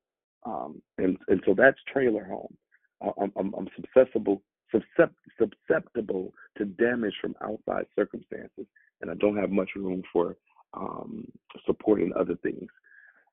um, 0.45 0.81
and 0.97 1.17
and 1.27 1.41
so 1.45 1.53
that's 1.55 1.77
trailer 1.91 2.25
home. 2.25 2.55
I'm, 3.01 3.31
I'm, 3.37 3.53
I'm 3.53 3.69
susceptible 3.75 4.41
susceptible 5.39 6.33
to 6.57 6.65
damage 6.65 7.13
from 7.21 7.35
outside 7.41 7.85
circumstances, 7.95 8.65
and 9.01 9.09
I 9.09 9.15
don't 9.15 9.37
have 9.37 9.49
much 9.49 9.69
room 9.75 10.03
for 10.13 10.35
um, 10.73 11.25
other 12.19 12.35
things. 12.43 12.67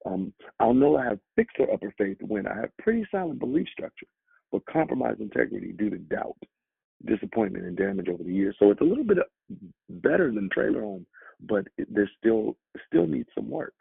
Um, 0.05 0.33
I'll 0.61 0.75
know 0.75 0.97
I 0.97 1.05
have 1.05 1.19
fixer 1.35 1.71
upper 1.73 1.93
faith 1.99 2.19
when 2.21 2.47
I 2.47 2.55
have 2.55 2.77
pretty 2.79 3.07
solid 3.11 3.39
belief 3.39 3.67
structure, 3.73 4.07
but 4.53 4.65
compromised 4.67 5.21
integrity 5.21 5.73
due 5.73 5.91
to 5.91 5.99
doubt, 5.99 6.37
disappointment, 7.05 7.65
and 7.65 7.77
damage 7.77 8.09
over 8.09 8.23
the 8.23 8.33
years. 8.33 8.57
So 8.59 8.71
it's 8.71 8.81
a 8.81 8.85
little 8.85 9.05
bit 9.05 9.19
better 9.89 10.33
than 10.33 10.49
trailer 10.51 10.83
home, 10.83 11.07
but 11.41 11.67
it, 11.77 11.89
there's 11.93 12.11
still 12.19 12.57
still 12.87 13.07
needs 13.07 13.29
some 13.35 13.51
work. 13.51 13.75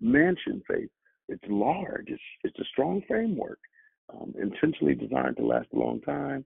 Mansion 0.00 0.62
faith, 0.68 0.90
it's 1.28 1.44
large. 1.48 2.06
It's 2.08 2.22
it's 2.44 2.58
a 2.58 2.64
strong 2.72 3.02
framework, 3.08 3.58
um, 4.12 4.34
intentionally 4.40 4.94
designed 4.94 5.36
to 5.38 5.46
last 5.46 5.68
a 5.74 5.78
long 5.78 6.00
time. 6.00 6.44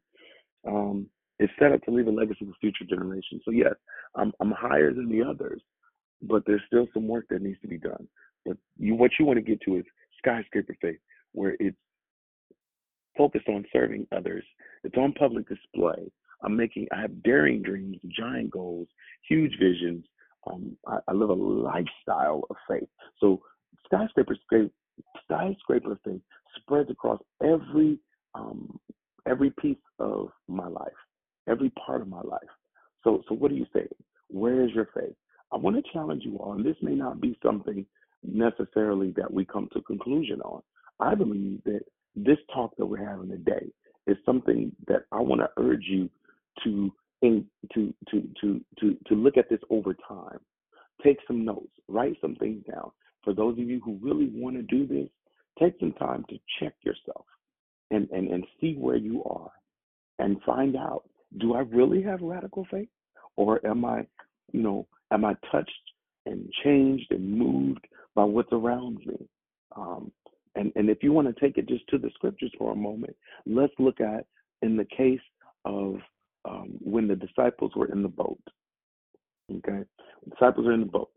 Um, 0.66 1.06
it's 1.38 1.52
set 1.58 1.72
up 1.72 1.82
to 1.84 1.90
leave 1.90 2.06
a 2.06 2.10
legacy 2.10 2.44
for 2.44 2.52
future 2.60 2.84
generations. 2.88 3.42
So 3.44 3.50
yes, 3.50 3.74
I'm 4.14 4.32
I'm 4.40 4.52
higher 4.52 4.92
than 4.92 5.10
the 5.10 5.22
others, 5.22 5.60
but 6.22 6.42
there's 6.46 6.62
still 6.66 6.86
some 6.92 7.08
work 7.08 7.26
that 7.30 7.42
needs 7.42 7.60
to 7.62 7.68
be 7.68 7.78
done. 7.78 8.06
But 8.44 8.56
you, 8.78 8.94
what 8.94 9.12
you 9.18 9.26
want 9.26 9.38
to 9.38 9.42
get 9.42 9.60
to 9.62 9.76
is 9.76 9.84
skyscraper 10.18 10.76
faith, 10.80 10.98
where 11.32 11.56
it's 11.60 11.76
focused 13.16 13.48
on 13.48 13.64
serving 13.72 14.06
others. 14.16 14.44
It's 14.84 14.96
on 14.96 15.12
public 15.12 15.48
display. 15.48 16.10
I'm 16.42 16.56
making, 16.56 16.88
I 16.92 17.02
have 17.02 17.22
daring 17.22 17.62
dreams, 17.62 17.98
giant 18.08 18.50
goals, 18.50 18.88
huge 19.28 19.52
visions. 19.60 20.04
Um, 20.50 20.76
I, 20.86 20.98
I 21.08 21.12
live 21.12 21.30
a 21.30 21.34
lifestyle 21.34 22.44
of 22.48 22.56
faith. 22.68 22.88
So 23.18 23.42
skyscraper 23.84 24.36
skyscraper 25.24 25.98
faith 26.04 26.20
spreads 26.56 26.90
across 26.90 27.20
every 27.42 27.98
um, 28.34 28.78
every 29.28 29.50
piece 29.50 29.76
of 29.98 30.28
my 30.48 30.66
life, 30.66 30.92
every 31.48 31.70
part 31.70 32.00
of 32.00 32.08
my 32.08 32.22
life. 32.22 32.40
So, 33.04 33.22
so 33.28 33.34
what 33.34 33.50
do 33.50 33.56
you 33.56 33.66
say? 33.72 33.86
Where 34.28 34.64
is 34.64 34.70
your 34.72 34.88
faith? 34.94 35.14
I 35.52 35.56
want 35.56 35.76
to 35.76 35.92
challenge 35.92 36.22
you 36.24 36.36
all, 36.38 36.52
and 36.52 36.64
this 36.64 36.76
may 36.80 36.94
not 36.94 37.20
be 37.20 37.38
something 37.42 37.84
necessarily 38.22 39.12
that 39.16 39.32
we 39.32 39.44
come 39.44 39.68
to 39.72 39.82
conclusion 39.82 40.40
on. 40.42 40.62
I 41.00 41.14
believe 41.14 41.62
that 41.64 41.80
this 42.16 42.38
talk 42.52 42.76
that 42.76 42.86
we're 42.86 43.04
having 43.04 43.28
today 43.28 43.66
is 44.06 44.16
something 44.24 44.72
that 44.88 45.02
I 45.12 45.20
want 45.20 45.40
to 45.40 45.50
urge 45.56 45.84
you 45.88 46.10
to 46.64 46.92
in, 47.22 47.44
to, 47.74 47.94
to 48.10 48.28
to 48.40 48.60
to 48.80 48.96
to 49.06 49.14
look 49.14 49.36
at 49.36 49.48
this 49.48 49.60
over 49.70 49.94
time. 50.08 50.38
Take 51.04 51.18
some 51.26 51.44
notes, 51.44 51.72
write 51.88 52.16
some 52.20 52.34
things 52.36 52.62
down. 52.70 52.90
For 53.24 53.34
those 53.34 53.58
of 53.58 53.64
you 53.64 53.80
who 53.84 53.98
really 54.02 54.30
want 54.32 54.56
to 54.56 54.62
do 54.62 54.86
this, 54.86 55.08
take 55.58 55.74
some 55.78 55.92
time 55.92 56.24
to 56.28 56.38
check 56.58 56.74
yourself 56.82 57.24
and, 57.90 58.08
and, 58.10 58.28
and 58.28 58.46
see 58.60 58.74
where 58.74 58.96
you 58.96 59.22
are 59.24 59.50
and 60.18 60.40
find 60.44 60.76
out 60.76 61.04
do 61.38 61.54
I 61.54 61.60
really 61.60 62.02
have 62.02 62.20
radical 62.20 62.66
faith? 62.70 62.88
Or 63.36 63.64
am 63.66 63.84
I, 63.84 64.06
you 64.52 64.62
know, 64.62 64.86
am 65.12 65.24
I 65.24 65.34
touched 65.52 65.70
and 66.26 66.50
changed 66.64 67.10
and 67.10 67.38
moved 67.38 67.86
by 68.14 68.24
what's 68.24 68.52
around 68.52 68.98
me? 69.06 69.28
Um, 69.76 70.10
and, 70.54 70.72
and 70.76 70.90
if 70.90 71.02
you 71.02 71.12
want 71.12 71.28
to 71.28 71.40
take 71.40 71.58
it 71.58 71.68
just 71.68 71.86
to 71.88 71.98
the 71.98 72.10
scriptures 72.14 72.52
for 72.58 72.72
a 72.72 72.76
moment, 72.76 73.16
let's 73.46 73.72
look 73.78 74.00
at 74.00 74.26
in 74.62 74.76
the 74.76 74.84
case 74.84 75.20
of 75.64 75.96
um, 76.44 76.78
when 76.80 77.06
the 77.06 77.16
disciples 77.16 77.72
were 77.76 77.86
in 77.86 78.02
the 78.02 78.08
boat. 78.08 78.40
Okay, 79.50 79.84
the 80.24 80.30
disciples 80.30 80.66
are 80.66 80.72
in 80.72 80.80
the 80.80 80.86
boat, 80.86 81.10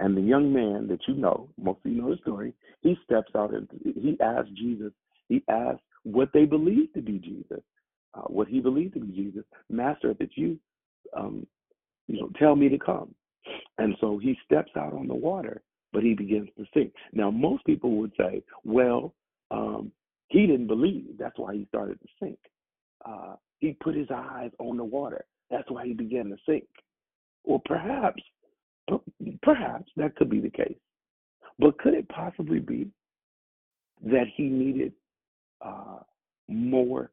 and 0.00 0.16
the 0.16 0.20
young 0.20 0.52
man 0.52 0.86
that 0.88 1.00
you 1.06 1.14
know, 1.14 1.48
most 1.56 1.78
of 1.84 1.90
you 1.90 2.02
know 2.02 2.10
the 2.10 2.16
story, 2.18 2.52
he 2.80 2.96
steps 3.04 3.32
out 3.36 3.54
and 3.54 3.68
he 3.82 4.16
asks 4.20 4.50
Jesus, 4.56 4.92
he 5.28 5.42
asks 5.48 5.82
what 6.02 6.28
they 6.34 6.44
believe 6.44 6.92
to 6.94 7.00
be 7.00 7.18
Jesus, 7.18 7.62
uh, 8.14 8.22
what 8.22 8.48
he 8.48 8.60
believed 8.60 8.94
to 8.94 9.00
be 9.00 9.12
Jesus, 9.12 9.44
Master, 9.70 10.10
if 10.10 10.20
it's 10.20 10.36
you, 10.36 10.58
um, 11.16 11.46
you 12.08 12.20
know, 12.20 12.30
tell 12.38 12.56
me 12.56 12.68
to 12.68 12.78
come. 12.78 13.14
And 13.78 13.96
so 14.00 14.18
he 14.18 14.36
steps 14.44 14.72
out 14.76 14.92
on 14.92 15.08
the 15.08 15.14
water, 15.14 15.62
but 15.92 16.02
he 16.02 16.14
begins 16.14 16.48
to 16.56 16.64
sink. 16.74 16.92
Now, 17.12 17.30
most 17.30 17.64
people 17.64 17.96
would 17.96 18.12
say, 18.18 18.42
well, 18.64 19.14
um, 19.50 19.92
he 20.28 20.46
didn't 20.46 20.66
believe. 20.66 21.18
That's 21.18 21.38
why 21.38 21.54
he 21.54 21.66
started 21.68 22.00
to 22.00 22.08
sink. 22.20 22.38
Uh, 23.04 23.34
he 23.58 23.76
put 23.82 23.94
his 23.94 24.08
eyes 24.12 24.50
on 24.58 24.76
the 24.76 24.84
water. 24.84 25.24
That's 25.50 25.70
why 25.70 25.86
he 25.86 25.92
began 25.92 26.30
to 26.30 26.36
sink. 26.48 26.64
Or 27.44 27.60
perhaps, 27.64 28.22
perhaps 29.42 29.90
that 29.96 30.16
could 30.16 30.30
be 30.30 30.40
the 30.40 30.50
case. 30.50 30.78
But 31.58 31.78
could 31.78 31.94
it 31.94 32.08
possibly 32.08 32.60
be 32.60 32.88
that 34.04 34.26
he 34.34 34.44
needed 34.44 34.92
uh, 35.60 35.98
more 36.48 37.10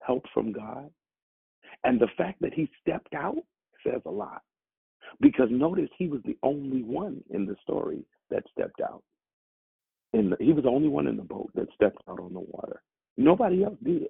help 0.00 0.24
from 0.32 0.52
God? 0.52 0.90
And 1.84 2.00
the 2.00 2.08
fact 2.16 2.40
that 2.40 2.54
he 2.54 2.70
stepped 2.80 3.14
out 3.14 3.36
says 3.84 4.00
a 4.06 4.10
lot. 4.10 4.42
Because 5.20 5.48
notice 5.50 5.90
he 5.98 6.08
was 6.08 6.22
the 6.24 6.38
only 6.42 6.82
one 6.82 7.22
in 7.30 7.44
the 7.44 7.56
story 7.62 8.04
that 8.32 8.44
stepped 8.50 8.80
out. 8.80 9.02
And 10.12 10.34
he 10.40 10.52
was 10.52 10.64
the 10.64 10.70
only 10.70 10.88
one 10.88 11.06
in 11.06 11.16
the 11.16 11.22
boat 11.22 11.50
that 11.54 11.68
stepped 11.74 12.02
out 12.08 12.20
on 12.20 12.34
the 12.34 12.40
water. 12.40 12.82
Nobody 13.16 13.64
else 13.64 13.78
did. 13.82 14.08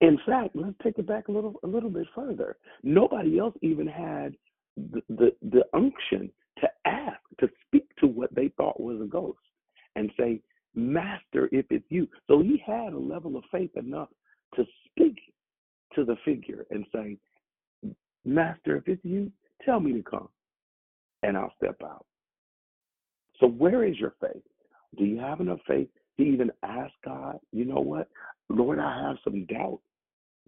In 0.00 0.18
fact, 0.26 0.50
let's 0.54 0.76
take 0.82 0.98
it 0.98 1.06
back 1.06 1.28
a 1.28 1.32
little 1.32 1.54
a 1.62 1.66
little 1.66 1.90
bit 1.90 2.06
further. 2.14 2.56
Nobody 2.82 3.38
else 3.38 3.54
even 3.60 3.86
had 3.86 4.34
the, 4.76 5.02
the, 5.08 5.34
the 5.42 5.64
unction 5.74 6.30
to 6.60 6.68
ask, 6.86 7.20
to 7.40 7.48
speak 7.66 7.86
to 7.98 8.06
what 8.06 8.34
they 8.34 8.48
thought 8.56 8.80
was 8.80 9.00
a 9.00 9.06
ghost 9.06 9.38
and 9.96 10.10
say, 10.18 10.40
Master, 10.74 11.48
if 11.52 11.66
it's 11.70 11.84
you. 11.88 12.08
So 12.28 12.40
he 12.42 12.62
had 12.64 12.92
a 12.92 12.98
level 12.98 13.36
of 13.36 13.44
faith 13.50 13.70
enough 13.76 14.08
to 14.54 14.64
speak 14.86 15.18
to 15.94 16.04
the 16.04 16.16
figure 16.24 16.64
and 16.70 16.86
say, 16.94 17.16
Master, 18.24 18.76
if 18.76 18.86
it's 18.86 19.04
you, 19.04 19.30
tell 19.64 19.80
me 19.80 19.92
to 19.92 20.02
come 20.02 20.28
and 21.22 21.36
I'll 21.36 21.52
step 21.62 21.76
out. 21.84 22.06
So, 23.40 23.48
where 23.48 23.84
is 23.84 23.98
your 23.98 24.14
faith? 24.20 24.42
Do 24.96 25.04
you 25.04 25.18
have 25.18 25.40
enough 25.40 25.60
faith 25.66 25.88
to 26.18 26.22
even 26.22 26.50
ask 26.62 26.92
God, 27.04 27.38
you 27.52 27.64
know 27.64 27.80
what? 27.80 28.08
Lord, 28.48 28.78
I 28.78 29.06
have 29.06 29.16
some 29.24 29.46
doubt 29.46 29.80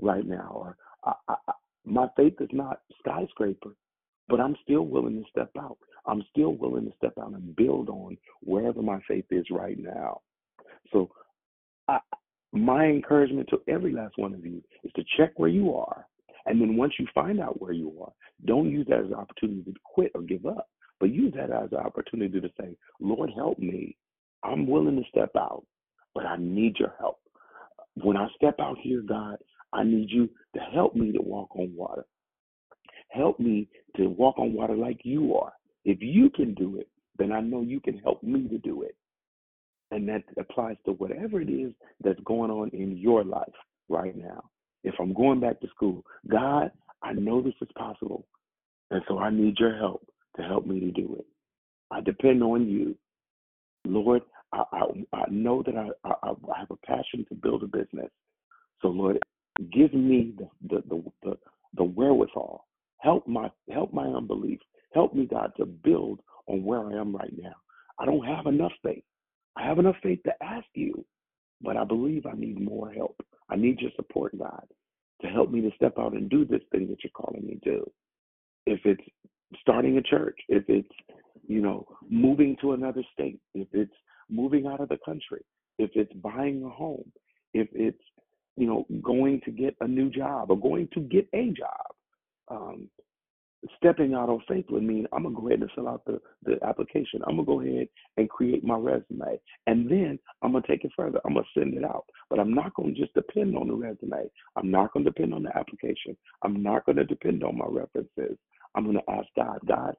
right 0.01 0.27
now, 0.27 0.53
or 0.55 0.77
I, 1.05 1.13
I, 1.29 1.53
my 1.85 2.09
faith 2.17 2.35
is 2.41 2.49
not 2.53 2.81
skyscraper, 2.99 3.75
but 4.29 4.41
I'm 4.41 4.57
still 4.63 4.83
willing 4.83 5.23
to 5.23 5.31
step 5.31 5.51
out. 5.59 5.79
I'm 6.07 6.25
still 6.31 6.55
willing 6.55 6.85
to 6.87 6.97
step 6.97 7.15
out 7.21 7.33
and 7.33 7.57
build 7.57 7.89
on 7.89 8.19
wherever 8.43 8.83
my 8.83 9.01
faith 9.09 9.27
is 9.31 9.47
right 9.51 9.79
now. 9.79 10.21
So, 10.93 11.11
I, 11.89 11.99
my 12.53 12.85
encouragement 12.85 13.49
to 13.49 13.63
every 13.69 13.93
last 13.93 14.19
one 14.19 14.35
of 14.35 14.45
you 14.45 14.63
is 14.85 14.93
to 14.97 15.05
check 15.17 15.33
where 15.37 15.49
you 15.49 15.75
are. 15.75 16.07
And 16.45 16.61
then 16.61 16.77
once 16.77 16.95
you 16.99 17.07
find 17.15 17.41
out 17.41 17.61
where 17.61 17.73
you 17.73 17.97
are, 18.03 18.13
don't 18.45 18.71
use 18.71 18.87
that 18.89 18.99
as 18.99 19.07
an 19.07 19.15
opportunity 19.15 19.63
to 19.73 19.79
quit 19.85 20.11
or 20.15 20.23
give 20.23 20.45
up, 20.45 20.69
but 21.03 21.13
use 21.13 21.35
that 21.35 21.51
as 21.51 21.73
an 21.73 21.79
opportunity 21.79 22.41
to 22.41 22.49
say, 22.61 22.77
Lord, 23.01 23.31
help 23.35 23.59
me. 23.59 23.97
I'm 24.45 24.69
willing 24.69 24.95
to 24.95 25.03
step 25.09 25.31
out, 25.37 25.65
but 26.15 26.25
I 26.25 26.37
need 26.39 26.77
your 26.79 26.95
help. 26.97 27.19
When 27.97 28.17
I 28.17 28.29
step 28.37 28.61
out 28.61 28.77
here, 28.81 29.03
God, 29.03 29.39
I 29.73 29.83
need 29.83 30.11
you 30.11 30.31
to 30.55 30.61
help 30.61 30.95
me 30.95 31.11
to 31.11 31.21
walk 31.21 31.57
on 31.57 31.75
water. 31.75 32.05
Help 33.09 33.41
me 33.41 33.67
to 33.97 34.11
walk 34.11 34.39
on 34.39 34.55
water 34.55 34.77
like 34.77 35.01
you 35.03 35.35
are. 35.35 35.53
If 35.85 35.99
you 36.01 36.31
can 36.31 36.55
do 36.55 36.77
it, 36.79 36.89
then 37.19 37.33
I 37.33 37.41
know 37.41 37.63
you 37.63 37.81
can 37.81 37.99
help 37.99 38.23
me 38.23 38.47
to 38.47 38.59
do 38.59 38.83
it. 38.83 38.95
And 39.91 40.09
that 40.09 40.23
applies 40.39 40.77
to 40.85 40.93
whatever 40.93 41.41
it 41.41 41.51
is 41.51 41.73
that's 42.05 42.21
going 42.25 42.53
on 42.53 42.69
in 42.69 42.97
your 42.97 43.25
life 43.25 43.43
right 43.89 44.17
now. 44.17 44.51
If 44.85 44.95
I'm 45.01 45.15
going 45.15 45.41
back 45.41 45.61
to 45.63 45.69
school, 45.75 46.05
God, 46.31 46.71
I 47.03 47.13
know 47.15 47.43
this 47.43 47.55
is 47.61 47.69
possible. 47.77 48.25
And 48.93 49.03
so 49.09 49.19
I 49.19 49.31
need 49.31 49.57
your 49.59 49.77
help 49.77 50.07
to 50.37 50.43
help 50.43 50.67
me 50.67 50.81
to 50.81 50.91
do 50.91 51.17
it. 51.19 51.27
I 51.91 52.01
depend 52.01 52.43
on 52.43 52.69
you. 52.69 52.97
Lord, 53.85 54.23
I, 54.53 54.63
I, 54.73 54.83
I 55.13 55.25
know 55.31 55.63
that 55.65 55.77
I, 55.77 55.89
I, 56.09 56.31
I 56.31 56.59
have 56.59 56.71
a 56.71 56.87
passion 56.87 57.25
to 57.29 57.35
build 57.35 57.63
a 57.63 57.67
business. 57.67 58.11
So, 58.81 58.89
Lord, 58.89 59.19
give 59.73 59.93
me 59.93 60.35
the, 60.39 60.49
the, 60.69 60.83
the, 60.89 61.05
the, 61.23 61.39
the 61.77 61.85
wherewithal. 61.85 62.67
Help 62.99 63.27
my 63.27 63.51
help 63.71 63.93
my 63.93 64.07
unbelief. 64.07 64.61
Help 64.95 65.15
me, 65.15 65.27
God, 65.27 65.53
to 65.57 65.67
build 65.67 66.21
on 66.47 66.65
where 66.65 66.81
I 66.81 67.01
am 67.01 67.15
right 67.15 67.33
now. 67.37 67.55
I 67.99 68.05
don't 68.05 68.25
have 68.25 68.47
enough 68.47 68.73
faith. 68.83 69.03
I 69.57 69.67
have 69.67 69.79
enough 69.79 69.97
faith 70.03 70.21
to 70.25 70.33
ask 70.43 70.67
you, 70.75 71.05
but 71.61 71.77
I 71.77 71.85
believe 71.85 72.27
I 72.27 72.37
need 72.37 72.61
more 72.61 72.93
help. 72.93 73.21
I 73.49 73.57
need 73.57 73.81
your 73.81 73.91
support, 73.97 74.39
God, 74.39 74.67
to 75.21 75.29
help 75.29 75.51
me 75.51 75.61
to 75.63 75.71
step 75.77 75.99
out 75.99 76.13
and 76.13 76.31
do 76.31 76.45
this 76.45 76.63
thing 76.71 76.89
that 76.89 77.03
you're 77.03 77.11
calling 77.15 77.47
me 77.47 77.59
to. 77.65 77.91
If 78.67 78.81
it's 78.85 79.03
starting 79.61 79.99
a 79.99 80.03
church, 80.03 80.39
if 80.49 80.65
it's, 80.69 80.89
you 81.47 81.61
know, 81.61 81.87
moving 82.09 82.57
to 82.61 82.73
another 82.73 83.03
state, 83.13 83.41
if 83.55 83.69
it's 83.73 83.93
moving 84.29 84.67
out 84.67 84.81
of 84.81 84.89
the 84.89 84.99
country, 85.05 85.45
if 85.79 85.91
it's 85.95 86.13
buying 86.15 86.63
a 86.65 86.69
home, 86.69 87.11
if 87.55 87.69
it's, 87.73 88.03
you 88.57 88.67
know, 88.67 88.87
going 89.03 89.41
to 89.45 89.51
get 89.51 89.75
a 89.81 89.89
new 89.89 90.11
job 90.11 90.51
or 90.51 90.59
going 90.59 90.89
to 90.95 91.01
get 91.01 91.29
a 91.35 91.51
job. 91.51 91.87
Um, 92.49 92.89
stepping 93.77 94.15
out 94.15 94.29
on 94.29 94.43
faith 94.49 94.65
would 94.71 94.83
mean 94.83 95.07
I'm 95.13 95.23
gonna 95.23 95.35
go 95.35 95.47
ahead 95.49 95.61
and 95.61 95.71
fill 95.75 95.89
out 95.89 96.05
the, 96.05 96.21
the 96.45 96.59
application. 96.65 97.21
I'm 97.27 97.37
gonna 97.37 97.47
go 97.47 97.61
ahead 97.61 97.89
and 98.17 98.29
create 98.29 98.65
my 98.65 98.77
resume. 98.77 99.41
And 99.67 99.91
then 99.91 100.19
I'm 100.43 100.53
gonna 100.53 100.65
take 100.67 100.85
it 100.85 100.93
further. 100.97 101.21
I'm 101.25 101.35
gonna 101.35 101.47
send 101.57 101.75
it 101.75 101.85
out. 101.85 102.05
But 102.29 102.41
I'm 102.41 102.53
not 102.53 102.75
gonna 102.75 102.93
just 102.93 103.15
depend 103.15 103.57
on 103.57 103.69
the 103.69 103.75
resume. 103.75 104.29
I'm 104.57 104.71
not 104.71 104.93
gonna 104.93 105.05
depend 105.05 105.33
on 105.35 105.45
the 105.45 105.57
application. 105.57 106.17
I'm 106.43 106.63
not 106.63 106.85
gonna 106.87 107.05
depend 107.05 107.45
on 107.45 107.59
my 107.59 107.67
references. 107.69 108.37
I'm 108.75 108.87
gonna 108.87 109.01
ask 109.09 109.29
God, 109.37 109.59
God, 109.67 109.95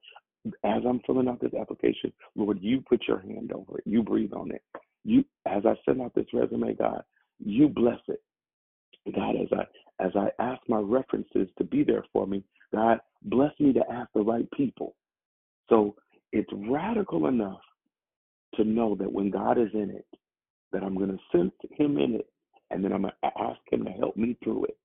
as 0.63 0.81
I'm 0.87 0.99
filling 1.05 1.27
out 1.27 1.39
this 1.41 1.53
application, 1.59 2.11
Lord, 2.35 2.59
you 2.61 2.81
put 2.81 3.03
your 3.07 3.19
hand 3.19 3.51
over 3.53 3.77
it. 3.77 3.83
You 3.85 4.03
breathe 4.03 4.33
on 4.33 4.51
it. 4.51 4.61
You, 5.03 5.23
as 5.45 5.65
I 5.65 5.75
send 5.85 6.01
out 6.01 6.13
this 6.15 6.25
resume, 6.33 6.73
God, 6.73 7.03
you 7.39 7.67
bless 7.67 7.99
it. 8.07 8.21
God, 9.15 9.35
as 9.35 9.47
I 9.51 9.65
as 10.03 10.11
I 10.15 10.29
ask 10.41 10.61
my 10.67 10.79
references 10.79 11.47
to 11.57 11.63
be 11.63 11.83
there 11.83 12.03
for 12.11 12.25
me, 12.25 12.43
God, 12.73 12.99
bless 13.23 13.51
me 13.59 13.73
to 13.73 13.91
ask 13.91 14.09
the 14.13 14.21
right 14.21 14.49
people. 14.51 14.95
So 15.69 15.95
it's 16.31 16.49
radical 16.67 17.27
enough 17.27 17.61
to 18.55 18.63
know 18.63 18.95
that 18.95 19.11
when 19.11 19.29
God 19.29 19.57
is 19.57 19.69
in 19.73 19.89
it, 19.91 20.05
that 20.71 20.83
I'm 20.83 20.95
going 20.95 21.11
to 21.11 21.19
send 21.31 21.51
Him 21.77 21.97
in 21.97 22.15
it, 22.15 22.27
and 22.71 22.83
then 22.83 22.91
I'm 22.91 23.03
going 23.03 23.13
to 23.23 23.31
ask 23.39 23.59
Him 23.71 23.85
to 23.85 23.91
help 23.91 24.17
me 24.17 24.35
through 24.43 24.65
it 24.65 24.77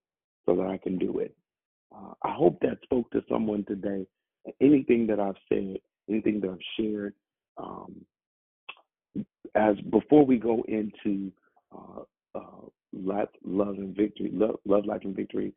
so 0.47 0.55
that 0.57 0.67
I 0.67 0.77
can 0.77 0.99
do 0.99 1.19
it. 1.21 1.35
Uh, 1.95 2.13
I 2.23 2.33
hope 2.33 2.61
that 2.61 2.79
spoke 2.83 3.11
to 3.13 3.23
someone 3.29 3.65
today. 3.65 4.07
Anything 4.61 5.07
that 5.09 5.21
I've 5.21 5.37
said, 5.49 5.77
anything 6.09 6.41
that 6.41 6.51
I've 6.51 6.59
shared, 6.79 7.15
um, 7.57 8.05
as 9.55 9.77
before 9.91 10.25
we 10.25 10.39
go 10.39 10.65
into 10.69 11.33
uh, 11.73 12.03
uh, 12.35 12.67
life, 12.93 13.29
love 13.45 13.77
and 13.77 13.95
victory, 13.97 14.31
love, 14.33 14.57
love, 14.65 14.87
life 14.87 15.03
and 15.05 15.17
victory. 15.17 15.53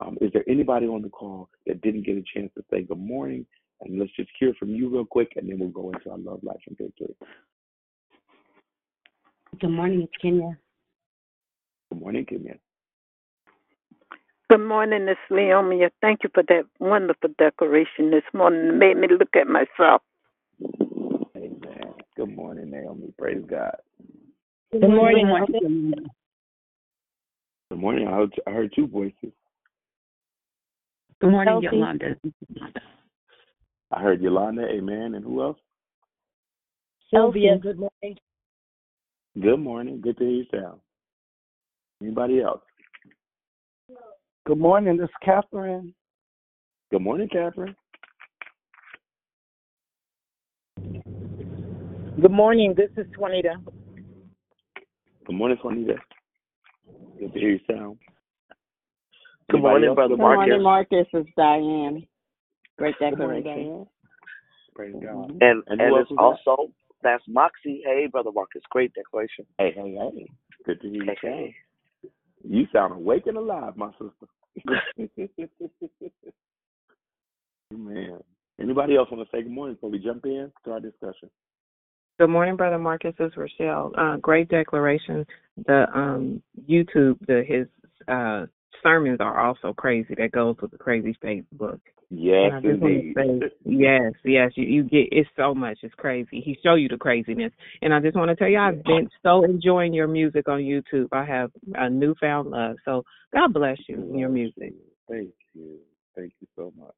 Um, 0.00 0.18
is 0.20 0.32
there 0.32 0.44
anybody 0.48 0.86
on 0.86 1.02
the 1.02 1.08
call 1.08 1.48
that 1.66 1.80
didn't 1.82 2.06
get 2.06 2.16
a 2.16 2.24
chance 2.34 2.50
to 2.56 2.64
say 2.70 2.82
good 2.82 2.98
morning? 2.98 3.46
And 3.80 3.98
let's 3.98 4.12
just 4.16 4.30
hear 4.38 4.54
from 4.58 4.70
you 4.70 4.88
real 4.88 5.04
quick, 5.04 5.32
and 5.36 5.48
then 5.48 5.58
we'll 5.58 5.68
go 5.68 5.90
into 5.90 6.10
our 6.10 6.18
love, 6.18 6.40
life, 6.42 6.60
and 6.66 6.78
victory. 6.78 7.14
Good 9.60 9.70
morning, 9.70 10.02
it's 10.02 10.12
Kenya. 10.20 10.56
Good 11.90 12.00
morning, 12.00 12.24
Kenya. 12.24 12.54
Good 14.52 14.68
morning, 14.68 15.08
it's 15.08 15.18
Leomia. 15.30 15.88
Thank 16.02 16.24
you 16.24 16.30
for 16.34 16.42
that 16.42 16.64
wonderful 16.78 17.30
decoration 17.38 18.10
this 18.10 18.22
morning. 18.34 18.68
It 18.68 18.74
made 18.74 18.98
me 18.98 19.08
look 19.08 19.34
at 19.34 19.46
myself. 19.46 20.02
Amen. 21.34 21.94
Good 22.16 22.36
morning, 22.36 22.70
Naomi. 22.70 23.14
Praise 23.18 23.42
God. 23.48 23.76
Good 24.70 24.82
morning. 24.90 25.28
morning. 25.28 25.94
Good 27.70 27.78
morning. 27.78 28.06
I 28.06 28.10
heard, 28.10 28.34
I 28.46 28.50
heard 28.50 28.74
two 28.76 28.86
voices. 28.86 29.32
Good 31.18 31.30
morning, 31.30 31.62
Chelsea. 31.62 31.76
Yolanda. 31.78 32.16
I 33.90 34.02
heard 34.02 34.20
Yolanda. 34.20 34.66
Amen. 34.68 35.14
And 35.14 35.24
who 35.24 35.40
else? 35.40 35.58
Sylvia, 37.10 37.56
good 37.56 37.78
morning. 37.78 38.18
Good 39.40 39.60
morning. 39.60 40.02
Good 40.02 40.18
to 40.18 40.24
hear 40.24 40.32
you 40.34 40.44
sound. 40.52 40.80
Anybody 42.02 42.42
else? 42.42 42.60
Good 44.44 44.58
morning, 44.58 44.96
this 44.96 45.04
is 45.04 45.10
Catherine. 45.24 45.94
Good 46.90 47.00
morning, 47.00 47.28
Catherine. 47.30 47.76
Good 52.20 52.30
morning. 52.30 52.74
This 52.76 52.90
is 52.96 53.06
Juanita. 53.16 53.54
Good 55.26 55.36
morning, 55.36 55.58
Juanita. 55.62 55.94
Good 57.20 57.32
to 57.32 57.38
hear 57.38 57.50
you 57.50 57.60
sound. 57.70 57.98
Good 59.48 59.58
Anybody 59.58 59.60
morning, 59.60 59.88
else? 59.90 59.94
Brother 59.94 60.16
Marcus. 60.16 60.44
Good 60.44 60.62
morning, 60.62 60.62
Marcus. 60.64 61.06
It's 61.12 61.30
Diane. 61.36 62.06
Great 62.78 62.98
Good 62.98 63.18
morning, 63.18 63.42
decoration. 63.44 63.86
Praise 64.74 64.94
mm-hmm. 64.94 65.06
God. 65.06 65.30
And 65.40 65.62
And 65.68 65.80
and, 65.80 65.96
it's 65.96 66.10
was 66.10 66.36
that? 66.44 66.52
also 66.56 66.72
that's 67.04 67.22
Moxie. 67.28 67.82
Hey, 67.84 68.08
Brother 68.10 68.30
Marcus. 68.34 68.62
Great 68.70 68.92
decoration. 68.94 69.46
Hey, 69.58 69.72
hey, 69.74 69.96
hey. 69.98 70.26
Good 70.66 70.80
to 70.80 70.88
hear 70.88 71.04
you 71.04 71.12
Hey, 71.22 71.28
hey. 71.28 71.54
You 72.48 72.66
sound 72.72 72.94
awake 72.94 73.26
and 73.26 73.36
alive, 73.36 73.76
my 73.76 73.90
sister. 73.92 74.26
Man. 77.72 78.18
Anybody 78.60 78.96
else 78.96 79.08
want 79.10 79.26
to 79.28 79.36
say 79.36 79.42
good 79.42 79.50
morning 79.50 79.74
before 79.74 79.90
we 79.90 79.98
jump 79.98 80.26
in 80.26 80.52
to 80.64 80.72
our 80.72 80.80
discussion? 80.80 81.30
Good 82.18 82.28
morning, 82.28 82.56
Brother 82.56 82.78
Marcus. 82.78 83.14
This 83.18 83.30
is 83.30 83.36
Rochelle. 83.36 83.92
Uh, 83.96 84.16
great 84.16 84.48
declaration. 84.48 85.24
The 85.66 85.86
um, 85.94 86.42
YouTube, 86.68 87.18
the 87.26 87.42
his 87.46 87.66
uh, 88.08 88.46
sermons 88.82 89.18
are 89.20 89.40
also 89.40 89.72
crazy. 89.72 90.14
That 90.16 90.32
goes 90.32 90.56
with 90.60 90.70
the 90.70 90.78
crazy 90.78 91.16
faith 91.20 91.44
book. 91.52 91.80
Yes, 92.14 92.52
and 92.52 92.54
I 92.54 92.60
just 92.60 92.82
want 92.82 92.94
indeed. 92.94 93.14
say, 93.16 93.48
yes, 93.64 94.12
yes, 94.24 94.50
you, 94.54 94.64
you 94.64 94.82
get 94.82 95.08
it's 95.10 95.28
so 95.34 95.54
much. 95.54 95.78
It's 95.82 95.94
crazy. 95.94 96.42
He 96.44 96.58
show 96.62 96.74
you 96.74 96.88
the 96.88 96.98
craziness, 96.98 97.52
and 97.80 97.94
I 97.94 98.00
just 98.00 98.16
want 98.16 98.28
to 98.28 98.36
tell 98.36 98.48
you, 98.48 98.58
I've 98.58 98.84
been 98.84 99.08
so 99.22 99.44
enjoying 99.44 99.94
your 99.94 100.08
music 100.08 100.46
on 100.48 100.60
YouTube. 100.60 101.08
I 101.12 101.24
have 101.24 101.50
a 101.74 101.88
newfound 101.88 102.50
love. 102.50 102.76
So 102.84 103.04
God 103.32 103.54
bless 103.54 103.78
you 103.88 103.96
and 103.96 104.18
your 104.18 104.28
music. 104.28 104.74
Thank 105.08 105.30
you. 105.54 105.78
Thank 106.14 106.32
you 106.40 106.46
so 106.54 106.72
much. 106.78 106.92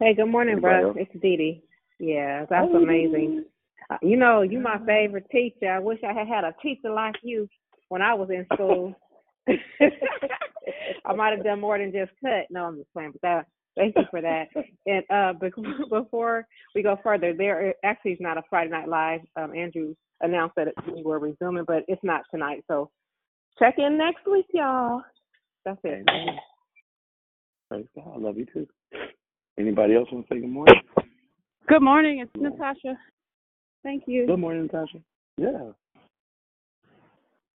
Hey, 0.00 0.14
good 0.14 0.26
morning, 0.26 0.60
bro. 0.60 0.92
It's 0.96 1.12
Dee 1.22 1.36
Dee. 1.36 1.64
Yeah, 1.98 2.44
that's 2.50 2.68
Hey, 2.70 2.76
amazing. 2.76 3.44
Uh, 3.88 3.96
You 4.02 4.16
know, 4.16 4.42
you 4.42 4.58
my 4.60 4.78
favorite 4.84 5.30
teacher. 5.30 5.70
I 5.70 5.78
wish 5.78 6.00
I 6.02 6.12
had 6.12 6.28
had 6.28 6.44
a 6.44 6.54
teacher 6.62 6.90
like 6.90 7.14
you 7.22 7.48
when 7.88 8.02
I 8.02 8.12
was 8.12 8.28
in 8.30 8.44
school. 8.52 8.94
I 9.48 11.14
might 11.14 11.34
have 11.36 11.44
done 11.44 11.60
more 11.60 11.78
than 11.78 11.92
just 11.92 12.12
cut. 12.22 12.46
No, 12.50 12.64
I'm 12.64 12.76
just 12.78 12.92
playing. 12.92 13.12
But 13.12 13.22
that, 13.22 13.46
thank 13.76 13.94
you 13.96 14.04
for 14.10 14.20
that. 14.20 14.48
And 14.86 15.04
uh, 15.10 15.32
bec- 15.38 15.52
before 15.90 16.46
we 16.74 16.82
go 16.82 16.98
further, 17.02 17.32
there 17.32 17.74
actually 17.84 18.12
is 18.12 18.20
not 18.20 18.38
a 18.38 18.42
Friday 18.48 18.70
Night 18.70 18.88
Live. 18.88 19.20
Um, 19.36 19.54
Andrew 19.54 19.94
announced 20.20 20.56
that 20.56 20.68
we 20.94 21.02
were 21.02 21.18
resuming, 21.18 21.64
but 21.66 21.84
it's 21.88 22.02
not 22.02 22.22
tonight. 22.30 22.64
So 22.68 22.90
check 23.58 23.74
in 23.78 23.98
next 23.98 24.26
week, 24.30 24.46
y'all. 24.52 25.02
That's 25.64 25.80
it. 25.84 26.04
Amen. 26.08 26.38
Praise 27.70 27.86
God. 27.94 28.12
I 28.14 28.18
love 28.18 28.38
you 28.38 28.46
too. 28.52 28.66
Anybody 29.58 29.94
else 29.94 30.08
want 30.10 30.28
to 30.28 30.34
say 30.34 30.40
good 30.40 30.50
morning? 30.50 30.80
Good 31.68 31.82
morning, 31.82 32.20
it's 32.20 32.30
Natasha. 32.36 32.98
Thank 33.82 34.04
you. 34.06 34.26
Good 34.26 34.38
morning, 34.38 34.64
Natasha. 34.64 34.98
Yeah. 35.36 35.70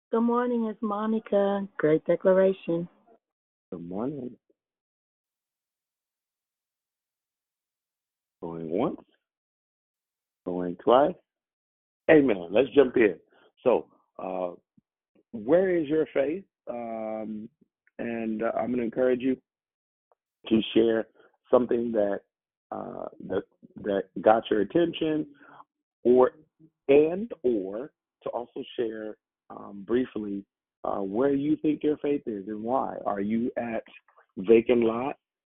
Good 0.10 0.22
morning, 0.22 0.68
it's 0.68 0.82
Monica. 0.82 1.68
Great 1.78 2.06
declaration. 2.06 2.88
Good 3.70 3.86
morning. 3.90 4.32
Going 8.42 8.70
once, 8.70 9.02
going 10.46 10.78
twice. 10.78 11.14
Amen. 12.10 12.48
Let's 12.52 12.70
jump 12.74 12.96
in. 12.96 13.16
So, 13.66 13.88
uh, 14.18 14.52
where 15.34 15.76
is 15.76 15.90
your 15.90 16.06
faith? 16.14 16.46
Um, 16.70 17.50
and 18.00 18.44
uh, 18.44 18.52
I'm 18.58 18.68
going 18.68 18.78
to 18.78 18.84
encourage 18.84 19.20
you 19.20 19.36
to 20.48 20.62
share 20.74 21.08
something 21.52 21.92
that 21.92 22.22
uh, 22.72 23.08
that 23.28 23.44
that 23.84 24.04
got 24.22 24.44
your 24.50 24.62
attention, 24.62 25.28
or 26.06 26.32
and 26.88 27.30
or 27.44 27.92
to 28.24 28.30
also 28.30 28.64
share 28.78 29.18
um, 29.50 29.84
briefly 29.86 30.44
uh, 30.84 31.02
where 31.02 31.34
you 31.34 31.58
think 31.58 31.84
your 31.84 31.98
faith 31.98 32.22
is 32.26 32.48
and 32.48 32.64
why. 32.64 32.96
Are 33.06 33.22
you 33.22 33.52
at 33.58 33.84
vacant 34.38 34.84
lot, 34.84 35.18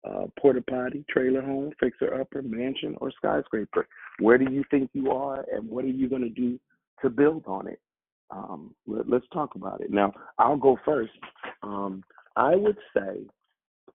uh, 0.09 0.27
porta 0.39 0.62
potty, 0.62 1.05
trailer 1.10 1.43
home, 1.43 1.73
fixer 1.81 2.20
upper, 2.20 2.43
mansion, 2.43 2.97
or 3.01 3.10
skyscraper? 3.10 3.86
Where 4.20 4.39
do 4.39 4.51
you 4.51 4.65
think 4.70 4.90
you 4.93 5.10
are, 5.10 5.44
and 5.52 5.69
what 5.69 5.85
are 5.85 5.89
you 5.89 6.09
going 6.09 6.23
to 6.23 6.28
do 6.28 6.59
to 7.02 7.10
build 7.10 7.44
on 7.47 7.69
it? 7.69 7.81
Um, 8.31 8.74
let, 8.86 9.09
let's 9.09 9.27
talk 9.32 9.55
about 9.55 9.81
it. 9.81 9.90
Now, 9.90 10.12
I'll 10.39 10.56
go 10.56 10.78
first. 10.85 11.12
Um, 11.62 12.02
I 12.36 12.55
would 12.55 12.77
say, 12.94 13.27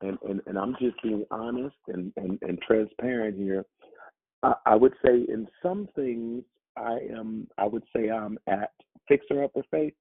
and, 0.01 0.17
and, 0.27 0.41
and 0.47 0.57
I'm 0.57 0.75
just 0.79 1.01
being 1.01 1.25
honest 1.31 1.75
and, 1.87 2.11
and, 2.17 2.37
and 2.41 2.59
transparent 2.61 3.37
here. 3.37 3.65
I, 4.41 4.53
I 4.65 4.75
would 4.75 4.93
say 5.05 5.25
in 5.29 5.47
some 5.61 5.87
things 5.95 6.43
I 6.77 6.99
am 7.11 7.47
I 7.57 7.65
would 7.65 7.83
say 7.95 8.09
I'm 8.09 8.37
at 8.47 8.71
fixer 9.07 9.43
upper 9.43 9.63
faith. 9.71 9.93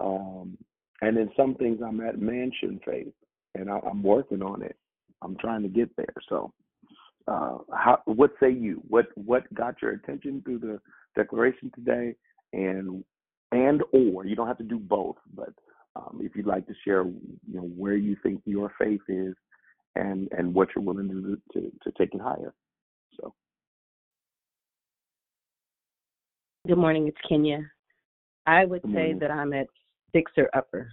Um 0.00 0.56
and 1.02 1.18
in 1.18 1.30
some 1.36 1.54
things 1.54 1.80
I'm 1.84 2.00
at 2.00 2.20
mansion 2.20 2.80
faith. 2.84 3.12
And 3.54 3.70
I, 3.70 3.78
I'm 3.88 4.02
working 4.02 4.42
on 4.42 4.62
it. 4.62 4.76
I'm 5.22 5.36
trying 5.36 5.62
to 5.62 5.68
get 5.68 5.94
there. 5.96 6.14
So 6.28 6.52
uh 7.26 7.58
how 7.72 8.02
what 8.06 8.32
say 8.40 8.50
you? 8.50 8.82
What 8.88 9.06
what 9.14 9.52
got 9.54 9.80
your 9.82 9.92
attention 9.92 10.42
through 10.44 10.58
the 10.60 10.80
declaration 11.16 11.70
today 11.74 12.14
and 12.52 13.04
and 13.52 13.82
or 13.92 14.26
you 14.26 14.34
don't 14.34 14.48
have 14.48 14.58
to 14.58 14.64
do 14.64 14.78
both, 14.78 15.16
but 15.34 15.52
um, 15.96 16.20
if 16.22 16.34
you'd 16.34 16.46
like 16.46 16.66
to 16.66 16.74
share, 16.84 17.04
you 17.04 17.38
know, 17.46 17.62
where 17.76 17.94
you 17.94 18.16
think 18.22 18.42
your 18.44 18.72
faith 18.78 19.02
is, 19.08 19.34
and 19.96 20.28
and 20.36 20.52
what 20.52 20.68
you're 20.74 20.84
willing 20.84 21.08
to 21.08 21.60
to, 21.60 21.70
to 21.82 21.92
take 21.96 22.14
it 22.14 22.20
higher. 22.20 22.52
So 23.20 23.32
Good 26.66 26.78
morning, 26.78 27.06
it's 27.08 27.18
Kenya. 27.28 27.60
I 28.46 28.64
would 28.64 28.80
say 28.94 29.12
that 29.20 29.30
I'm 29.30 29.52
at 29.52 29.66
fixer 30.12 30.48
upper. 30.54 30.90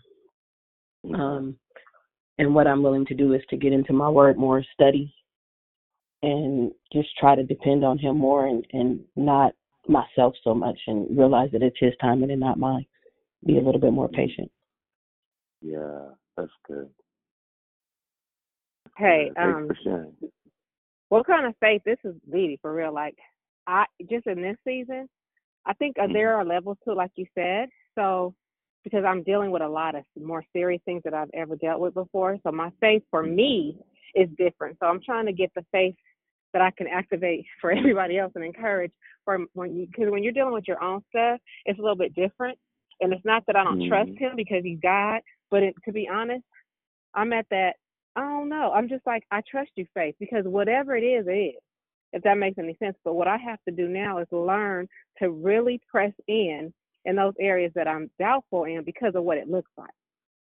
Um, 1.13 1.55
and 2.37 2.53
what 2.53 2.67
I'm 2.67 2.83
willing 2.83 3.05
to 3.05 3.13
do 3.13 3.33
is 3.33 3.41
to 3.49 3.55
get 3.55 3.71
into 3.71 3.93
my 3.93 4.09
word 4.09 4.37
more, 4.37 4.61
study, 4.73 5.13
and 6.23 6.73
just 6.91 7.07
try 7.17 7.35
to 7.35 7.43
depend 7.43 7.85
on 7.85 7.97
Him 7.97 8.17
more 8.17 8.47
and, 8.47 8.65
and 8.73 8.99
not 9.15 9.53
myself 9.87 10.33
so 10.43 10.53
much 10.53 10.77
and 10.87 11.17
realize 11.17 11.49
that 11.53 11.63
it's 11.63 11.77
His 11.79 11.93
timing 12.01 12.31
and 12.31 12.39
not 12.41 12.59
mine. 12.59 12.85
Be 13.45 13.57
a 13.57 13.61
little 13.61 13.79
bit 13.79 13.93
more 13.93 14.09
patient. 14.09 14.51
yeah, 15.61 16.09
that's 16.35 16.51
good. 16.67 16.89
Hey, 18.97 19.31
Yeah, 19.37 19.43
um, 19.43 19.69
what 21.07 21.25
kind 21.25 21.45
of 21.45 21.55
faith? 21.61 21.81
This 21.85 21.97
is 22.03 22.15
Didi 22.29 22.59
for 22.61 22.73
real. 22.73 22.93
Like 22.93 23.15
I 23.67 23.85
just 24.09 24.27
in 24.27 24.41
this 24.41 24.57
season, 24.67 25.07
I 25.65 25.73
think 25.73 25.97
uh, 25.99 26.07
there 26.11 26.35
are 26.35 26.45
levels 26.45 26.77
to 26.83 26.91
it, 26.91 26.97
like 26.97 27.11
you 27.15 27.25
said. 27.35 27.69
So 27.95 28.33
because 28.83 29.03
I'm 29.05 29.23
dealing 29.23 29.51
with 29.51 29.61
a 29.61 29.67
lot 29.67 29.95
of 29.95 30.03
more 30.19 30.43
serious 30.53 30.81
things 30.85 31.01
that 31.03 31.13
I've 31.13 31.29
ever 31.33 31.55
dealt 31.55 31.79
with 31.79 31.93
before, 31.93 32.37
so 32.43 32.51
my 32.51 32.71
faith 32.79 33.03
for 33.11 33.23
me 33.23 33.77
is 34.15 34.27
different. 34.37 34.77
So 34.79 34.87
I'm 34.87 35.01
trying 35.03 35.27
to 35.27 35.33
get 35.33 35.51
the 35.55 35.65
faith 35.71 35.95
that 36.53 36.61
I 36.61 36.71
can 36.71 36.87
activate 36.87 37.45
for 37.61 37.71
everybody 37.71 38.17
else 38.17 38.31
and 38.35 38.43
encourage 38.43 38.91
for 39.23 39.37
when 39.53 39.75
you 39.75 39.87
because 39.87 40.11
when 40.11 40.23
you're 40.23 40.33
dealing 40.33 40.53
with 40.53 40.67
your 40.67 40.83
own 40.83 41.01
stuff, 41.09 41.39
it's 41.65 41.79
a 41.79 41.81
little 41.81 41.97
bit 41.97 42.15
different. 42.15 42.57
And 42.99 43.13
it's 43.13 43.25
not 43.25 43.43
that 43.47 43.55
I 43.55 43.63
don't 43.63 43.79
mm-hmm. 43.79 43.89
trust 43.89 44.11
him 44.19 44.33
because 44.35 44.61
he's 44.63 44.79
God, 44.81 45.21
but 45.49 45.63
it, 45.63 45.75
to 45.85 45.91
be 45.91 46.07
honest, 46.11 46.43
I'm 47.15 47.33
at 47.33 47.47
that. 47.49 47.73
I 48.15 48.21
don't 48.21 48.49
know. 48.49 48.71
I'm 48.73 48.89
just 48.89 49.05
like 49.07 49.23
I 49.31 49.41
trust 49.49 49.71
you, 49.75 49.85
faith, 49.93 50.15
because 50.19 50.45
whatever 50.45 50.95
it 50.95 51.03
is, 51.03 51.25
it 51.27 51.31
is. 51.31 51.61
If 52.13 52.23
that 52.23 52.37
makes 52.37 52.57
any 52.57 52.75
sense. 52.81 52.97
But 53.03 53.13
what 53.13 53.27
I 53.27 53.37
have 53.37 53.59
to 53.67 53.73
do 53.73 53.87
now 53.87 54.19
is 54.19 54.27
learn 54.31 54.87
to 55.19 55.31
really 55.31 55.79
press 55.89 56.13
in 56.27 56.73
in 57.05 57.15
those 57.15 57.33
areas 57.39 57.71
that 57.75 57.87
I'm 57.87 58.11
doubtful 58.19 58.65
in 58.65 58.83
because 58.83 59.15
of 59.15 59.23
what 59.23 59.37
it 59.37 59.49
looks 59.49 59.71
like. 59.77 59.89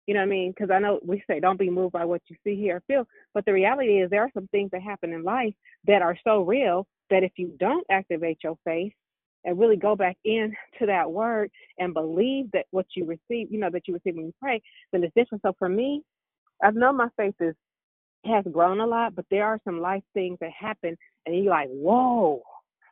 You 0.07 0.15
know 0.15 0.21
what 0.21 0.27
I 0.27 0.31
mean? 0.31 0.51
Because 0.51 0.71
I 0.71 0.79
know 0.81 0.99
we 1.05 1.23
say 1.29 1.39
don't 1.39 1.59
be 1.59 1.71
moved 1.71 1.93
by 1.93 2.05
what 2.05 2.23
you 2.29 2.37
see, 2.43 2.57
hear, 2.57 2.77
or 2.77 2.83
feel. 2.87 3.07
But 3.35 3.45
the 3.45 3.53
reality 3.53 4.01
is 4.03 4.11
there 4.11 4.23
are 4.23 4.31
some 4.35 4.49
things 4.49 4.71
that 4.73 4.83
happen 4.83 5.13
in 5.13 5.23
life 5.23 5.55
that 5.87 6.03
are 6.03 6.17
so 6.25 6.43
real 6.43 6.87
that 7.11 7.23
if 7.23 7.33
you 7.37 7.55
don't 7.61 7.87
activate 7.91 8.39
your 8.43 8.57
faith 8.65 8.93
and 9.45 9.59
really 9.59 9.77
go 9.77 9.95
back 9.95 10.17
in 10.25 10.53
to 10.79 10.87
that 10.87 11.11
word 11.11 11.51
and 11.79 11.95
believe 11.95 12.51
that 12.53 12.67
what 12.71 12.87
you 12.97 13.05
receive, 13.05 13.53
you 13.53 13.59
know, 13.59 13.71
that 13.71 13.87
you 13.87 13.95
receive 13.95 14.17
when 14.17 14.27
you 14.27 14.35
pray, 14.41 14.61
then 14.93 15.05
it's 15.05 15.15
different. 15.15 15.43
So 15.43 15.53
for 15.59 15.69
me, 15.69 16.03
I've 16.63 16.75
known 16.75 16.97
my 16.97 17.09
faith 17.17 17.35
is 17.41 17.55
has 18.25 18.45
grown 18.51 18.81
a 18.81 18.87
lot, 18.87 19.15
but 19.15 19.25
there 19.31 19.47
are 19.47 19.61
some 19.65 19.81
life 19.81 20.03
things 20.15 20.39
that 20.41 20.51
happen 20.51 20.97
and 21.27 21.37
you're 21.37 21.53
like, 21.53 21.69
whoa, 21.71 22.43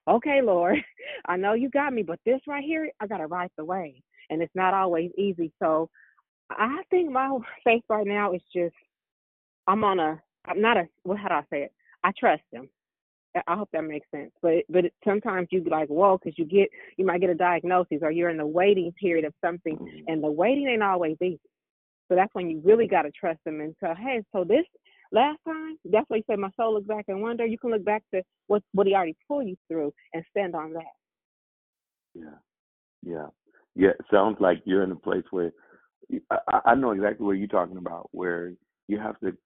okay, 0.09 0.41
Lord, 0.43 0.79
I 1.27 1.37
know 1.37 1.55
you 1.55 1.71
got 1.71 1.93
me, 1.93 2.03
but 2.03 2.21
this 2.25 2.41
right 2.47 2.65
here, 2.65 2.91
I 3.01 3.07
gotta 3.07 3.27
ride 3.27 3.51
the 3.57 3.65
way. 3.65 4.03
And 4.31 4.43
it's 4.43 4.55
not 4.55 4.75
always 4.75 5.11
easy. 5.17 5.53
So 5.59 5.89
I 6.51 6.83
think 6.91 7.11
my 7.11 7.37
faith 7.65 7.85
right 7.89 8.07
now 8.07 8.33
is 8.33 8.43
just 8.55 8.75
I'm 9.67 9.85
on 9.85 9.99
a 10.01 10.21
I'm 10.47 10.61
not 10.61 10.77
a 10.77 10.89
what 11.03 11.19
how 11.19 11.29
do 11.29 11.35
I 11.35 11.43
say 11.51 11.63
it? 11.65 11.73
I 12.05 12.13
trust 12.19 12.43
him. 12.51 12.69
I 13.47 13.55
hope 13.55 13.69
that 13.73 13.85
makes 13.85 14.11
sense. 14.11 14.33
But 14.43 14.65
but 14.69 14.87
it, 14.87 14.95
sometimes 15.05 15.49
you 15.51 15.61
be 15.61 15.71
like, 15.71 15.89
whoa, 15.89 16.19
because 16.19 16.39
you 16.39 16.45
get 16.45 16.69
you 16.97 17.05
might 17.05 17.21
get 17.21 17.31
a 17.31 17.35
diagnosis 17.35 17.99
or 18.03 18.11
you're 18.11 18.31
in 18.31 18.39
the 18.39 18.47
waiting 18.47 18.93
period 19.01 19.25
of 19.25 19.35
something, 19.45 19.77
mm-hmm. 19.77 20.05
and 20.09 20.23
the 20.23 20.31
waiting 20.31 20.69
ain't 20.69 20.83
always 20.83 21.17
easy. 21.23 21.41
So 22.09 22.15
that's 22.15 22.35
when 22.35 22.49
you 22.49 22.61
really 22.65 22.87
got 22.87 23.03
to 23.03 23.11
trust 23.11 23.41
him 23.45 23.61
and 23.61 23.75
say, 23.83 23.93
hey, 23.99 24.23
so 24.33 24.43
this 24.43 24.65
last 25.13 25.39
time, 25.47 25.79
that's 25.85 26.05
why 26.09 26.19
you 26.19 26.23
say 26.29 26.37
my 26.37 26.51
soul 26.57 26.75
looks 26.75 26.87
back 26.87 27.07
and 27.09 27.23
wonder. 27.23 27.47
You 27.47 27.59
can 27.59 27.71
look 27.71 27.85
back 27.85 28.03
to 28.15 28.23
what 28.47 28.63
what 28.73 28.87
he 28.87 28.95
already 28.95 29.17
pulled 29.27 29.47
you 29.47 29.57
through 29.69 29.93
and 30.13 30.25
stand 30.31 30.55
on 30.55 30.73
that. 30.75 30.83
Yeah, 32.15 32.39
yeah, 33.03 33.27
yeah. 33.75 33.91
It 33.91 34.05
sounds 34.11 34.37
like 34.41 34.63
you're 34.65 34.83
in 34.83 34.93
a 34.93 34.97
place 34.97 35.25
where 35.31 35.53
I, 36.31 36.61
I 36.67 36.75
know 36.75 36.93
exactly 36.93 37.27
what 37.27 37.33
you're 37.33 37.49
talking 37.49 37.77
about, 37.77 38.09
where 38.13 38.53
you 38.89 38.99
have 38.99 39.19
to 39.21 39.37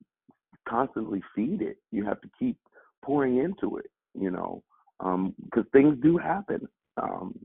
constantly 0.68 1.22
feed 1.34 1.62
it. 1.62 1.78
You 1.90 2.04
have 2.04 2.20
to 2.20 2.30
keep 2.38 2.56
pouring 3.04 3.38
into 3.38 3.78
it, 3.78 3.90
you 4.18 4.30
know, 4.30 4.62
because 4.98 5.64
um, 5.64 5.66
things 5.72 5.96
do 6.02 6.16
happen. 6.16 6.68
Um, 6.96 7.38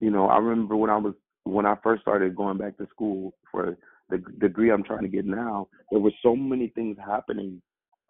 you 0.00 0.10
know, 0.10 0.26
I 0.26 0.38
remember 0.38 0.76
when 0.76 0.90
I 0.90 0.96
was 0.96 1.14
when 1.44 1.66
I 1.66 1.76
first 1.82 2.02
started 2.02 2.36
going 2.36 2.58
back 2.58 2.76
to 2.78 2.86
school 2.88 3.34
for 3.50 3.76
the 4.12 4.32
degree 4.38 4.70
I'm 4.70 4.84
trying 4.84 5.02
to 5.02 5.08
get 5.08 5.24
now, 5.24 5.68
there 5.90 6.00
were 6.00 6.12
so 6.22 6.36
many 6.36 6.68
things 6.68 6.96
happening. 7.04 7.60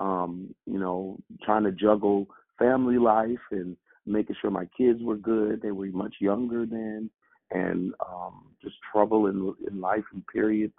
Um, 0.00 0.54
you 0.66 0.78
know, 0.78 1.18
trying 1.44 1.64
to 1.64 1.72
juggle 1.72 2.26
family 2.58 2.98
life 2.98 3.38
and 3.50 3.76
making 4.04 4.36
sure 4.40 4.50
my 4.50 4.66
kids 4.76 5.00
were 5.02 5.16
good. 5.16 5.62
They 5.62 5.70
were 5.70 5.86
much 5.86 6.16
younger 6.20 6.66
then 6.66 7.08
and 7.52 7.92
um, 8.06 8.46
just 8.62 8.74
trouble 8.90 9.26
in 9.26 9.54
in 9.70 9.80
life 9.80 10.04
and 10.12 10.26
period. 10.26 10.72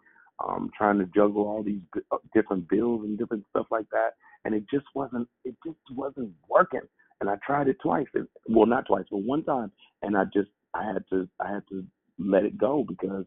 Um, 0.44 0.72
trying 0.76 0.98
to 0.98 1.06
juggle 1.06 1.48
all 1.48 1.64
these 1.64 1.82
uh, 2.12 2.18
different 2.34 2.68
bills 2.68 3.02
and 3.04 3.18
different 3.18 3.46
stuff 3.52 3.68
like 3.70 3.86
that, 3.92 4.12
and 4.44 4.54
it 4.54 4.64
just 4.70 4.86
wasn't 4.96 5.28
it 5.46 5.56
just 5.66 5.78
wasn't 5.92 6.32
working. 6.50 6.82
And 7.22 7.30
I 7.30 7.36
tried 7.46 7.68
it 7.68 7.78
twice, 7.82 8.08
and, 8.16 8.28
well, 8.50 8.66
not 8.66 8.88
twice, 8.88 9.06
but 9.10 9.20
one 9.20 9.44
time, 9.44 9.72
and 10.02 10.18
I 10.18 10.24
just 10.34 10.50
I 10.74 10.86
had 10.86 11.04
to 11.12 11.30
I 11.40 11.54
had 11.54 11.64
to 11.70 11.86
let 12.18 12.44
it 12.44 12.58
go 12.58 12.84
because 12.88 13.26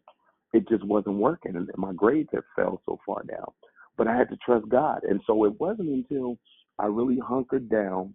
it 0.56 0.68
just 0.68 0.84
wasn't 0.84 1.16
working, 1.16 1.54
and 1.54 1.70
my 1.76 1.92
grades 1.92 2.30
had 2.32 2.42
fell 2.56 2.80
so 2.86 2.98
far 3.04 3.22
down. 3.24 3.52
But 3.98 4.08
I 4.08 4.16
had 4.16 4.30
to 4.30 4.36
trust 4.44 4.68
God, 4.68 5.00
and 5.04 5.20
so 5.26 5.44
it 5.44 5.58
wasn't 5.60 5.90
until 5.90 6.38
I 6.78 6.86
really 6.86 7.18
hunkered 7.18 7.68
down 7.68 8.14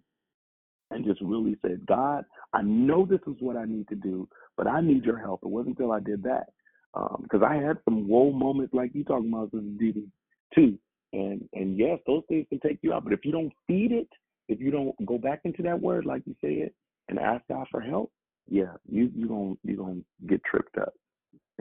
and 0.90 1.04
just 1.04 1.20
really 1.20 1.56
said, 1.62 1.86
God, 1.86 2.24
I 2.52 2.62
know 2.62 3.06
this 3.06 3.20
is 3.26 3.36
what 3.38 3.56
I 3.56 3.64
need 3.64 3.88
to 3.88 3.94
do, 3.94 4.28
but 4.56 4.66
I 4.66 4.80
need 4.80 5.04
your 5.04 5.18
help. 5.18 5.40
It 5.42 5.48
wasn't 5.48 5.78
until 5.78 5.92
I 5.92 6.00
did 6.00 6.22
that. 6.24 6.46
Because 6.94 7.42
um, 7.42 7.44
I 7.48 7.54
had 7.54 7.78
some 7.84 8.06
whoa 8.08 8.32
moments 8.32 8.74
like 8.74 8.90
you 8.92 9.04
talking 9.04 9.32
about, 9.32 9.50
Sister 9.50 9.66
Didi, 9.78 10.06
too. 10.54 10.78
And 11.14 11.48
and 11.52 11.78
yes, 11.78 11.98
those 12.06 12.22
things 12.28 12.46
can 12.48 12.60
take 12.60 12.78
you 12.82 12.92
out. 12.92 13.04
But 13.04 13.12
if 13.12 13.24
you 13.24 13.32
don't 13.32 13.52
feed 13.66 13.92
it, 13.92 14.08
if 14.48 14.60
you 14.60 14.70
don't 14.70 14.94
go 15.06 15.18
back 15.18 15.40
into 15.44 15.62
that 15.62 15.80
word 15.80 16.04
like 16.04 16.22
you 16.26 16.34
said 16.40 16.70
and 17.08 17.18
ask 17.18 17.42
God 17.48 17.66
for 17.70 17.80
help, 17.80 18.10
yeah, 18.48 18.74
you 18.88 19.10
you 19.14 19.28
gonna 19.28 19.54
you 19.62 19.76
gonna 19.76 20.00
get 20.26 20.42
tripped 20.44 20.76
up. 20.78 20.94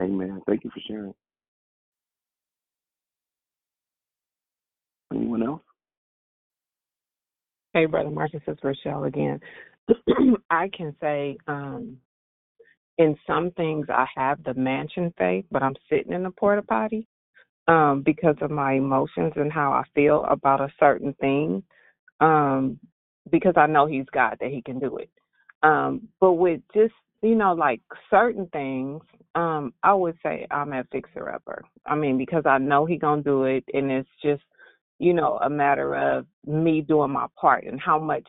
Amen. 0.01 0.41
Thank 0.47 0.63
you 0.63 0.71
for 0.71 0.81
sharing. 0.87 1.13
Anyone 5.13 5.43
else? 5.43 5.61
Hey, 7.73 7.85
Brother 7.85 8.09
Marcus, 8.09 8.41
it's 8.47 8.63
Rochelle 8.63 9.05
again. 9.05 9.39
I 10.49 10.69
can 10.75 10.95
say 11.01 11.37
um, 11.47 11.97
in 12.97 13.15
some 13.27 13.51
things 13.51 13.87
I 13.89 14.05
have 14.15 14.43
the 14.43 14.53
mansion 14.53 15.13
faith, 15.17 15.45
but 15.51 15.63
I'm 15.63 15.75
sitting 15.89 16.13
in 16.13 16.23
the 16.23 16.31
porta 16.31 16.61
potty 16.61 17.07
um, 17.67 18.01
because 18.05 18.35
of 18.41 18.51
my 18.51 18.73
emotions 18.73 19.33
and 19.35 19.51
how 19.51 19.71
I 19.71 19.83
feel 19.95 20.25
about 20.29 20.61
a 20.61 20.73
certain 20.79 21.13
thing. 21.21 21.63
Um, 22.19 22.79
because 23.31 23.53
I 23.55 23.67
know 23.67 23.85
He's 23.85 24.05
God, 24.13 24.37
that 24.41 24.51
He 24.51 24.61
can 24.61 24.79
do 24.79 24.97
it. 24.97 25.09
Um, 25.63 26.07
but 26.19 26.33
with 26.33 26.61
just 26.73 26.93
you 27.21 27.35
know, 27.35 27.53
like 27.53 27.81
certain 28.09 28.47
things, 28.47 29.01
um, 29.35 29.73
I 29.83 29.93
would 29.93 30.17
say 30.23 30.47
I'm 30.51 30.73
a 30.73 30.83
fixer 30.91 31.29
upper. 31.29 31.63
I 31.85 31.95
mean, 31.95 32.17
because 32.17 32.43
I 32.45 32.57
know 32.57 32.85
He 32.85 32.97
gonna 32.97 33.23
do 33.23 33.43
it, 33.45 33.63
and 33.73 33.91
it's 33.91 34.09
just 34.23 34.43
you 35.01 35.15
know, 35.15 35.39
a 35.41 35.49
matter 35.49 35.95
of 35.95 36.27
me 36.45 36.81
doing 36.81 37.09
my 37.09 37.25
part 37.35 37.63
and 37.63 37.81
how 37.81 37.97
much 37.97 38.27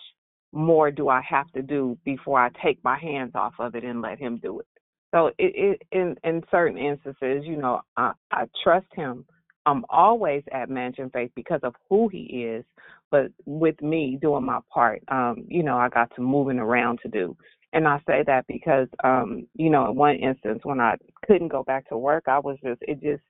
more 0.52 0.90
do 0.90 1.10
I 1.10 1.20
have 1.28 1.50
to 1.52 1.60
do 1.60 1.98
before 2.02 2.40
I 2.40 2.48
take 2.64 2.82
my 2.82 2.98
hands 2.98 3.32
off 3.34 3.52
of 3.58 3.74
it 3.74 3.84
and 3.84 4.00
let 4.00 4.18
him 4.18 4.38
do 4.42 4.60
it. 4.60 4.66
So 5.14 5.26
it, 5.26 5.34
it 5.38 5.82
in 5.92 6.16
in 6.24 6.42
certain 6.50 6.78
instances, 6.78 7.44
you 7.44 7.56
know, 7.56 7.82
I, 7.98 8.12
I 8.30 8.46
trust 8.64 8.86
him. 8.94 9.26
I'm 9.66 9.84
always 9.90 10.44
at 10.50 10.70
Mansion 10.70 11.10
Faith 11.10 11.30
because 11.36 11.60
of 11.62 11.74
who 11.90 12.08
he 12.08 12.20
is, 12.20 12.64
but 13.10 13.26
with 13.44 13.80
me 13.82 14.18
doing 14.20 14.46
my 14.46 14.60
part, 14.72 15.02
um, 15.08 15.44
you 15.46 15.62
know, 15.62 15.76
I 15.76 15.90
got 15.90 16.10
some 16.16 16.24
moving 16.24 16.58
around 16.58 17.00
to 17.02 17.08
do. 17.08 17.36
And 17.72 17.88
I 17.88 17.98
say 18.06 18.22
that 18.26 18.46
because, 18.46 18.88
um, 19.02 19.46
you 19.54 19.70
know, 19.70 19.90
in 19.90 19.96
one 19.96 20.16
instance 20.16 20.60
when 20.62 20.80
I 20.80 20.96
couldn't 21.26 21.48
go 21.48 21.62
back 21.62 21.88
to 21.88 21.96
work, 21.96 22.24
I 22.26 22.38
was 22.38 22.58
just, 22.62 22.82
it 22.82 23.00
just 23.00 23.22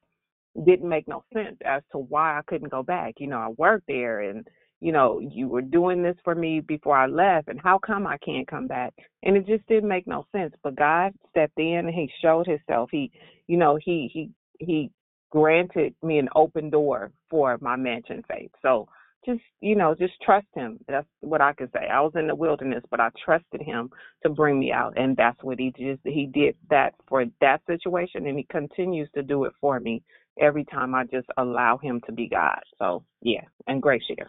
didn't 0.66 0.88
make 0.88 1.06
no 1.08 1.24
sense 1.32 1.56
as 1.64 1.82
to 1.92 1.98
why 1.98 2.38
I 2.38 2.42
couldn't 2.46 2.70
go 2.70 2.82
back. 2.82 3.14
You 3.18 3.28
know, 3.28 3.38
I 3.38 3.48
worked 3.56 3.86
there 3.86 4.20
and 4.20 4.46
you 4.82 4.90
know, 4.90 5.20
you 5.20 5.46
were 5.46 5.62
doing 5.62 6.02
this 6.02 6.16
for 6.24 6.34
me 6.34 6.58
before 6.58 6.96
I 6.96 7.06
left 7.06 7.46
and 7.46 7.60
how 7.62 7.78
come 7.78 8.04
I 8.04 8.18
can't 8.18 8.48
come 8.48 8.66
back? 8.66 8.92
And 9.22 9.36
it 9.36 9.46
just 9.46 9.64
didn't 9.68 9.88
make 9.88 10.08
no 10.08 10.26
sense. 10.32 10.52
But 10.64 10.74
God 10.74 11.12
stepped 11.30 11.56
in 11.56 11.84
and 11.86 11.94
he 11.94 12.10
showed 12.20 12.48
himself. 12.48 12.90
He 12.90 13.12
you 13.46 13.56
know, 13.56 13.78
he 13.80 14.10
he 14.12 14.30
he 14.58 14.90
granted 15.30 15.94
me 16.02 16.18
an 16.18 16.28
open 16.34 16.68
door 16.68 17.12
for 17.30 17.58
my 17.60 17.76
mansion 17.76 18.24
faith. 18.28 18.50
So 18.60 18.88
just 19.24 19.40
you 19.60 19.76
know 19.76 19.94
just 19.94 20.14
trust 20.22 20.46
him 20.54 20.78
that's 20.88 21.06
what 21.20 21.40
i 21.40 21.52
can 21.52 21.70
say 21.72 21.86
i 21.88 22.00
was 22.00 22.12
in 22.16 22.26
the 22.26 22.34
wilderness 22.34 22.82
but 22.90 23.00
i 23.00 23.08
trusted 23.24 23.62
him 23.62 23.88
to 24.22 24.28
bring 24.28 24.58
me 24.58 24.72
out 24.72 24.92
and 24.96 25.16
that's 25.16 25.42
what 25.42 25.58
he 25.58 25.72
just 25.78 26.00
he 26.04 26.26
did 26.26 26.56
that 26.70 26.94
for 27.08 27.24
that 27.40 27.60
situation 27.66 28.26
and 28.26 28.36
he 28.36 28.46
continues 28.50 29.08
to 29.14 29.22
do 29.22 29.44
it 29.44 29.52
for 29.60 29.78
me 29.80 30.02
every 30.40 30.64
time 30.64 30.94
I 30.94 31.04
just 31.04 31.28
allow 31.36 31.78
him 31.78 32.00
to 32.06 32.12
be 32.12 32.28
God. 32.28 32.60
So 32.78 33.04
yeah, 33.20 33.42
and 33.66 33.82
great 33.82 34.02
share. 34.06 34.28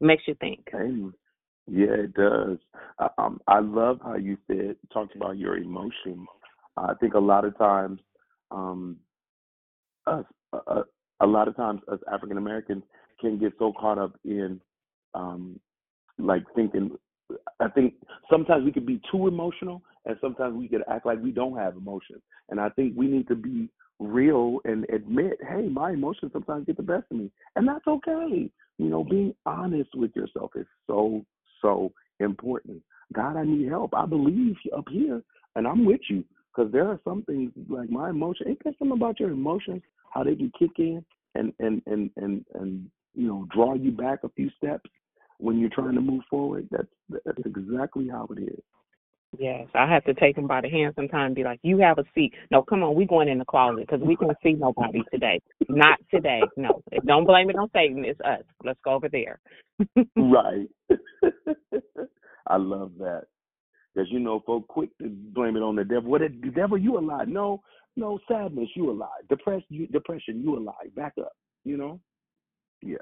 Makes 0.00 0.24
you 0.26 0.34
think. 0.40 0.66
Amen. 0.74 1.12
Yeah, 1.68 1.94
it 2.04 2.14
does. 2.14 2.58
I, 2.98 3.08
um, 3.18 3.40
I 3.48 3.60
love 3.60 4.00
how 4.02 4.16
you 4.16 4.36
said 4.46 4.76
talked 4.92 5.16
about 5.16 5.38
your 5.38 5.56
emotions. 5.56 6.26
I 6.76 6.92
think 7.00 7.14
a 7.14 7.18
lot 7.18 7.44
of 7.44 7.56
times, 7.56 8.00
um, 8.50 8.96
us, 10.06 10.24
uh, 10.52 10.82
a 11.20 11.26
lot 11.26 11.48
of 11.48 11.56
times, 11.56 11.80
us 11.90 11.98
African 12.12 12.36
Americans 12.36 12.84
can 13.20 13.38
get 13.38 13.52
so 13.58 13.72
caught 13.72 13.98
up 13.98 14.18
in, 14.24 14.60
um, 15.14 15.58
like 16.18 16.44
thinking. 16.54 16.90
I 17.60 17.68
think 17.68 17.94
sometimes 18.30 18.64
we 18.64 18.72
could 18.72 18.86
be 18.86 19.00
too 19.10 19.26
emotional, 19.26 19.82
and 20.04 20.16
sometimes 20.20 20.54
we 20.54 20.68
could 20.68 20.82
act 20.90 21.06
like 21.06 21.22
we 21.22 21.32
don't 21.32 21.56
have 21.56 21.76
emotions. 21.76 22.22
And 22.50 22.60
I 22.60 22.68
think 22.70 22.94
we 22.96 23.08
need 23.08 23.26
to 23.28 23.34
be 23.34 23.68
real 23.98 24.60
and 24.64 24.86
admit, 24.92 25.38
hey, 25.48 25.68
my 25.68 25.92
emotions 25.92 26.32
sometimes 26.32 26.66
get 26.66 26.76
the 26.76 26.82
best 26.82 27.04
of 27.10 27.18
me, 27.18 27.30
and 27.56 27.66
that's 27.66 27.86
okay. 27.86 28.50
You 28.78 28.88
know, 28.88 29.02
being 29.04 29.34
honest 29.46 29.90
with 29.94 30.14
yourself 30.14 30.52
is 30.54 30.66
so 30.86 31.24
so 31.62 31.92
important. 32.20 32.82
God, 33.12 33.36
I 33.36 33.44
need 33.44 33.68
help. 33.68 33.94
I 33.94 34.06
believe 34.06 34.56
up 34.76 34.86
here, 34.90 35.22
and 35.54 35.66
I'm 35.66 35.84
with 35.84 36.00
you 36.08 36.24
because 36.54 36.70
there 36.72 36.88
are 36.88 37.00
some 37.04 37.22
things 37.22 37.52
like 37.68 37.90
my 37.90 38.10
emotion. 38.10 38.48
Ain't 38.48 38.62
there 38.64 38.74
something 38.78 38.96
about 38.96 39.20
your 39.20 39.30
emotions 39.30 39.82
how 40.12 40.24
they 40.24 40.34
can 40.34 40.50
kick 40.58 40.70
in 40.78 41.04
and 41.34 41.52
and 41.58 41.82
and 41.86 42.10
and 42.16 42.44
and 42.54 42.90
you 43.16 43.26
know 43.26 43.46
draw 43.52 43.74
you 43.74 43.90
back 43.90 44.20
a 44.22 44.28
few 44.30 44.50
steps 44.56 44.88
when 45.38 45.58
you're 45.58 45.70
trying 45.70 45.94
to 45.94 46.00
move 46.00 46.22
forward? 46.30 46.68
That's 46.70 46.88
that's 47.24 47.38
exactly 47.44 48.08
how 48.08 48.28
it 48.36 48.42
is. 48.42 48.60
Yes, 49.38 49.66
I 49.74 49.90
have 49.90 50.04
to 50.04 50.14
take 50.14 50.36
him 50.36 50.46
by 50.46 50.60
the 50.60 50.68
hand 50.68 50.94
sometimes 50.94 51.26
and 51.26 51.34
be 51.34 51.44
like, 51.44 51.58
"You 51.62 51.78
have 51.78 51.98
a 51.98 52.04
seat." 52.14 52.32
No, 52.50 52.62
come 52.62 52.82
on, 52.82 52.94
we 52.94 53.06
going 53.06 53.28
in 53.28 53.38
the 53.38 53.44
closet 53.44 53.86
because 53.86 54.00
we 54.00 54.16
can't 54.16 54.36
see 54.42 54.52
nobody 54.52 55.02
today. 55.12 55.40
Not 55.68 55.98
today. 56.10 56.40
No, 56.56 56.82
don't 57.04 57.26
blame 57.26 57.50
it 57.50 57.56
on 57.56 57.68
Satan. 57.74 58.04
It's 58.04 58.20
us. 58.20 58.44
Let's 58.64 58.78
go 58.84 58.92
over 58.92 59.08
there. 59.08 59.40
right. 60.16 60.68
I 62.46 62.56
love 62.56 62.92
that 62.98 63.24
because 63.94 64.10
you 64.10 64.20
know, 64.20 64.42
folks 64.46 64.66
quick 64.68 64.96
to 64.98 65.08
blame 65.08 65.56
it 65.56 65.62
on 65.62 65.76
the 65.76 65.84
devil. 65.84 66.10
What 66.10 66.20
the 66.20 66.50
devil? 66.50 66.78
You 66.78 66.98
a 66.98 67.00
lie? 67.00 67.24
No, 67.24 67.62
no 67.96 68.18
sadness. 68.28 68.68
You 68.74 68.90
a 68.90 68.92
lie. 68.92 69.20
Depression. 69.28 69.66
You, 69.68 69.86
depression. 69.88 70.42
You 70.42 70.56
a 70.58 70.60
lie. 70.60 70.88
Back 70.94 71.14
up. 71.18 71.32
You 71.64 71.76
know. 71.76 72.00
Yeah. 72.82 72.96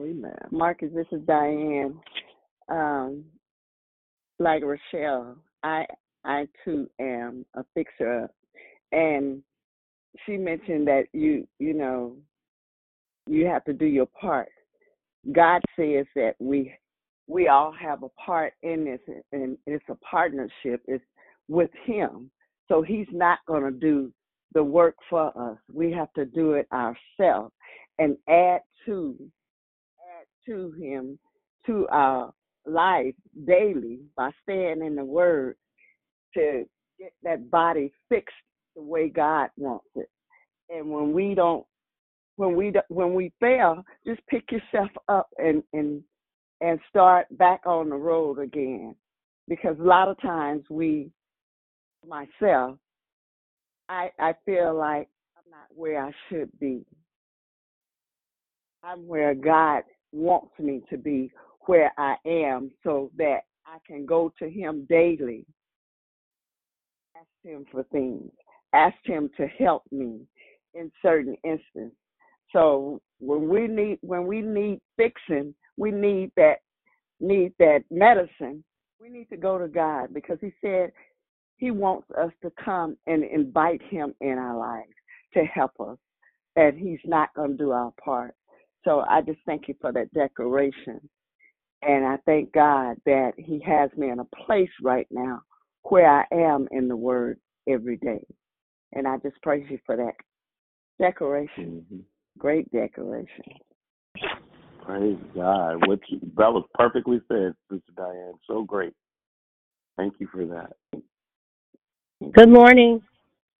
Amen. 0.00 0.36
Marcus, 0.50 0.90
this 0.94 1.06
is 1.10 1.22
Diane. 1.26 1.98
Um, 2.68 3.24
like 4.38 4.62
Rochelle, 4.62 5.36
I 5.62 5.86
I 6.24 6.46
too 6.64 6.88
am 7.00 7.46
a 7.54 7.64
fixer 7.74 8.28
and 8.92 9.42
she 10.24 10.36
mentioned 10.36 10.86
that 10.88 11.04
you 11.12 11.46
you 11.58 11.74
know 11.74 12.16
you 13.26 13.46
have 13.46 13.64
to 13.64 13.72
do 13.72 13.86
your 13.86 14.06
part. 14.06 14.48
God 15.32 15.62
says 15.76 16.06
that 16.14 16.34
we 16.38 16.72
we 17.26 17.48
all 17.48 17.72
have 17.72 18.02
a 18.02 18.08
part 18.10 18.52
in 18.62 18.84
this 18.84 19.00
and 19.32 19.58
it's 19.66 19.84
a 19.88 19.96
partnership 19.96 20.82
it's 20.86 21.04
with 21.48 21.70
him. 21.84 22.30
So 22.68 22.82
he's 22.82 23.06
not 23.12 23.38
going 23.46 23.62
to 23.62 23.70
do 23.70 24.12
the 24.54 24.62
work 24.62 24.96
for 25.08 25.28
us. 25.38 25.58
We 25.72 25.92
have 25.92 26.12
to 26.14 26.24
do 26.24 26.52
it 26.52 26.66
ourselves 26.72 27.52
and 27.98 28.16
add 28.28 28.60
to 28.86 29.16
add 30.00 30.26
to 30.46 30.72
him 30.72 31.18
to 31.66 31.86
our 31.90 32.32
life 32.66 33.14
daily 33.46 34.00
by 34.16 34.30
staying 34.42 34.84
in 34.84 34.96
the 34.96 35.04
Word 35.04 35.56
to 36.34 36.64
get 36.98 37.12
that 37.22 37.50
body 37.50 37.92
fixed 38.08 38.34
the 38.74 38.82
way 38.82 39.08
God 39.08 39.48
wants 39.56 39.86
it. 39.94 40.08
And 40.68 40.90
when 40.90 41.12
we 41.12 41.34
don't, 41.34 41.64
when 42.36 42.56
we 42.56 42.72
when 42.88 43.14
we 43.14 43.32
fail, 43.40 43.82
just 44.06 44.20
pick 44.28 44.50
yourself 44.52 44.90
up 45.08 45.28
and 45.38 45.62
and 45.72 46.02
and 46.60 46.80
start 46.88 47.26
back 47.38 47.62
on 47.66 47.88
the 47.88 47.96
road 47.96 48.38
again. 48.38 48.94
Because 49.48 49.76
a 49.78 49.84
lot 49.84 50.08
of 50.08 50.20
times 50.20 50.64
we, 50.68 51.10
myself, 52.06 52.78
I 53.88 54.10
I 54.18 54.34
feel 54.44 54.74
like 54.76 55.08
I'm 55.36 55.50
not 55.50 55.68
where 55.70 56.04
I 56.04 56.12
should 56.28 56.50
be. 56.58 56.84
I'm 58.86 59.06
where 59.08 59.34
God 59.34 59.82
wants 60.12 60.52
me 60.60 60.82
to 60.90 60.96
be 60.96 61.32
where 61.66 61.92
I 61.98 62.14
am 62.24 62.70
so 62.84 63.10
that 63.18 63.40
I 63.66 63.78
can 63.84 64.06
go 64.06 64.32
to 64.38 64.48
Him 64.48 64.86
daily, 64.88 65.44
ask 67.16 67.26
Him 67.42 67.64
for 67.72 67.82
things, 67.84 68.30
ask 68.72 68.96
Him 69.04 69.28
to 69.38 69.48
help 69.58 69.82
me 69.90 70.20
in 70.74 70.92
certain 71.02 71.36
instances. 71.42 71.96
So 72.52 73.00
when 73.18 73.48
we 73.48 73.66
need 73.66 73.98
when 74.02 74.26
we 74.26 74.40
need 74.40 74.80
fixing, 74.96 75.52
we 75.76 75.90
need 75.90 76.30
that 76.36 76.58
need 77.18 77.54
that 77.58 77.82
medicine. 77.90 78.62
We 79.00 79.08
need 79.08 79.28
to 79.30 79.36
go 79.36 79.58
to 79.58 79.66
God 79.66 80.14
because 80.14 80.38
He 80.40 80.52
said 80.60 80.92
He 81.56 81.72
wants 81.72 82.06
us 82.16 82.30
to 82.42 82.52
come 82.64 82.96
and 83.08 83.24
invite 83.24 83.82
Him 83.82 84.14
in 84.20 84.38
our 84.38 84.56
lives 84.56 84.94
to 85.34 85.42
help 85.44 85.72
us, 85.80 85.98
and 86.54 86.78
He's 86.78 87.00
not 87.04 87.34
going 87.34 87.52
to 87.52 87.56
do 87.56 87.72
our 87.72 87.92
part. 88.02 88.34
So 88.86 89.04
I 89.10 89.20
just 89.20 89.40
thank 89.46 89.66
you 89.66 89.74
for 89.80 89.92
that 89.92 90.14
declaration 90.14 91.00
and 91.82 92.06
I 92.06 92.16
thank 92.24 92.52
God 92.52 92.96
that 93.04 93.32
He 93.36 93.60
has 93.66 93.90
me 93.96 94.10
in 94.10 94.20
a 94.20 94.44
place 94.46 94.70
right 94.82 95.06
now 95.10 95.42
where 95.82 96.08
I 96.08 96.24
am 96.32 96.68
in 96.70 96.88
the 96.88 96.96
Word 96.96 97.38
every 97.68 97.96
day. 97.96 98.24
And 98.92 99.06
I 99.06 99.18
just 99.18 99.40
praise 99.42 99.66
you 99.68 99.78
for 99.84 99.96
that 99.96 100.14
decoration. 101.00 101.84
Mm-hmm. 101.84 102.00
Great 102.38 102.70
decoration. 102.72 103.44
Praise 104.84 105.18
God. 105.34 105.86
What 105.86 105.98
you, 106.08 106.20
that 106.36 106.52
was 106.52 106.64
perfectly 106.74 107.20
said, 107.28 107.52
Sister 107.70 107.92
Diane. 107.96 108.34
So 108.46 108.62
great. 108.62 108.92
Thank 109.96 110.14
you 110.18 110.28
for 110.32 110.46
that. 110.46 111.00
Good 112.32 112.50
morning. 112.50 113.02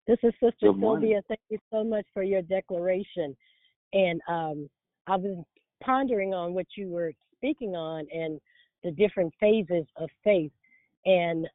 This 0.06 0.18
is 0.22 0.32
Sister 0.34 0.72
Good. 0.72 0.80
Sylvia. 0.80 1.20
Thank 1.28 1.40
you 1.50 1.58
so 1.72 1.82
much 1.82 2.06
for 2.14 2.22
your 2.22 2.42
declaration. 2.42 3.36
And 3.92 4.20
um, 4.28 4.68
I've 5.06 5.22
been 5.22 5.44
pondering 5.82 6.34
on 6.34 6.54
what 6.54 6.66
you 6.76 6.88
were 6.88 7.12
speaking 7.36 7.74
on 7.76 8.06
and 8.12 8.40
the 8.82 8.90
different 8.92 9.32
phases 9.40 9.84
of 9.96 10.08
faith. 10.24 10.52
And 11.04 11.46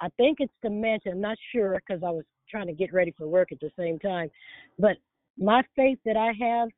I 0.00 0.08
think 0.16 0.38
it's 0.40 0.52
the 0.62 0.70
mansion, 0.70 1.12
I'm 1.12 1.20
not 1.20 1.38
sure 1.52 1.80
because 1.86 2.02
I 2.04 2.10
was 2.10 2.24
trying 2.50 2.66
to 2.66 2.72
get 2.72 2.92
ready 2.92 3.14
for 3.16 3.26
work 3.26 3.52
at 3.52 3.60
the 3.60 3.70
same 3.78 3.98
time, 3.98 4.30
but 4.78 4.96
my 5.38 5.62
faith 5.76 5.98
that 6.04 6.16
I 6.16 6.32
have 6.40 6.68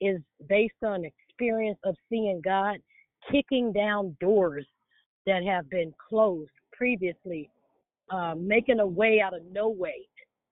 is 0.00 0.20
based 0.48 0.82
on 0.84 1.04
experience 1.04 1.78
of 1.84 1.96
seeing 2.08 2.40
God 2.44 2.76
kicking 3.30 3.72
down 3.72 4.16
doors 4.20 4.66
that 5.26 5.42
have 5.44 5.68
been 5.70 5.92
closed 6.08 6.50
previously, 6.72 7.50
uh, 8.10 8.34
making 8.36 8.80
a 8.80 8.86
way 8.86 9.20
out 9.24 9.34
of 9.34 9.42
no 9.50 9.68
way, 9.68 10.06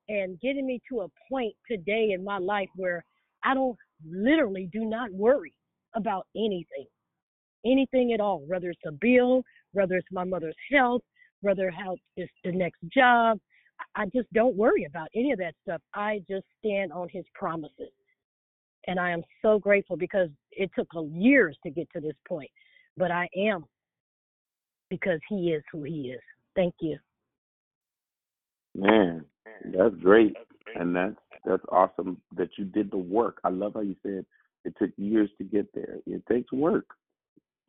and 0.09 0.41
getting 0.41 0.67
me 0.67 0.81
to 0.89 1.01
a 1.01 1.09
point 1.29 1.55
today 1.71 2.13
in 2.13 2.25
my 2.25 2.39
life 2.39 2.69
where 2.77 3.05
I 3.45 3.55
don't 3.55 3.77
literally 4.09 4.69
do 4.73 4.85
not 4.85 5.11
worry 5.13 5.55
about 5.95 6.27
anything 6.35 6.87
anything 7.65 8.13
at 8.13 8.21
all, 8.21 8.43
whether 8.47 8.71
it's 8.71 8.81
a 8.87 8.93
bill, 8.93 9.43
whether 9.73 9.95
it's 9.95 10.09
my 10.11 10.25
mother's 10.25 10.57
health, 10.71 11.03
whether 11.41 11.71
how 11.71 11.97
it's 12.17 12.33
the 12.45 12.53
next 12.53 12.81
job. 12.93 13.39
I 13.95 14.07
just 14.07 14.33
don't 14.33 14.57
worry 14.57 14.85
about 14.85 15.09
any 15.15 15.33
of 15.33 15.39
that 15.39 15.55
stuff. 15.63 15.81
I 15.95 16.23
just 16.29 16.45
stand 16.59 16.93
on 16.93 17.09
his 17.11 17.25
promises. 17.35 17.91
And 18.87 18.99
I 18.99 19.11
am 19.11 19.23
so 19.43 19.59
grateful 19.59 19.97
because 19.97 20.29
it 20.51 20.71
took 20.77 20.89
years 21.13 21.57
to 21.65 21.71
get 21.71 21.89
to 21.95 22.01
this 22.01 22.17
point, 22.27 22.51
but 22.97 23.11
I 23.11 23.29
am 23.37 23.65
because 24.91 25.21
he 25.29 25.53
is 25.53 25.63
who 25.71 25.85
he 25.85 26.13
is. 26.13 26.21
Thank 26.57 26.75
you. 26.81 26.99
Man, 28.75 29.25
that's 29.65 29.95
great. 29.97 30.37
And 30.75 30.95
that's 30.95 31.17
that's 31.45 31.63
awesome 31.71 32.21
that 32.37 32.51
you 32.57 32.65
did 32.65 32.91
the 32.91 32.97
work. 32.99 33.39
I 33.45 33.51
love 33.51 33.75
how 33.75 33.81
you 33.81 33.97
said 34.03 34.25
it 34.65 34.75
took 34.79 34.91
years 34.97 35.31
to 35.39 35.45
get 35.45 35.73
there. 35.75 35.97
It 36.07 36.23
takes 36.31 36.53
work 36.53 36.87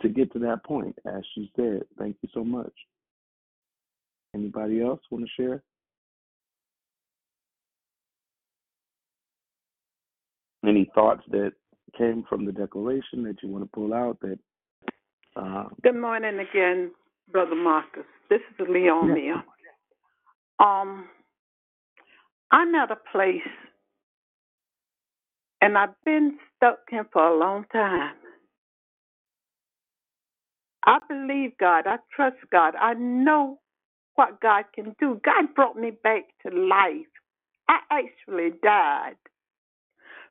to 0.01 0.09
get 0.09 0.31
to 0.33 0.39
that 0.39 0.63
point, 0.63 0.97
as 1.05 1.23
she 1.33 1.51
said. 1.55 1.83
Thank 1.97 2.17
you 2.21 2.29
so 2.33 2.43
much. 2.43 2.73
Anybody 4.35 4.81
else 4.81 4.99
want 5.09 5.25
to 5.25 5.41
share? 5.41 5.63
Any 10.65 10.89
thoughts 10.95 11.23
that 11.31 11.53
came 11.97 12.23
from 12.27 12.45
the 12.45 12.51
declaration 12.51 13.23
that 13.23 13.37
you 13.43 13.49
want 13.49 13.63
to 13.63 13.69
pull 13.73 13.93
out 13.93 14.19
that 14.21 14.39
uh, 15.35 15.65
Good 15.81 15.95
morning 15.95 16.39
again, 16.39 16.91
Brother 17.31 17.55
Marcus. 17.55 18.03
This 18.29 18.41
is 18.51 18.67
Leonia. 18.67 19.43
Um, 20.59 21.07
I'm 22.53 22.75
at 22.75 22.91
a 22.91 22.97
place, 23.11 23.41
and 25.61 25.77
I've 25.77 25.95
been 26.05 26.37
stuck 26.57 26.79
here 26.89 27.07
for 27.13 27.27
a 27.27 27.39
long 27.39 27.65
time. 27.73 28.15
I 30.85 30.99
believe 31.09 31.51
God. 31.59 31.87
I 31.87 31.97
trust 32.15 32.37
God. 32.51 32.75
I 32.79 32.93
know 32.95 33.59
what 34.15 34.41
God 34.41 34.65
can 34.75 34.95
do. 34.99 35.21
God 35.25 35.55
brought 35.55 35.77
me 35.77 35.91
back 36.03 36.23
to 36.45 36.55
life. 36.55 37.07
I 37.69 37.79
actually 37.91 38.51
died, 38.63 39.17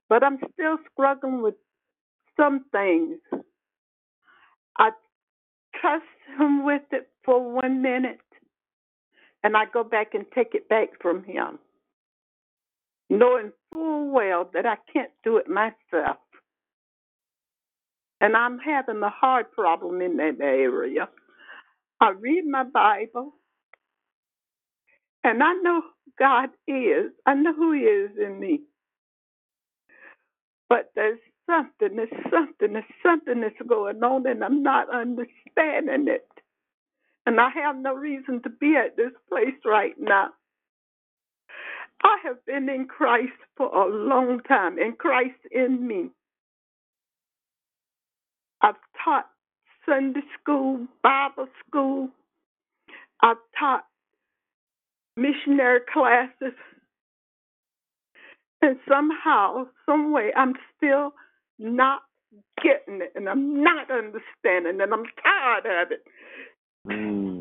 but 0.09 0.25
I'm 0.25 0.39
still 0.55 0.79
struggling 0.93 1.43
with 1.43 1.55
some 2.39 2.67
things. 2.73 3.19
I 4.79 4.91
trust 5.81 6.05
Him 6.39 6.65
with 6.65 6.83
it 6.93 7.09
for 7.25 7.53
one 7.53 7.83
minute, 7.83 8.21
and 9.45 9.57
I 9.57 9.65
go 9.73 9.85
back 9.85 10.15
and 10.15 10.27
take 10.35 10.55
it 10.55 10.69
back 10.69 10.89
from 11.03 11.25
Him, 11.25 11.59
knowing 13.13 13.53
full 13.75 14.11
well 14.13 14.51
that 14.55 14.67
I 14.67 14.77
can't 14.93 15.13
do 15.25 15.39
it 15.39 15.49
myself. 15.49 16.19
And 18.21 18.37
I'm 18.37 18.59
having 18.59 19.03
a 19.03 19.11
hard 19.11 19.53
problem 19.53 20.01
in 20.03 20.17
that 20.19 20.39
area. 20.41 21.09
I 22.01 22.11
read 22.11 22.45
my 22.47 22.65
Bible. 22.65 23.35
And 25.25 25.43
I 25.43 25.55
know 25.63 25.83
God 26.19 26.51
is. 26.69 27.13
I 27.27 27.35
know 27.35 27.55
who 27.55 27.73
He 27.73 27.81
is 27.81 28.13
in 28.19 28.41
me. 28.41 28.63
But 30.69 30.91
there's 30.97 31.19
something, 31.47 31.97
there's 31.97 32.11
something, 32.31 32.73
there's 32.75 32.85
something 33.03 33.41
that's 33.43 33.69
going 33.69 34.03
on, 34.03 34.27
and 34.27 34.45
I'm 34.45 34.63
not 34.63 34.89
understanding 34.95 36.09
it. 36.09 36.27
And 37.27 37.41
I 37.41 37.51
have 37.51 37.77
no 37.77 37.95
reason 37.95 38.43
to 38.45 38.51
be 38.51 38.77
at 38.77 38.97
this 38.97 39.13
place 39.29 39.55
right 39.65 39.95
now. 39.99 40.31
I 42.05 42.17
have 42.25 42.45
been 42.47 42.69
in 42.69 42.87
Christ 42.87 43.33
for 43.57 43.67
a 43.67 43.89
long 43.89 44.41
time, 44.49 44.79
and 44.79 44.97
Christ 44.99 45.39
in 45.51 45.87
me. 45.87 46.11
I've 48.61 48.77
taught 49.05 49.27
Sunday 49.87 50.21
school, 50.41 50.87
Bible 51.03 51.49
school. 51.67 52.09
I've 53.23 53.37
taught 53.59 53.85
missionary 55.17 55.81
classes. 55.93 56.57
And 58.63 58.77
somehow, 58.89 59.67
some 59.87 60.13
way, 60.13 60.31
I'm 60.37 60.55
still 60.77 61.13
not 61.59 62.03
getting 62.63 63.03
it, 63.03 63.13
and 63.17 63.29
I'm 63.29 63.63
not 63.63 63.91
understanding, 63.91 64.81
and 64.81 64.93
I'm 64.95 65.05
tired 65.23 65.67
of 65.67 65.93
it. 65.93 66.05
Mm. 66.89 67.32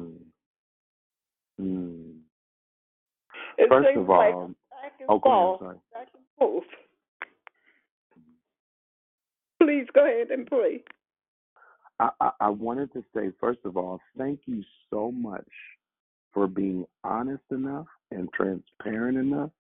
It 3.58 3.70
First 3.70 3.90
seems 3.90 4.00
of 4.00 4.10
like 4.10 4.34
all, 4.34 4.48
back 4.70 4.94
and 5.00 5.22
forth, 5.22 5.60
sorry. 5.60 5.78
back 5.94 6.08
and 6.14 6.24
forth. 6.38 6.64
Please 9.62 9.86
go 9.94 10.06
ahead 10.06 10.32
and 10.32 10.48
pray. 10.48 10.84
I, 12.00 12.10
I, 12.20 12.32
I 12.42 12.50
wanted 12.50 12.92
to 12.94 13.04
say, 13.16 13.32
first 13.40 13.60
of 13.64 13.78
all, 13.78 14.00
thank 14.18 14.40
you 14.46 14.64
so 14.90 15.12
much 15.12 15.48
for 16.34 16.48
being 16.48 16.86
honest 17.04 17.44
enough 17.52 17.86
and 18.12 18.28
transparent 18.34 19.18
enough 19.18 19.52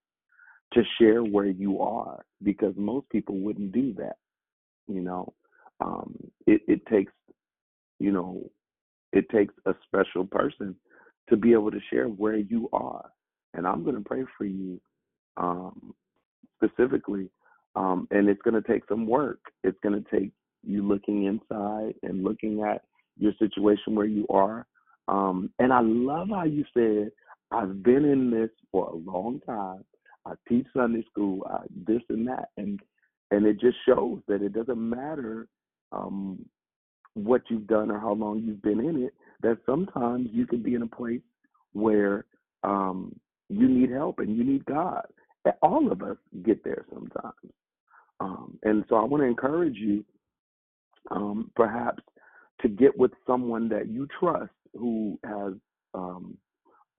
to 0.73 0.81
share 0.99 1.23
where 1.23 1.45
you 1.47 1.81
are 1.81 2.25
because 2.43 2.73
most 2.77 3.09
people 3.09 3.35
wouldn't 3.37 3.71
do 3.73 3.93
that. 3.93 4.17
You 4.87 5.01
know, 5.01 5.33
um, 5.81 6.15
it, 6.47 6.61
it 6.67 6.85
takes, 6.87 7.13
you 7.99 8.11
know, 8.11 8.49
it 9.13 9.29
takes 9.29 9.53
a 9.65 9.73
special 9.85 10.25
person 10.25 10.75
to 11.29 11.37
be 11.37 11.53
able 11.53 11.71
to 11.71 11.79
share 11.91 12.07
where 12.07 12.37
you 12.37 12.69
are. 12.73 13.09
And 13.53 13.67
I'm 13.67 13.83
going 13.83 13.95
to 13.95 14.01
pray 14.01 14.23
for 14.37 14.45
you 14.45 14.79
um, 15.37 15.93
specifically. 16.55 17.29
Um, 17.75 18.07
and 18.11 18.27
it's 18.27 18.41
going 18.41 18.61
to 18.61 18.67
take 18.67 18.83
some 18.89 19.07
work. 19.07 19.39
It's 19.63 19.77
going 19.81 20.01
to 20.01 20.09
take 20.09 20.31
you 20.63 20.87
looking 20.87 21.25
inside 21.25 21.95
and 22.03 22.23
looking 22.23 22.63
at 22.63 22.83
your 23.17 23.33
situation 23.39 23.95
where 23.95 24.05
you 24.05 24.27
are. 24.29 24.65
Um, 25.07 25.51
and 25.59 25.71
I 25.73 25.81
love 25.81 26.29
how 26.29 26.43
you 26.43 26.65
said, 26.73 27.11
I've 27.51 27.83
been 27.83 28.05
in 28.05 28.29
this 28.29 28.49
for 28.71 28.89
a 28.89 28.95
long 28.95 29.41
time. 29.45 29.83
I 30.25 30.33
teach 30.47 30.67
Sunday 30.75 31.03
school, 31.09 31.45
I, 31.49 31.63
this 31.87 32.01
and 32.09 32.27
that. 32.27 32.49
And 32.57 32.79
and 33.31 33.45
it 33.45 33.59
just 33.59 33.77
shows 33.85 34.19
that 34.27 34.41
it 34.41 34.53
doesn't 34.53 34.77
matter 34.77 35.47
um, 35.93 36.45
what 37.13 37.41
you've 37.49 37.67
done 37.67 37.89
or 37.89 37.99
how 37.99 38.13
long 38.13 38.41
you've 38.43 38.61
been 38.61 38.79
in 38.79 39.03
it, 39.03 39.13
that 39.41 39.57
sometimes 39.65 40.29
you 40.31 40.45
can 40.45 40.61
be 40.61 40.75
in 40.75 40.81
a 40.81 40.87
place 40.87 41.21
where 41.73 42.25
um, 42.63 43.17
you 43.51 43.67
need 43.67 43.91
help 43.91 44.19
and 44.19 44.35
you 44.35 44.43
need 44.43 44.65
God. 44.65 45.05
All 45.61 45.91
of 45.91 46.01
us 46.01 46.17
get 46.43 46.63
there 46.63 46.85
sometimes. 46.93 47.53
Um, 48.19 48.57
and 48.63 48.85
so 48.87 48.95
I 48.95 49.03
want 49.03 49.23
to 49.23 49.27
encourage 49.27 49.75
you, 49.75 50.05
um, 51.09 51.49
perhaps, 51.55 52.03
to 52.61 52.69
get 52.69 52.95
with 52.97 53.11
someone 53.25 53.67
that 53.69 53.89
you 53.89 54.07
trust 54.19 54.51
who 54.77 55.19
has 55.23 55.53
um, 55.93 56.37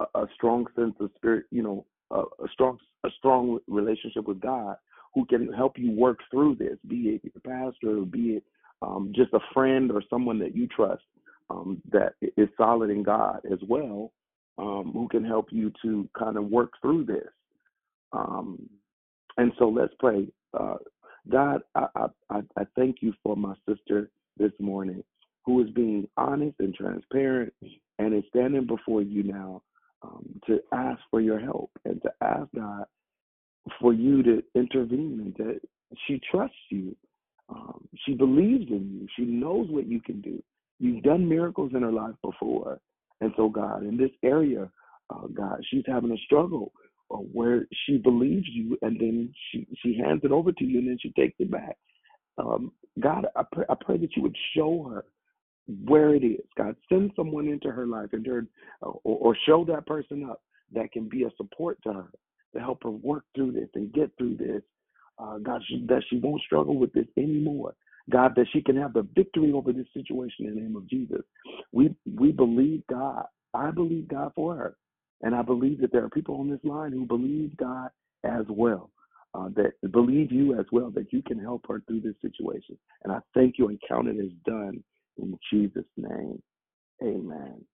a, 0.00 0.04
a 0.18 0.26
strong 0.34 0.66
sense 0.74 0.94
of 1.00 1.10
spirit, 1.16 1.44
you 1.50 1.62
know, 1.62 1.86
a, 2.10 2.20
a 2.20 2.48
strong 2.52 2.78
a 3.04 3.08
strong 3.18 3.58
relationship 3.66 4.26
with 4.28 4.40
God, 4.40 4.76
who 5.14 5.24
can 5.26 5.52
help 5.52 5.78
you 5.78 5.90
work 5.92 6.18
through 6.30 6.56
this. 6.56 6.76
Be 6.88 7.20
it 7.22 7.22
your 7.24 7.40
pastor, 7.44 7.98
or 7.98 8.06
be 8.06 8.36
it 8.36 8.44
um, 8.80 9.12
just 9.14 9.32
a 9.32 9.40
friend 9.54 9.90
or 9.90 10.02
someone 10.10 10.38
that 10.40 10.56
you 10.56 10.66
trust 10.66 11.02
um, 11.50 11.80
that 11.92 12.14
is 12.36 12.48
solid 12.56 12.90
in 12.90 13.02
God 13.02 13.40
as 13.50 13.58
well, 13.68 14.12
um, 14.58 14.90
who 14.92 15.08
can 15.08 15.24
help 15.24 15.48
you 15.50 15.72
to 15.82 16.08
kind 16.18 16.36
of 16.36 16.44
work 16.44 16.72
through 16.80 17.04
this. 17.04 17.28
Um, 18.12 18.68
and 19.36 19.52
so 19.58 19.68
let's 19.68 19.94
pray. 19.98 20.28
Uh, 20.58 20.76
God, 21.30 21.62
I, 21.74 21.86
I, 22.30 22.40
I 22.56 22.62
thank 22.76 22.96
you 23.00 23.14
for 23.22 23.36
my 23.36 23.54
sister 23.68 24.10
this 24.38 24.52
morning 24.58 25.02
who 25.44 25.62
is 25.62 25.70
being 25.70 26.08
honest 26.16 26.56
and 26.60 26.74
transparent 26.74 27.52
and 27.98 28.14
is 28.14 28.24
standing 28.28 28.66
before 28.66 29.02
you 29.02 29.22
now 29.22 29.62
um, 30.02 30.40
to 30.46 30.60
ask 30.72 31.00
for 31.10 31.20
your 31.20 31.38
help 31.38 31.70
and 31.84 32.00
to 32.02 32.10
ask 32.20 32.48
God 32.54 32.84
for 33.80 33.92
you 33.92 34.22
to 34.22 34.42
intervene 34.54 35.34
and 35.38 35.60
she 36.06 36.20
trusts 36.30 36.56
you. 36.70 36.96
Um, 37.48 37.86
she 38.06 38.14
believes 38.14 38.70
in 38.70 38.90
you. 38.92 39.06
She 39.16 39.24
knows 39.24 39.68
what 39.70 39.86
you 39.86 40.00
can 40.00 40.20
do. 40.20 40.42
You've 40.78 41.02
done 41.02 41.28
miracles 41.28 41.72
in 41.74 41.82
her 41.82 41.92
life 41.92 42.14
before. 42.22 42.80
And 43.22 43.32
so, 43.36 43.48
God, 43.48 43.84
in 43.84 43.96
this 43.96 44.10
area, 44.24 44.68
uh, 45.08 45.28
God, 45.32 45.62
she's 45.70 45.84
having 45.86 46.10
a 46.10 46.16
struggle 46.24 46.72
uh, 47.08 47.18
where 47.18 47.68
she 47.86 47.98
believes 47.98 48.48
you 48.48 48.76
and 48.82 48.98
then 48.98 49.32
she, 49.50 49.64
she 49.80 49.96
hands 49.96 50.22
it 50.24 50.32
over 50.32 50.50
to 50.50 50.64
you 50.64 50.80
and 50.80 50.88
then 50.88 50.98
she 51.00 51.12
takes 51.12 51.36
it 51.38 51.48
back. 51.48 51.76
Um, 52.36 52.72
God, 52.98 53.26
I 53.36 53.44
pray, 53.52 53.64
I 53.70 53.74
pray 53.80 53.96
that 53.98 54.16
you 54.16 54.22
would 54.22 54.36
show 54.56 54.90
her 54.90 55.04
where 55.84 56.16
it 56.16 56.24
is. 56.24 56.44
God, 56.58 56.74
send 56.88 57.12
someone 57.14 57.46
into 57.46 57.70
her 57.70 57.86
life 57.86 58.08
and 58.12 58.26
her, 58.26 58.44
or, 58.80 58.98
or 59.04 59.36
show 59.46 59.64
that 59.66 59.86
person 59.86 60.26
up 60.28 60.42
that 60.74 60.90
can 60.90 61.08
be 61.08 61.22
a 61.22 61.30
support 61.36 61.78
to 61.84 61.92
her 61.92 62.10
to 62.54 62.60
help 62.60 62.82
her 62.82 62.90
work 62.90 63.22
through 63.36 63.52
this 63.52 63.68
and 63.76 63.92
get 63.92 64.10
through 64.18 64.36
this. 64.36 64.62
Uh, 65.16 65.38
God, 65.38 65.62
she, 65.68 65.86
that 65.88 66.02
she 66.10 66.18
won't 66.18 66.42
struggle 66.42 66.76
with 66.76 66.92
this 66.92 67.06
anymore. 67.16 67.76
God, 68.10 68.32
that 68.36 68.46
she 68.52 68.60
can 68.60 68.76
have 68.76 68.92
the 68.92 69.06
victory 69.14 69.52
over 69.52 69.72
this 69.72 69.86
situation 69.94 70.46
in 70.46 70.54
the 70.54 70.60
name 70.60 70.76
of 70.76 70.88
Jesus. 70.88 71.22
We 71.72 71.94
we 72.16 72.32
believe 72.32 72.82
God. 72.90 73.24
I 73.54 73.70
believe 73.70 74.08
God 74.08 74.32
for 74.34 74.54
her, 74.56 74.76
and 75.22 75.34
I 75.34 75.42
believe 75.42 75.80
that 75.80 75.92
there 75.92 76.04
are 76.04 76.10
people 76.10 76.36
on 76.36 76.50
this 76.50 76.64
line 76.64 76.92
who 76.92 77.06
believe 77.06 77.56
God 77.56 77.90
as 78.24 78.44
well. 78.48 78.90
Uh, 79.34 79.48
that 79.56 79.72
believe 79.92 80.30
you 80.30 80.60
as 80.60 80.66
well 80.72 80.90
that 80.90 81.10
you 81.10 81.22
can 81.22 81.38
help 81.38 81.64
her 81.66 81.82
through 81.86 82.02
this 82.02 82.14
situation. 82.20 82.76
And 83.02 83.12
I 83.12 83.18
thank 83.32 83.54
you 83.56 83.68
and 83.68 83.80
count 83.88 84.06
it 84.06 84.18
as 84.18 84.30
done 84.44 84.84
in 85.16 85.38
Jesus' 85.50 85.86
name. 85.96 86.42
Amen. 87.02 87.64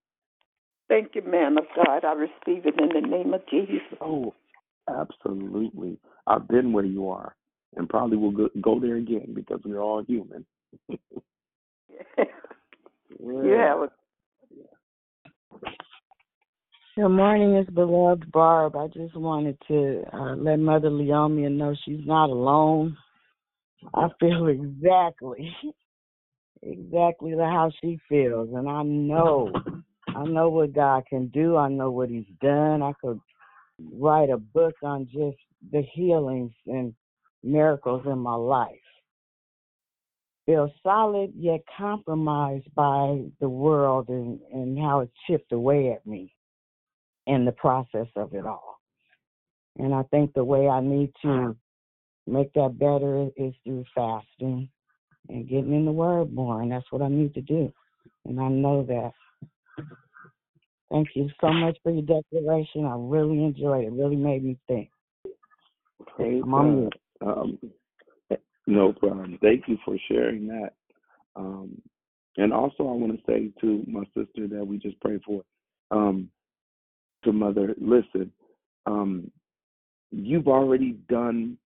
Thank 0.88 1.16
you, 1.16 1.22
man 1.22 1.58
of 1.58 1.64
God. 1.74 2.04
I 2.04 2.12
receive 2.12 2.64
it 2.64 2.80
in 2.80 2.88
the 3.02 3.08
name 3.08 3.34
of 3.34 3.40
Jesus. 3.50 3.80
Oh, 4.00 4.34
absolutely. 4.88 5.98
I've 6.28 6.46
been 6.46 6.72
where 6.72 6.84
you 6.84 7.08
are 7.08 7.34
and 7.76 7.88
probably 7.88 8.16
will 8.16 8.30
go, 8.30 8.48
go 8.60 8.80
there 8.80 8.96
again 8.96 9.32
because 9.34 9.60
we're 9.64 9.80
all 9.80 10.02
human. 10.04 10.44
Yeah. 13.20 13.86
Good 16.96 17.08
morning, 17.08 17.54
it's 17.54 17.70
beloved 17.70 18.30
Barb. 18.32 18.76
I 18.76 18.88
just 18.88 19.14
wanted 19.14 19.56
to 19.68 20.02
uh, 20.12 20.34
let 20.36 20.58
Mother 20.58 20.90
Leomia 20.90 21.50
know 21.50 21.74
she's 21.84 22.04
not 22.04 22.30
alone. 22.30 22.96
I 23.94 24.08
feel 24.18 24.48
exactly, 24.48 25.54
exactly 26.62 27.32
how 27.38 27.70
she 27.80 27.98
feels, 28.08 28.50
and 28.52 28.68
I 28.68 28.82
know, 28.82 29.52
I 30.08 30.24
know 30.24 30.48
what 30.48 30.72
God 30.72 31.04
can 31.08 31.28
do. 31.28 31.56
I 31.56 31.68
know 31.68 31.90
what 31.90 32.08
He's 32.08 32.26
done. 32.40 32.82
I 32.82 32.92
could 33.00 33.20
write 33.92 34.30
a 34.30 34.38
book 34.38 34.74
on 34.82 35.06
just 35.06 35.38
the 35.72 35.82
healings 35.92 36.52
and 36.66 36.94
miracles 37.42 38.02
in 38.06 38.18
my 38.18 38.34
life. 38.34 38.74
Feel 40.46 40.72
solid 40.82 41.32
yet 41.36 41.60
compromised 41.76 42.74
by 42.74 43.22
the 43.40 43.48
world 43.48 44.08
and, 44.08 44.40
and 44.52 44.78
how 44.78 45.00
it 45.00 45.10
chipped 45.26 45.52
away 45.52 45.92
at 45.92 46.06
me 46.06 46.34
in 47.26 47.44
the 47.44 47.52
process 47.52 48.06
of 48.16 48.32
it 48.32 48.46
all. 48.46 48.80
And 49.78 49.94
I 49.94 50.02
think 50.04 50.32
the 50.32 50.44
way 50.44 50.68
I 50.68 50.80
need 50.80 51.12
to 51.22 51.54
make 52.26 52.52
that 52.54 52.78
better 52.78 53.28
is 53.36 53.54
through 53.64 53.84
fasting 53.94 54.68
and 55.28 55.48
getting 55.48 55.74
in 55.74 55.84
the 55.84 55.92
Word 55.92 56.32
more, 56.32 56.62
and 56.62 56.72
that's 56.72 56.90
what 56.90 57.02
I 57.02 57.08
need 57.08 57.34
to 57.34 57.42
do. 57.42 57.72
And 58.24 58.40
I 58.40 58.48
know 58.48 58.84
that. 58.84 59.12
Thank 60.90 61.08
you 61.14 61.28
so 61.40 61.52
much 61.52 61.76
for 61.82 61.92
your 61.92 62.02
declaration. 62.02 62.86
I 62.86 62.94
really 62.96 63.44
enjoyed 63.44 63.84
it. 63.84 63.88
It 63.88 63.92
really 63.92 64.16
made 64.16 64.42
me 64.42 64.56
think. 64.66 64.88
Praise 66.16 66.42
Um, 67.20 67.58
no 68.66 68.92
problem. 68.92 69.38
Thank 69.40 69.64
you 69.66 69.78
for 69.84 69.96
sharing 70.08 70.46
that. 70.48 70.70
Um, 71.36 71.80
and 72.36 72.52
also, 72.52 72.80
I 72.80 72.92
want 72.92 73.12
to 73.12 73.22
say 73.26 73.50
to 73.60 73.84
my 73.86 74.04
sister 74.16 74.46
that 74.48 74.66
we 74.66 74.78
just 74.78 75.00
prayed 75.00 75.20
for, 75.24 75.42
um, 75.90 76.30
to 77.24 77.32
Mother, 77.32 77.74
listen, 77.80 78.30
um, 78.86 79.30
you've 80.10 80.48
already 80.48 80.92
done 81.08 81.58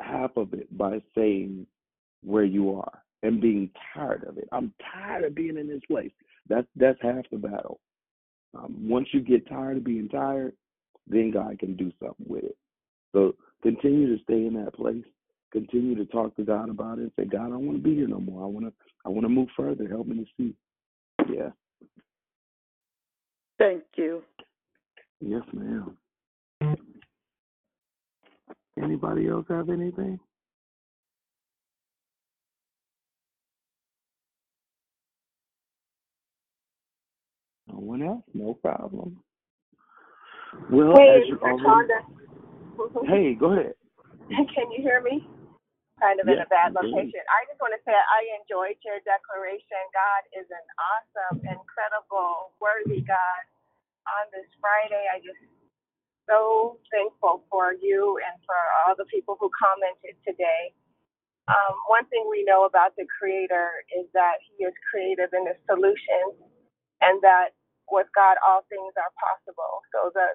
half 0.00 0.30
of 0.36 0.52
it 0.54 0.74
by 0.76 1.00
saying 1.16 1.66
where 2.22 2.44
you 2.44 2.74
are 2.74 3.02
and 3.22 3.40
being 3.40 3.70
tired 3.94 4.24
of 4.28 4.38
it. 4.38 4.48
I'm 4.52 4.72
tired 4.94 5.24
of 5.24 5.34
being 5.34 5.58
in 5.58 5.68
this 5.68 5.82
place. 5.88 6.12
That's 6.48 6.66
that's 6.76 6.98
half 7.02 7.24
the 7.30 7.38
battle. 7.38 7.80
Um, 8.56 8.88
once 8.88 9.08
you 9.12 9.20
get 9.20 9.48
tired 9.48 9.78
of 9.78 9.84
being 9.84 10.08
tired, 10.08 10.54
then 11.06 11.32
God 11.32 11.58
can 11.58 11.76
do 11.76 11.92
something 12.00 12.26
with 12.26 12.44
it. 12.44 12.56
So 13.12 13.34
continue 13.66 14.16
to 14.16 14.22
stay 14.22 14.46
in 14.46 14.54
that 14.54 14.74
place. 14.74 15.04
Continue 15.52 15.96
to 15.96 16.04
talk 16.06 16.36
to 16.36 16.44
God 16.44 16.68
about 16.68 16.98
it. 16.98 17.12
Say, 17.18 17.24
God, 17.24 17.46
I 17.46 17.50
don't 17.50 17.66
want 17.66 17.78
to 17.78 17.82
be 17.82 17.94
here 17.94 18.06
no 18.06 18.20
more. 18.20 18.42
I 18.42 18.46
want 18.46 18.66
to. 18.66 18.72
I 19.04 19.08
want 19.08 19.22
to 19.22 19.28
move 19.28 19.48
further. 19.56 19.88
Help 19.88 20.06
me 20.06 20.24
to 20.24 20.26
see. 20.36 20.54
Yeah. 21.32 21.50
Thank 23.58 23.84
you. 23.96 24.22
Yes, 25.20 25.42
ma'am. 25.52 25.96
Anybody 28.82 29.28
else 29.28 29.46
have 29.48 29.70
anything? 29.70 30.20
No 37.68 37.78
one 37.78 38.02
else? 38.02 38.22
No 38.34 38.54
problem. 38.54 39.16
Well, 40.70 40.94
Hey, 40.96 41.20
as 41.22 41.28
you 41.28 41.34
it's 41.36 41.42
already. 41.42 41.92
Hey, 43.06 43.34
go 43.34 43.52
ahead. 43.52 43.74
Can 44.54 44.68
you 44.72 44.82
hear 44.82 45.00
me? 45.00 45.24
Kind 46.00 46.20
of 46.20 46.28
in 46.28 46.40
a 46.42 46.48
bad 46.50 46.74
location. 46.76 47.24
I 47.32 47.46
just 47.48 47.60
want 47.60 47.72
to 47.72 47.82
say 47.88 47.94
I 47.94 48.20
enjoyed 48.36 48.76
your 48.84 49.00
declaration. 49.06 49.80
God 49.96 50.22
is 50.36 50.48
an 50.52 50.66
awesome, 50.76 51.38
incredible, 51.40 52.52
worthy 52.60 53.00
God. 53.02 53.42
On 54.06 54.24
this 54.34 54.46
Friday, 54.62 55.04
I 55.10 55.18
just 55.18 55.40
so 56.28 56.78
thankful 56.92 57.46
for 57.50 57.74
you 57.74 58.18
and 58.26 58.36
for 58.44 58.58
all 58.84 58.94
the 58.98 59.06
people 59.08 59.38
who 59.40 59.50
commented 59.54 60.18
today. 60.26 60.74
Um, 61.48 61.74
one 61.86 62.06
thing 62.10 62.26
we 62.30 62.42
know 62.44 62.66
about 62.66 62.94
the 62.98 63.06
Creator 63.18 63.86
is 63.94 64.06
that 64.14 64.42
He 64.42 64.66
is 64.66 64.74
creative 64.90 65.30
in 65.34 65.46
His 65.46 65.58
solutions, 65.70 66.38
and 67.02 67.22
that 67.22 67.54
with 67.90 68.10
God 68.14 68.38
all 68.42 68.66
things 68.70 68.94
are 68.98 69.14
possible. 69.18 69.82
So 69.94 70.10
the 70.14 70.34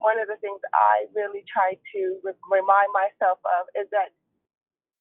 one 0.00 0.18
of 0.20 0.28
the 0.28 0.36
things 0.42 0.60
I 0.74 1.08
really 1.14 1.44
try 1.48 1.74
to 1.76 2.02
re- 2.24 2.44
remind 2.50 2.90
myself 2.92 3.40
of 3.44 3.68
is 3.78 3.88
that 3.92 4.12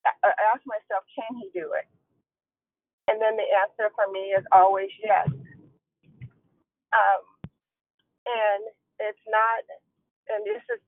I 0.05 0.11
I 0.29 0.33
ask 0.55 0.63
myself, 0.67 1.05
can 1.15 1.37
He 1.39 1.49
do 1.53 1.73
it? 1.77 1.87
And 3.09 3.21
then 3.21 3.37
the 3.37 3.47
answer 3.65 3.91
for 3.95 4.11
me 4.11 4.33
is 4.33 4.45
always 4.53 4.89
yes. 5.03 5.27
Um, 6.93 7.21
and 8.27 8.63
it's 8.99 9.25
not, 9.27 9.63
and 10.29 10.45
this 10.45 10.63
is 10.73 10.81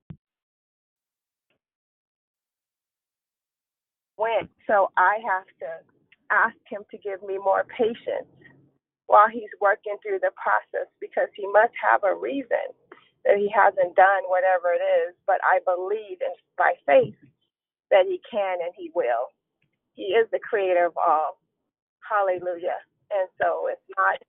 when. 4.17 4.49
So 4.67 4.91
I 4.97 5.19
have 5.25 5.49
to 5.61 5.69
ask 6.31 6.57
Him 6.69 6.83
to 6.91 6.97
give 6.99 7.23
me 7.23 7.37
more 7.37 7.65
patience 7.77 8.31
while 9.07 9.29
He's 9.29 9.51
working 9.61 9.97
through 10.03 10.19
the 10.21 10.31
process 10.37 10.89
because 11.01 11.29
He 11.35 11.47
must 11.51 11.73
have 11.81 12.03
a 12.03 12.15
reason 12.15 12.71
that 13.27 13.37
He 13.37 13.51
hasn't 13.51 13.95
done 13.95 14.23
whatever 14.31 14.71
it 14.71 14.81
is. 15.05 15.13
But 15.27 15.43
I 15.43 15.59
believe 15.67 16.23
in 16.23 16.33
by 16.57 16.79
faith 16.87 17.19
that 17.91 18.07
He 18.07 18.23
can 18.31 18.63
and 18.63 18.73
He 18.75 18.89
will. 18.95 19.35
He 19.93 20.15
is 20.15 20.27
the 20.31 20.39
creator 20.39 20.85
of 20.87 20.95
all. 20.95 21.37
Hallelujah. 21.99 22.79
And 23.11 23.27
so 23.41 23.67
it's 23.67 23.83
not 23.97 24.23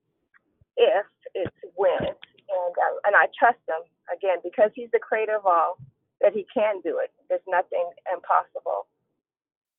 if, 0.77 1.07
it's 1.35 1.57
when. 1.75 2.03
And 2.03 2.75
um, 2.81 2.95
and 3.05 3.15
I 3.15 3.27
trust 3.39 3.61
him 3.69 3.85
again 4.15 4.39
because 4.43 4.71
he's 4.75 4.91
the 4.93 4.99
creator 4.99 5.37
of 5.37 5.45
all 5.45 5.77
that 6.21 6.33
he 6.33 6.47
can 6.53 6.81
do 6.83 6.99
it. 7.03 7.13
There's 7.29 7.45
nothing 7.47 7.91
impossible. 8.11 8.87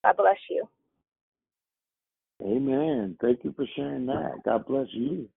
God 0.03 0.17
bless 0.17 0.37
you. 0.49 0.67
Amen. 2.41 3.17
Thank 3.21 3.43
you 3.43 3.53
for 3.55 3.65
sharing 3.75 4.05
that. 4.05 4.39
God 4.45 4.65
bless 4.65 4.87
you. 4.93 5.27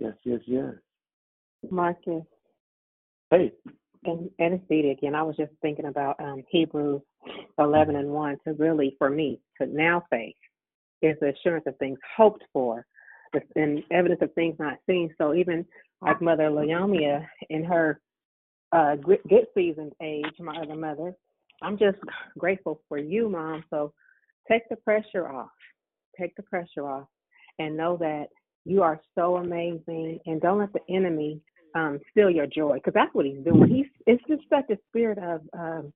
Yes, 0.00 0.14
yes, 0.24 0.40
yes. 0.46 0.72
Marcus 1.70 2.24
Hey. 3.30 3.52
and 4.04 4.30
and 4.38 4.54
it's 4.70 4.98
again. 4.98 5.14
I 5.14 5.22
was 5.22 5.36
just 5.36 5.52
thinking 5.62 5.86
about 5.86 6.16
um 6.20 6.44
Hebrews 6.50 7.02
eleven 7.58 7.96
and 7.96 8.10
one 8.10 8.36
to 8.46 8.54
really 8.54 8.94
for 8.98 9.10
me 9.10 9.40
to 9.60 9.66
now 9.66 10.04
faith 10.10 10.36
is 11.02 11.16
the 11.20 11.30
assurance 11.30 11.64
of 11.66 11.76
things 11.78 11.98
hoped 12.16 12.44
for, 12.52 12.86
and 13.56 13.82
evidence 13.92 14.20
of 14.22 14.32
things 14.34 14.56
not 14.58 14.78
seen. 14.88 15.14
So 15.18 15.34
even 15.34 15.66
like 16.02 16.22
Mother 16.22 16.44
Leomia 16.50 17.26
in 17.50 17.64
her 17.64 18.00
uh 18.72 18.96
good 18.96 19.46
season 19.54 19.90
age, 20.02 20.24
my 20.40 20.56
other 20.56 20.76
mother, 20.76 21.14
I'm 21.62 21.78
just 21.78 21.98
grateful 22.38 22.82
for 22.88 22.98
you, 22.98 23.28
Mom. 23.28 23.64
So 23.70 23.92
take 24.50 24.68
the 24.70 24.76
pressure 24.76 25.28
off. 25.28 25.50
Take 26.18 26.34
the 26.36 26.42
pressure 26.44 26.88
off 26.88 27.08
and 27.58 27.76
know 27.76 27.96
that 27.98 28.26
you 28.64 28.82
are 28.82 29.00
so 29.14 29.36
amazing 29.36 30.20
and 30.26 30.40
don't 30.40 30.58
let 30.58 30.72
the 30.72 30.80
enemy 30.94 31.40
um 31.78 32.00
steal 32.10 32.30
your 32.30 32.46
joy 32.46 32.74
because 32.74 32.94
that's 32.94 33.14
what 33.14 33.26
he's 33.26 33.44
doing. 33.44 33.68
He's 33.68 33.86
it's 34.06 34.22
just 34.28 34.42
such 34.50 34.70
a 34.70 34.78
spirit 34.88 35.18
of 35.18 35.40
um 35.58 35.92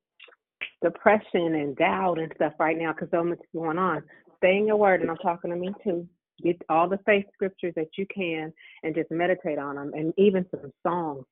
depression 0.82 1.54
and 1.54 1.76
doubt 1.76 2.18
and 2.18 2.32
stuff 2.34 2.54
right 2.58 2.76
now 2.78 2.92
because 2.92 3.08
so 3.10 3.24
much 3.24 3.38
is 3.38 3.46
going 3.54 3.78
on. 3.78 4.02
Stay 4.38 4.56
in 4.56 4.66
your 4.66 4.76
word, 4.76 5.00
and 5.00 5.10
I'm 5.10 5.16
talking 5.18 5.50
to 5.50 5.56
me 5.56 5.72
too. 5.84 6.06
Get 6.42 6.60
all 6.68 6.88
the 6.88 6.98
faith 7.06 7.26
scriptures 7.32 7.74
that 7.76 7.90
you 7.96 8.06
can 8.12 8.52
and 8.82 8.94
just 8.94 9.10
meditate 9.10 9.58
on 9.58 9.76
them, 9.76 9.92
and 9.94 10.12
even 10.16 10.44
some 10.50 10.72
songs. 10.82 11.24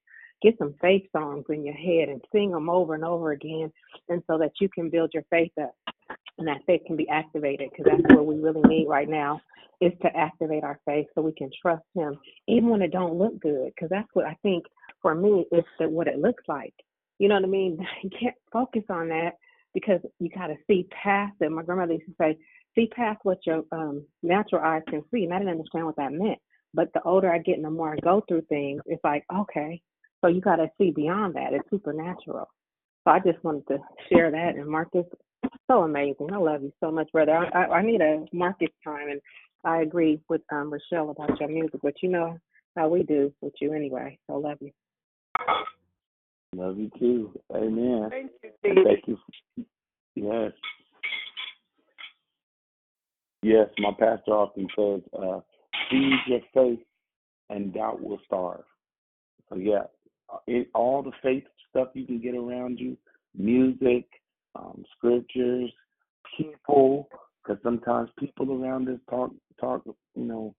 Get 0.42 0.56
some 0.58 0.74
faith 0.80 1.02
songs 1.14 1.44
in 1.50 1.64
your 1.64 1.74
head 1.74 2.08
and 2.08 2.22
sing 2.32 2.50
them 2.50 2.70
over 2.70 2.94
and 2.94 3.04
over 3.04 3.32
again, 3.32 3.72
and 4.08 4.22
so 4.26 4.38
that 4.38 4.52
you 4.60 4.68
can 4.68 4.88
build 4.88 5.10
your 5.12 5.24
faith 5.30 5.52
up, 5.60 5.74
and 6.38 6.46
that 6.48 6.64
faith 6.66 6.82
can 6.86 6.96
be 6.96 7.08
activated 7.08 7.70
because 7.70 7.86
that's 7.90 8.14
what 8.14 8.26
we 8.26 8.36
really 8.36 8.62
need 8.62 8.88
right 8.88 9.08
now 9.08 9.40
is 9.80 9.92
to 10.02 10.14
activate 10.16 10.62
our 10.62 10.78
faith 10.84 11.06
so 11.14 11.22
we 11.22 11.32
can 11.32 11.50
trust 11.60 11.84
Him 11.94 12.18
even 12.48 12.68
when 12.68 12.82
it 12.82 12.92
don't 12.92 13.18
look 13.18 13.40
good 13.40 13.72
because 13.74 13.88
that's 13.90 14.08
what 14.12 14.26
I 14.26 14.36
think 14.42 14.64
for 15.02 15.14
me 15.14 15.46
is 15.52 15.64
that 15.78 15.90
what 15.90 16.08
it 16.08 16.18
looks 16.18 16.44
like. 16.48 16.74
You 17.18 17.28
know 17.28 17.34
what 17.36 17.44
I 17.44 17.48
mean? 17.48 17.86
You 18.02 18.10
can't 18.18 18.36
focus 18.52 18.82
on 18.90 19.08
that 19.08 19.32
because 19.74 20.00
you 20.18 20.30
got 20.30 20.48
to 20.48 20.56
see 20.66 20.86
past 20.90 21.34
it. 21.40 21.50
My 21.50 21.62
grandmother 21.62 21.94
used 21.94 22.06
to 22.06 22.14
say, 22.20 22.38
see 22.74 22.86
past 22.88 23.20
what 23.22 23.38
your 23.46 23.62
um, 23.72 24.04
natural 24.22 24.62
eyes 24.62 24.82
can 24.88 25.02
see. 25.12 25.24
And 25.24 25.32
I 25.32 25.38
didn't 25.38 25.52
understand 25.52 25.86
what 25.86 25.96
that 25.96 26.12
meant. 26.12 26.38
But 26.72 26.92
the 26.94 27.02
older 27.02 27.32
I 27.32 27.38
get 27.38 27.56
and 27.56 27.64
the 27.64 27.70
more 27.70 27.92
I 27.92 27.96
go 28.02 28.22
through 28.28 28.42
things, 28.42 28.82
it's 28.86 29.02
like, 29.02 29.24
okay, 29.34 29.80
so 30.20 30.28
you 30.28 30.40
got 30.40 30.56
to 30.56 30.70
see 30.78 30.90
beyond 30.90 31.34
that. 31.34 31.52
It's 31.52 31.68
supernatural. 31.70 32.48
So 33.04 33.10
I 33.10 33.18
just 33.20 33.42
wanted 33.42 33.66
to 33.68 33.78
share 34.12 34.30
that. 34.30 34.54
And 34.56 34.66
Marcus, 34.66 35.06
so 35.70 35.82
amazing. 35.82 36.32
I 36.32 36.36
love 36.36 36.62
you 36.62 36.72
so 36.80 36.90
much, 36.90 37.10
brother. 37.12 37.32
I, 37.32 37.64
I, 37.64 37.78
I 37.78 37.82
need 37.82 38.00
a 38.00 38.24
Marcus 38.32 38.68
time. 38.82 39.08
And 39.08 39.20
I 39.64 39.82
agree 39.82 40.20
with 40.28 40.40
um, 40.52 40.72
Rochelle 40.72 41.10
about 41.10 41.38
your 41.38 41.48
music, 41.48 41.80
but 41.82 41.94
you 42.02 42.08
know 42.08 42.38
how 42.76 42.88
we 42.88 43.02
do 43.04 43.32
with 43.40 43.52
you 43.60 43.72
anyway. 43.72 44.18
So 44.26 44.38
love 44.38 44.58
you. 44.60 44.72
Love 46.56 46.76
you 46.76 46.90
too. 46.98 47.32
Amen. 47.54 48.08
Thank 48.10 48.32
you, 48.42 48.50
And 48.64 48.76
Dee. 48.76 48.84
Thank 48.84 49.06
you. 49.06 49.18
Yes. 50.16 50.52
Yes, 53.42 53.68
my 53.78 53.90
pastor 53.92 54.32
often 54.32 54.66
says, 54.76 55.00
uh, 55.18 55.40
feed 55.90 56.18
your 56.26 56.40
faith 56.52 56.80
and 57.48 57.72
doubt 57.72 58.02
will 58.02 58.20
starve. 58.26 58.64
So 59.48 59.56
yeah, 59.56 59.84
it, 60.46 60.68
all 60.74 61.02
the 61.02 61.12
faith 61.22 61.44
stuff 61.70 61.88
you 61.94 62.04
can 62.04 62.20
get 62.20 62.34
around 62.34 62.78
you, 62.78 62.98
music, 63.34 64.06
um, 64.54 64.84
scriptures, 64.96 65.70
people, 66.36 67.08
because 67.42 67.62
sometimes 67.62 68.10
people 68.18 68.52
around 68.62 68.88
us 68.88 68.98
talk, 69.08 69.30
talk, 69.60 69.82
you 70.14 70.24
know, 70.24 70.54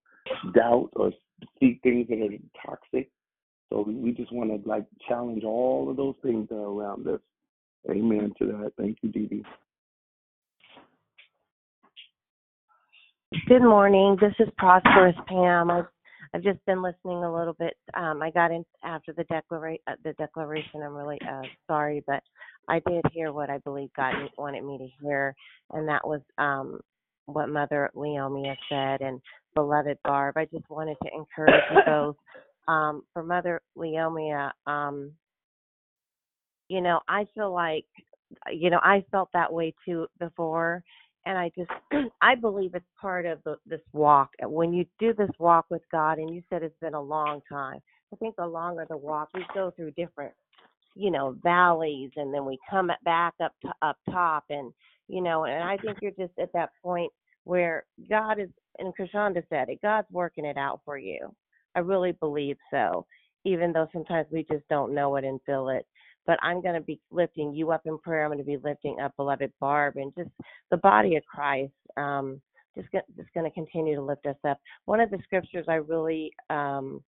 doubt 0.56 0.90
or 0.96 1.12
speak 1.56 1.80
things 1.84 2.08
that 2.10 2.20
are 2.20 2.66
toxic. 2.66 3.10
So 3.70 3.82
we, 3.88 4.12
just 4.12 4.34
want 4.34 4.50
to 4.50 4.70
like 4.70 4.86
challenge 5.08 5.44
all 5.44 5.90
of 5.90 5.98
those 5.98 6.16
things 6.22 6.50
that 6.50 6.56
are 6.56 6.70
around 6.70 7.08
us. 7.08 7.22
Amen 7.90 8.34
to 8.38 8.46
that. 8.48 8.74
Thank 8.78 8.98
you, 9.02 9.12
Dee 9.12 9.28
Dee. 9.28 9.46
Good 13.48 13.62
morning. 13.62 14.18
This 14.20 14.34
is 14.40 14.54
Prosperous 14.58 15.16
Pam. 15.28 15.72
I've 15.72 15.86
I've 16.34 16.44
just 16.44 16.64
been 16.66 16.82
listening 16.82 17.24
a 17.24 17.34
little 17.34 17.54
bit. 17.54 17.76
Um, 17.94 18.22
I 18.22 18.30
got 18.32 18.52
in 18.52 18.64
after 18.84 19.14
the 19.14 19.24
declara- 19.26 19.80
uh, 19.88 19.96
the 20.04 20.14
declaration. 20.14 20.82
I'm 20.84 20.94
really 20.94 21.20
uh, 21.30 21.42
sorry, 21.68 22.04
but 22.08 22.22
I 22.72 22.82
did 22.88 23.04
hear 23.12 23.34
what 23.34 23.50
I 23.50 23.58
believe 23.60 23.90
God 23.98 24.14
wanted 24.38 24.64
me 24.64 24.78
to 24.78 24.88
hear, 25.06 25.36
and 25.72 25.86
that 25.90 26.08
was 26.08 26.22
um, 26.38 26.80
what 27.26 27.50
Mother 27.50 27.92
Leomia 27.96 28.56
said. 28.70 29.02
And 29.02 29.20
beloved 29.56 29.98
Barb, 30.06 30.38
I 30.38 30.46
just 30.46 30.70
wanted 30.70 30.96
to 31.04 31.10
encourage 31.14 31.62
you 31.70 31.82
both. 31.86 32.16
Um, 32.70 33.04
for 33.12 33.24
Mother 33.24 33.62
Leomia, 33.78 34.52
um, 34.68 35.12
you 36.70 36.80
know, 36.80 37.02
I 37.10 37.26
feel 37.36 37.52
like, 37.54 37.86
you 38.50 38.70
know, 38.70 38.80
I 38.82 39.04
felt 39.12 39.30
that 39.34 39.52
way 39.52 39.74
too 39.84 40.08
before, 40.18 40.82
and 41.26 41.38
I 41.38 41.52
just, 41.58 41.72
I 42.22 42.36
believe 42.36 42.74
it's 42.74 42.86
part 43.02 43.26
of 43.26 43.40
the, 43.44 43.58
this 43.66 43.82
walk. 43.92 44.30
When 44.44 44.72
you 44.72 44.86
do 44.98 45.14
this 45.14 45.30
walk 45.40 45.66
with 45.70 45.82
God, 45.92 46.20
and 46.20 46.34
you 46.34 46.42
said 46.50 46.64
it's 46.64 46.80
been 46.80 46.94
a 46.94 47.02
long 47.02 47.42
time, 47.50 47.80
I 48.14 48.16
think 48.16 48.38
the 48.38 48.48
longer 48.48 48.86
the 48.90 48.96
walk, 48.96 49.30
we 49.34 49.46
go 49.54 49.72
through 49.76 49.92
different, 49.92 50.34
you 50.96 51.12
know, 51.12 51.36
valleys, 51.44 52.12
and 52.16 52.34
then 52.34 52.46
we 52.46 52.58
come 52.70 52.92
back 53.04 53.34
up 53.42 53.54
to, 53.62 53.74
up 53.82 53.98
top, 54.10 54.46
and 54.50 54.74
you 55.08 55.22
know, 55.22 55.46
and 55.46 55.64
I 55.64 55.78
think 55.78 55.98
you're 56.02 56.12
just 56.12 56.38
at 56.40 56.54
that 56.54 56.72
point 56.84 57.12
where 57.44 57.86
God 58.10 58.40
is, 58.40 58.50
and 58.80 58.94
Krishanda 58.96 59.44
said 59.50 59.70
it, 59.70 59.82
God's 59.82 60.08
working 60.12 60.46
it 60.46 60.58
out 60.58 60.82
for 60.86 60.98
you. 60.98 61.36
I 61.76 61.80
really 61.80 62.12
believe 62.14 62.58
so. 62.70 63.06
even 63.44 63.72
though 63.74 63.88
sometimes 63.92 64.28
we 64.32 64.46
just 64.52 64.68
don't 64.70 64.94
know 64.94 65.16
it 65.16 65.24
and 65.24 65.40
feel 65.46 65.70
it. 65.70 65.86
But 66.28 66.38
I'm 66.44 66.62
going 66.62 66.76
to 66.76 66.82
be 66.82 67.00
lifting 67.10 67.54
you 67.54 67.72
up 67.72 67.82
in 67.86 67.98
prayer. 67.98 68.24
I'm 68.24 68.30
going 68.30 68.38
to 68.38 68.44
be 68.44 68.58
lifting 68.58 69.00
up 69.00 69.16
beloved 69.18 69.52
Barb 69.60 69.96
and 69.98 70.14
just 70.16 70.30
the 70.70 70.78
body 70.78 71.16
of 71.16 71.26
Christ. 71.26 71.74
Um, 71.98 72.40
just 72.76 72.88
just 73.18 73.34
going 73.34 73.50
to 73.50 73.54
continue 73.54 73.96
to 73.96 74.02
lift 74.02 74.26
us 74.26 74.36
up. 74.48 74.60
One 74.86 75.00
of 75.00 75.10
the 75.10 75.18
scriptures 75.24 75.66
I 75.68 75.76
really 75.76 76.32
um, 76.50 77.04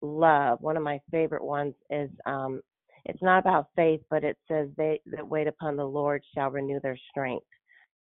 love, 0.00 0.60
one 0.60 0.76
of 0.76 0.82
my 0.82 1.00
favorite 1.10 1.44
ones 1.44 1.74
is 1.90 2.08
um, 2.24 2.62
it's 3.08 3.22
not 3.22 3.38
about 3.38 3.68
faith, 3.76 4.00
but 4.10 4.24
it 4.24 4.36
says 4.48 4.68
they 4.76 5.00
that 5.06 5.26
wait 5.26 5.46
upon 5.46 5.76
the 5.76 5.84
Lord 5.84 6.22
shall 6.34 6.50
renew 6.50 6.80
their 6.80 6.98
strength. 7.10 7.46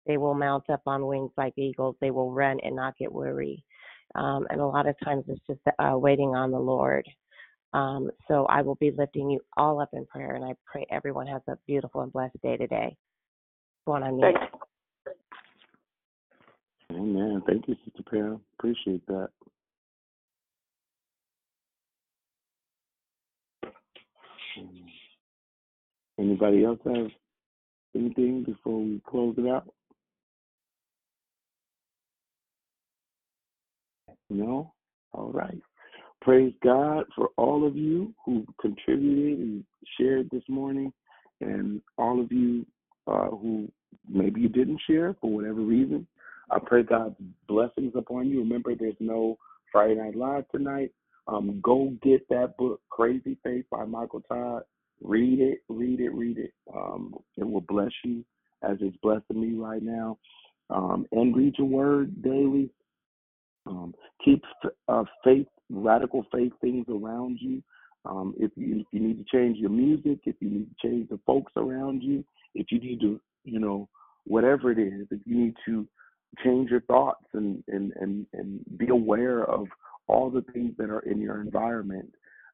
They 0.06 0.18
will 0.18 0.34
mount 0.34 0.70
up 0.70 0.82
on 0.86 1.08
wings 1.08 1.32
like 1.38 1.54
eagles. 1.58 1.96
They 2.02 2.12
will 2.12 2.32
run 2.32 2.60
and 2.64 2.76
not 2.76 2.98
get 2.98 3.12
weary. 3.12 3.64
Um, 4.16 4.46
and 4.50 4.60
a 4.60 4.66
lot 4.66 4.88
of 4.88 4.96
times 5.04 5.26
it's 5.28 5.42
just 5.48 5.60
uh, 5.80 5.98
waiting 5.98 6.36
on 6.36 6.52
the 6.52 6.60
Lord. 6.60 7.06
Um, 7.74 8.12
so 8.28 8.46
I 8.48 8.62
will 8.62 8.76
be 8.76 8.92
lifting 8.92 9.30
you 9.30 9.40
all 9.58 9.80
up 9.80 9.90
in 9.94 10.06
prayer, 10.06 10.36
and 10.36 10.44
I 10.44 10.54
pray 10.70 10.86
everyone 10.92 11.28
has 11.28 11.42
a 11.48 11.58
beautiful 11.66 12.02
and 12.02 12.12
blessed 12.12 12.42
day 12.44 12.58
today. 12.58 12.96
One 13.86 14.04
I 14.04 14.12
need. 14.12 14.36
Amen. 16.92 17.42
Thank 17.48 17.68
you, 17.68 17.76
Sister 17.86 18.04
Pam. 18.04 18.42
Appreciate 18.60 19.06
that. 19.08 19.30
Anybody 26.22 26.64
else 26.64 26.80
have 26.86 27.08
anything 27.96 28.44
before 28.44 28.80
we 28.80 29.02
close 29.10 29.34
it 29.40 29.48
out? 29.48 29.68
No? 34.30 34.72
All 35.14 35.32
right. 35.32 35.60
Praise 36.22 36.54
God 36.64 37.06
for 37.16 37.30
all 37.38 37.66
of 37.66 37.76
you 37.76 38.14
who 38.24 38.46
contributed 38.62 39.40
and 39.40 39.64
shared 40.00 40.30
this 40.30 40.44
morning, 40.48 40.94
and 41.42 41.82
all 41.98 42.22
of 42.22 42.32
you 42.32 42.68
uh, 43.08 43.30
who 43.30 43.68
maybe 44.08 44.42
you 44.42 44.50
didn't 44.50 44.80
share 44.88 45.16
for 45.20 45.32
whatever 45.32 45.62
reason. 45.62 46.06
I 46.52 46.60
pray 46.64 46.84
God's 46.84 47.16
blessings 47.48 47.94
upon 47.96 48.30
you. 48.30 48.40
Remember, 48.42 48.76
there's 48.76 48.94
no 49.00 49.40
Friday 49.72 49.96
Night 49.96 50.16
Live 50.16 50.48
tonight. 50.50 50.92
Um, 51.28 51.60
go 51.64 51.94
get 52.04 52.28
that 52.30 52.56
book, 52.58 52.80
Crazy 52.92 53.38
Faith 53.44 53.66
by 53.72 53.86
Michael 53.86 54.22
Todd. 54.22 54.64
Read 55.02 55.40
it, 55.40 55.60
read 55.68 56.00
it, 56.00 56.14
read 56.14 56.38
it. 56.38 56.54
Um, 56.74 57.16
it 57.38 57.44
will 57.44 57.62
bless 57.62 57.92
you 58.04 58.24
as 58.64 58.78
it's 58.82 58.98
blessing 58.98 59.42
me 59.42 59.54
right 59.56 59.82
now. 59.82 60.18
Um, 60.70 61.06
and 61.12 61.36
read 61.36 61.56
your 61.58 61.68
word 61.68 62.22
daily. 62.22 62.70
Um, 63.66 63.94
keep 64.24 64.44
uh, 64.88 65.04
faith, 65.24 65.48
radical 65.70 66.26
faith 66.32 66.54
things 66.62 66.86
around 66.90 67.40
you. 67.42 67.62
Um, 68.06 68.34
if 68.40 68.52
you 68.56 68.80
if 68.80 68.88
you 68.92 69.00
need 69.00 69.18
to 69.18 69.38
change 69.38 69.58
your 69.58 69.70
music, 69.70 70.20
if 70.26 70.36
you 70.40 70.50
need 70.50 70.68
to 70.70 70.88
change 70.88 71.10
the 71.10 71.20
folks 71.26 71.52
around 71.56 72.02
you, 72.02 72.24
if 72.56 72.68
you 72.72 72.80
need 72.80 73.00
to, 73.02 73.20
you 73.44 73.60
know, 73.60 73.88
whatever 74.26 74.72
it 74.72 74.80
is, 74.80 75.08
if 75.12 75.20
you 75.26 75.38
need 75.38 75.56
to 75.66 75.88
change 76.44 76.70
your 76.70 76.82
thoughts 76.82 77.26
and 77.34 77.64
and 77.68 77.94
and 78.00 78.26
and 78.34 78.60
be 78.78 78.88
aware 78.90 79.44
of 79.44 79.68
all 80.08 80.30
the 80.30 80.44
things 80.54 80.74
that 80.78 80.90
are 80.90 81.02
in 81.02 81.22
your 81.22 81.42
environment. 81.42 82.12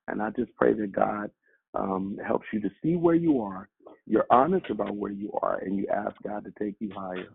And 0.07 0.21
I 0.21 0.29
just 0.31 0.53
pray 0.55 0.73
that 0.73 0.91
God 0.91 1.29
um, 1.73 2.17
helps 2.25 2.45
you 2.51 2.61
to 2.61 2.69
see 2.81 2.95
where 2.95 3.15
you 3.15 3.41
are. 3.41 3.69
You're 4.05 4.25
honest 4.29 4.69
about 4.69 4.95
where 4.95 5.11
you 5.11 5.31
are, 5.41 5.57
and 5.59 5.77
you 5.77 5.87
ask 5.93 6.15
God 6.25 6.45
to 6.45 6.53
take 6.63 6.75
you 6.79 6.91
higher. 6.95 7.27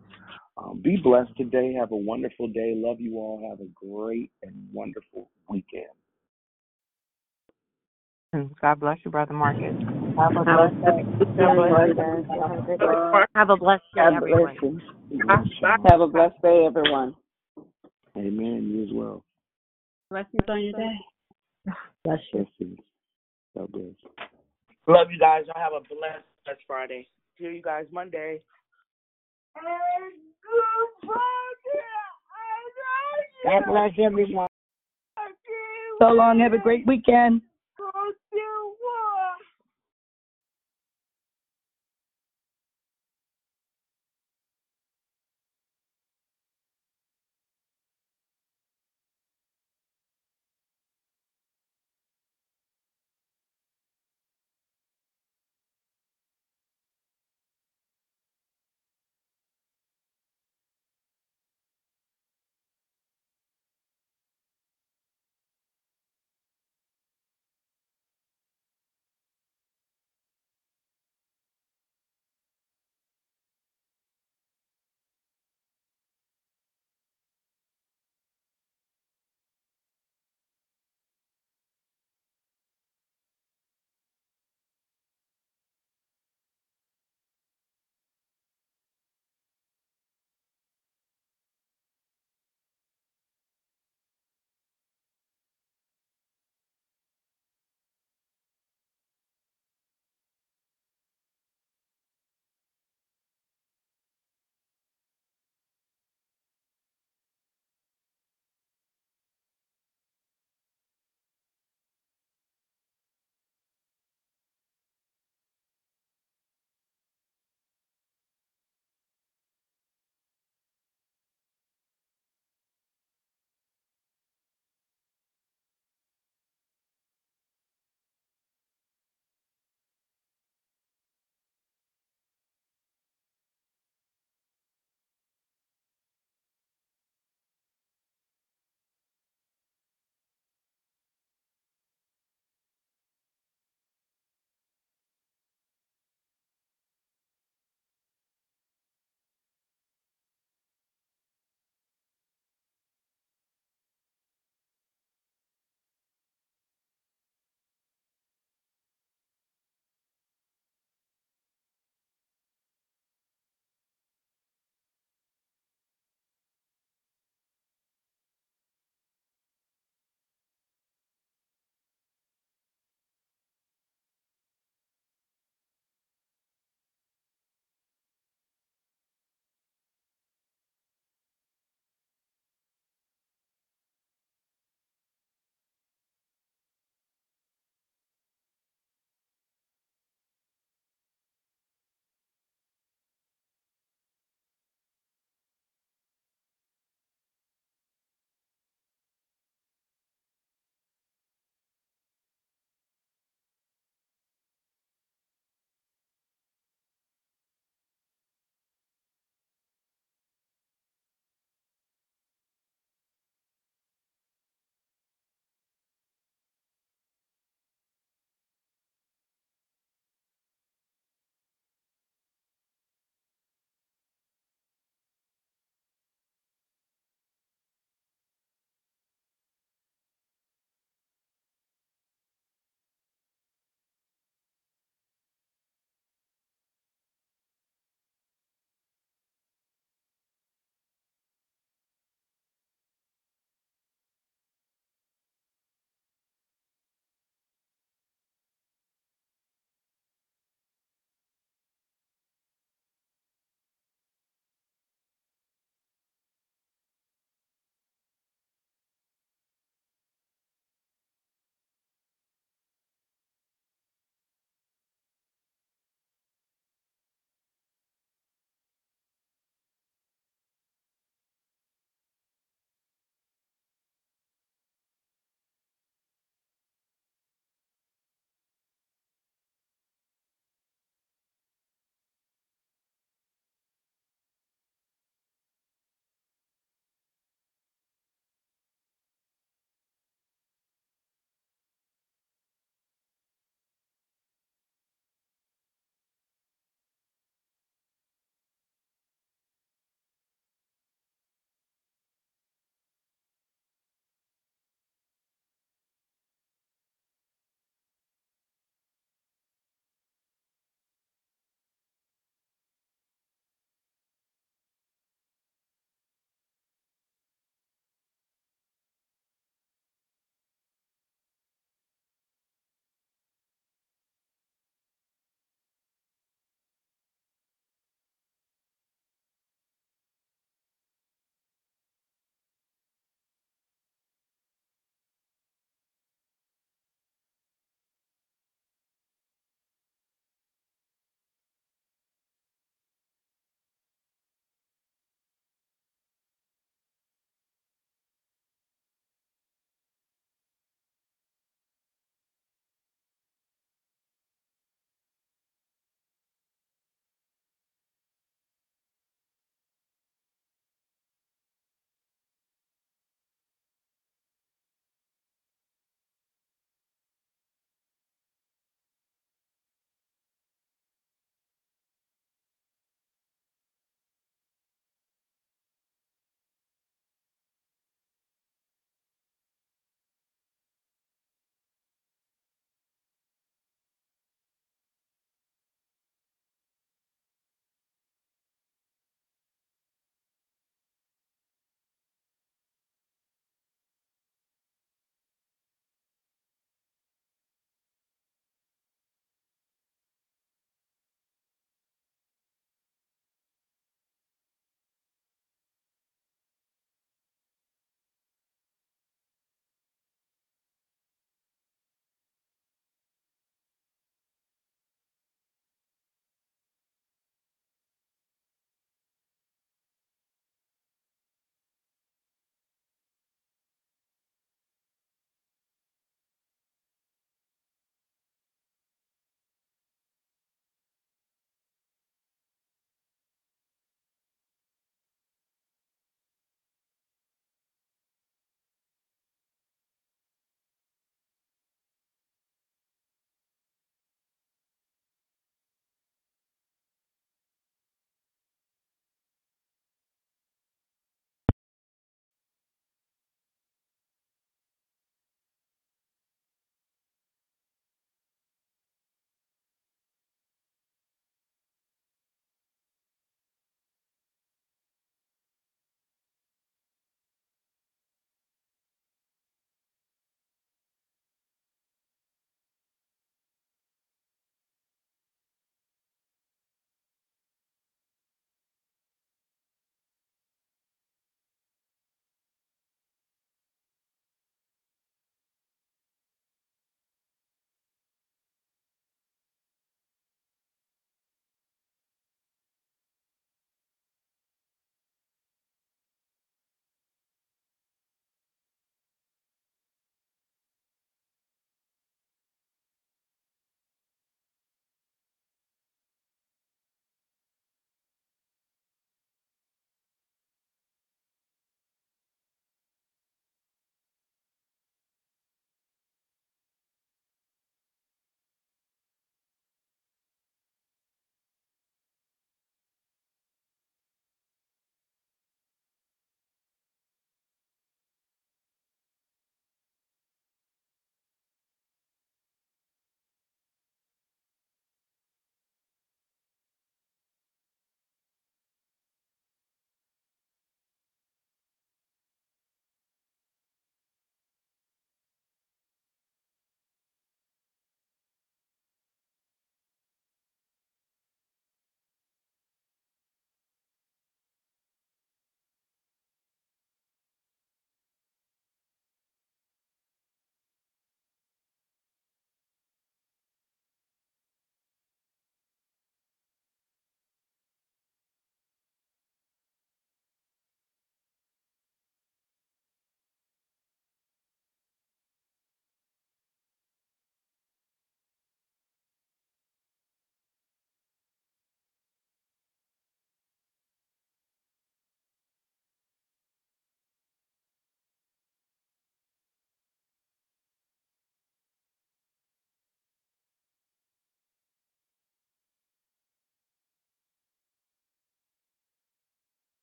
Um, 0.57 0.81
be 0.83 0.97
blessed 0.97 1.37
today. 1.37 1.75
Have 1.79 1.93
a 1.93 1.97
wonderful 1.97 2.49
day. 2.49 2.75
Love 2.77 3.01
you 3.01 3.17
all. 3.17 3.49
Have 3.51 3.61
a 3.61 3.71
great 3.75 4.31
and 4.43 4.55
wonderful 4.73 5.31
weekend. 5.49 5.85
God 8.61 8.81
bless 8.81 8.99
you, 9.05 9.11
Brother 9.11 9.35
Marcus. 9.35 9.77
Have 10.19 10.37
a 10.37 10.45
blessed 10.45 10.81
day. 10.81 11.05
Have 13.35 13.51
a 13.51 13.57
blessed 13.57 13.83
day, 13.95 14.03
everyone. 14.03 14.81
bless 15.11 15.47
you. 15.61 15.69
Have 15.87 16.01
a 16.01 16.07
blessed 16.07 16.43
day, 16.43 16.65
everyone. 16.67 17.15
Amen. 18.17 18.71
You 18.71 18.83
as 18.85 18.89
well. 18.93 19.25
Blessings 20.11 20.45
on 20.49 20.63
your 20.63 20.73
day. 20.73 21.75
Bless 22.05 22.21
you. 22.59 22.77
Blessings. 23.55 23.73
God 23.73 23.73
bless. 23.73 24.27
Love 24.89 25.09
you 25.13 25.19
guys. 25.19 25.45
Y'all 25.47 25.63
have 25.63 25.73
a 25.73 25.81
blessed, 25.81 26.25
blessed 26.45 26.61
Friday. 26.67 27.09
See 27.39 27.45
you 27.45 27.63
guys 27.63 27.87
Monday. 27.93 28.41
God 33.45 33.63
bless 33.67 33.91
everyone. 34.05 34.49
So 36.01 36.07
long. 36.09 36.41
Have 36.41 36.53
a 36.53 36.59
great 36.59 36.87
weekend. 36.87 37.43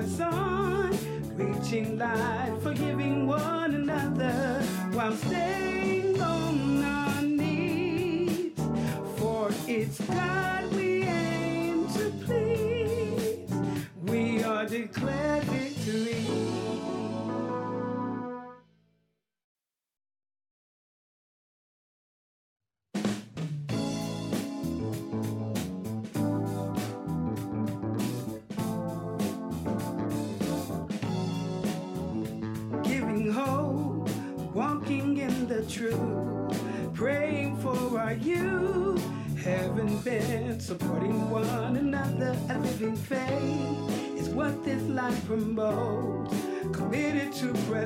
press 0.00 0.20
on, 0.20 0.90
reaching 1.36 1.98
light, 1.98 2.52
forgiving 2.62 3.26
one 3.26 3.74
another 3.74 4.62
while 4.92 5.12
staying 5.12 6.20
on 6.20 6.84
our 6.84 7.22
knees. 7.22 8.52
For 9.16 9.50
it's 9.66 10.00
God 10.00 10.39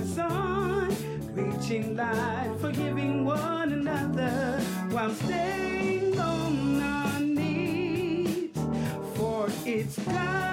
press 0.05 0.19
on, 0.19 0.89
reaching 1.35 1.97
light, 1.97 2.53
forgiving 2.61 3.25
one 3.25 3.73
another 3.73 4.61
while 4.91 5.11
staying 5.11 6.19
on 6.19 6.83
our 6.83 7.21
knees. 7.21 8.51
For 9.15 9.49
it's 9.65 9.99
God 9.99 10.44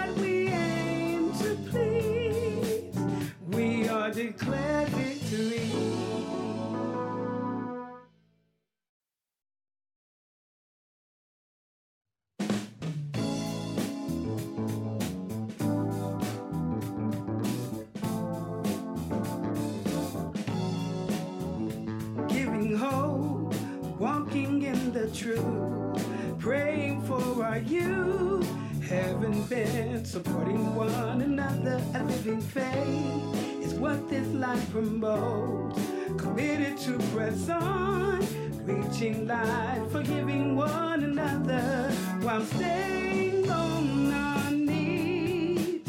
reaching 39.01 39.27
light, 39.27 39.83
forgiving 39.91 40.55
one 40.55 41.03
another 41.03 41.91
while 42.21 42.41
staying 42.41 43.49
on 43.49 44.13
our 44.13 44.51
knees. 44.51 45.81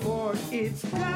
For 0.00 0.34
it's 0.50 0.82
God 0.86 1.15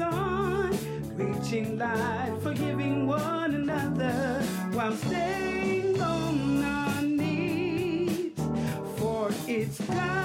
on, 0.00 0.70
reaching 1.16 1.78
light, 1.78 2.36
forgiving 2.42 3.06
one 3.06 3.54
another 3.54 4.42
while 4.72 4.96
staying 4.96 6.00
on 6.00 6.64
our 6.64 7.02
knees. 7.02 8.32
For 8.96 9.30
it's 9.46 9.80
God. 9.80 10.15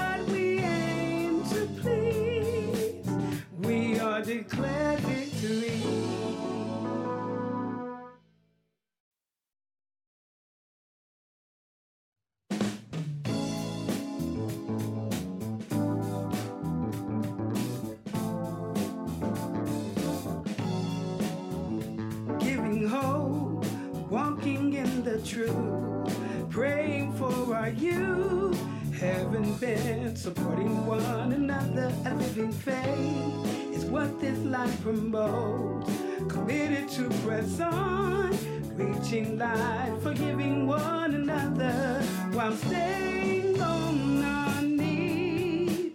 the 37.42 37.48
sun, 37.48 38.30
reaching 38.76 39.38
light, 39.38 39.98
forgiving 40.02 40.66
one 40.66 41.14
another 41.14 42.02
while 42.32 42.52
staying 42.52 43.60
on 43.60 44.22
our 44.24 44.62
knees. 44.62 45.92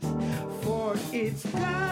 For 0.61 0.95
it's 1.13 1.45
God. 1.45 1.86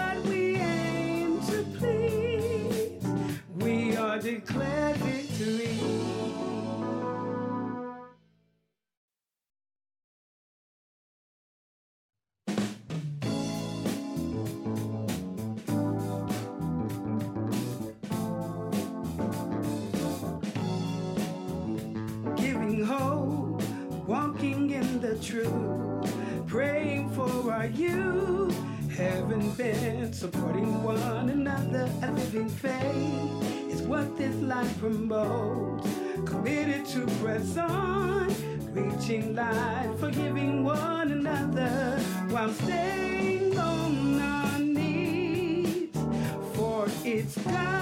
touching 39.06 39.36
light, 39.36 39.96
forgiving 40.00 40.64
one 40.64 41.12
another 41.12 42.00
while 42.30 42.52
staying 42.54 43.56
on 43.56 44.20
our 44.20 44.60
knees. 44.60 45.90
For 46.56 46.88
it's 47.04 47.36
time. 47.36 47.75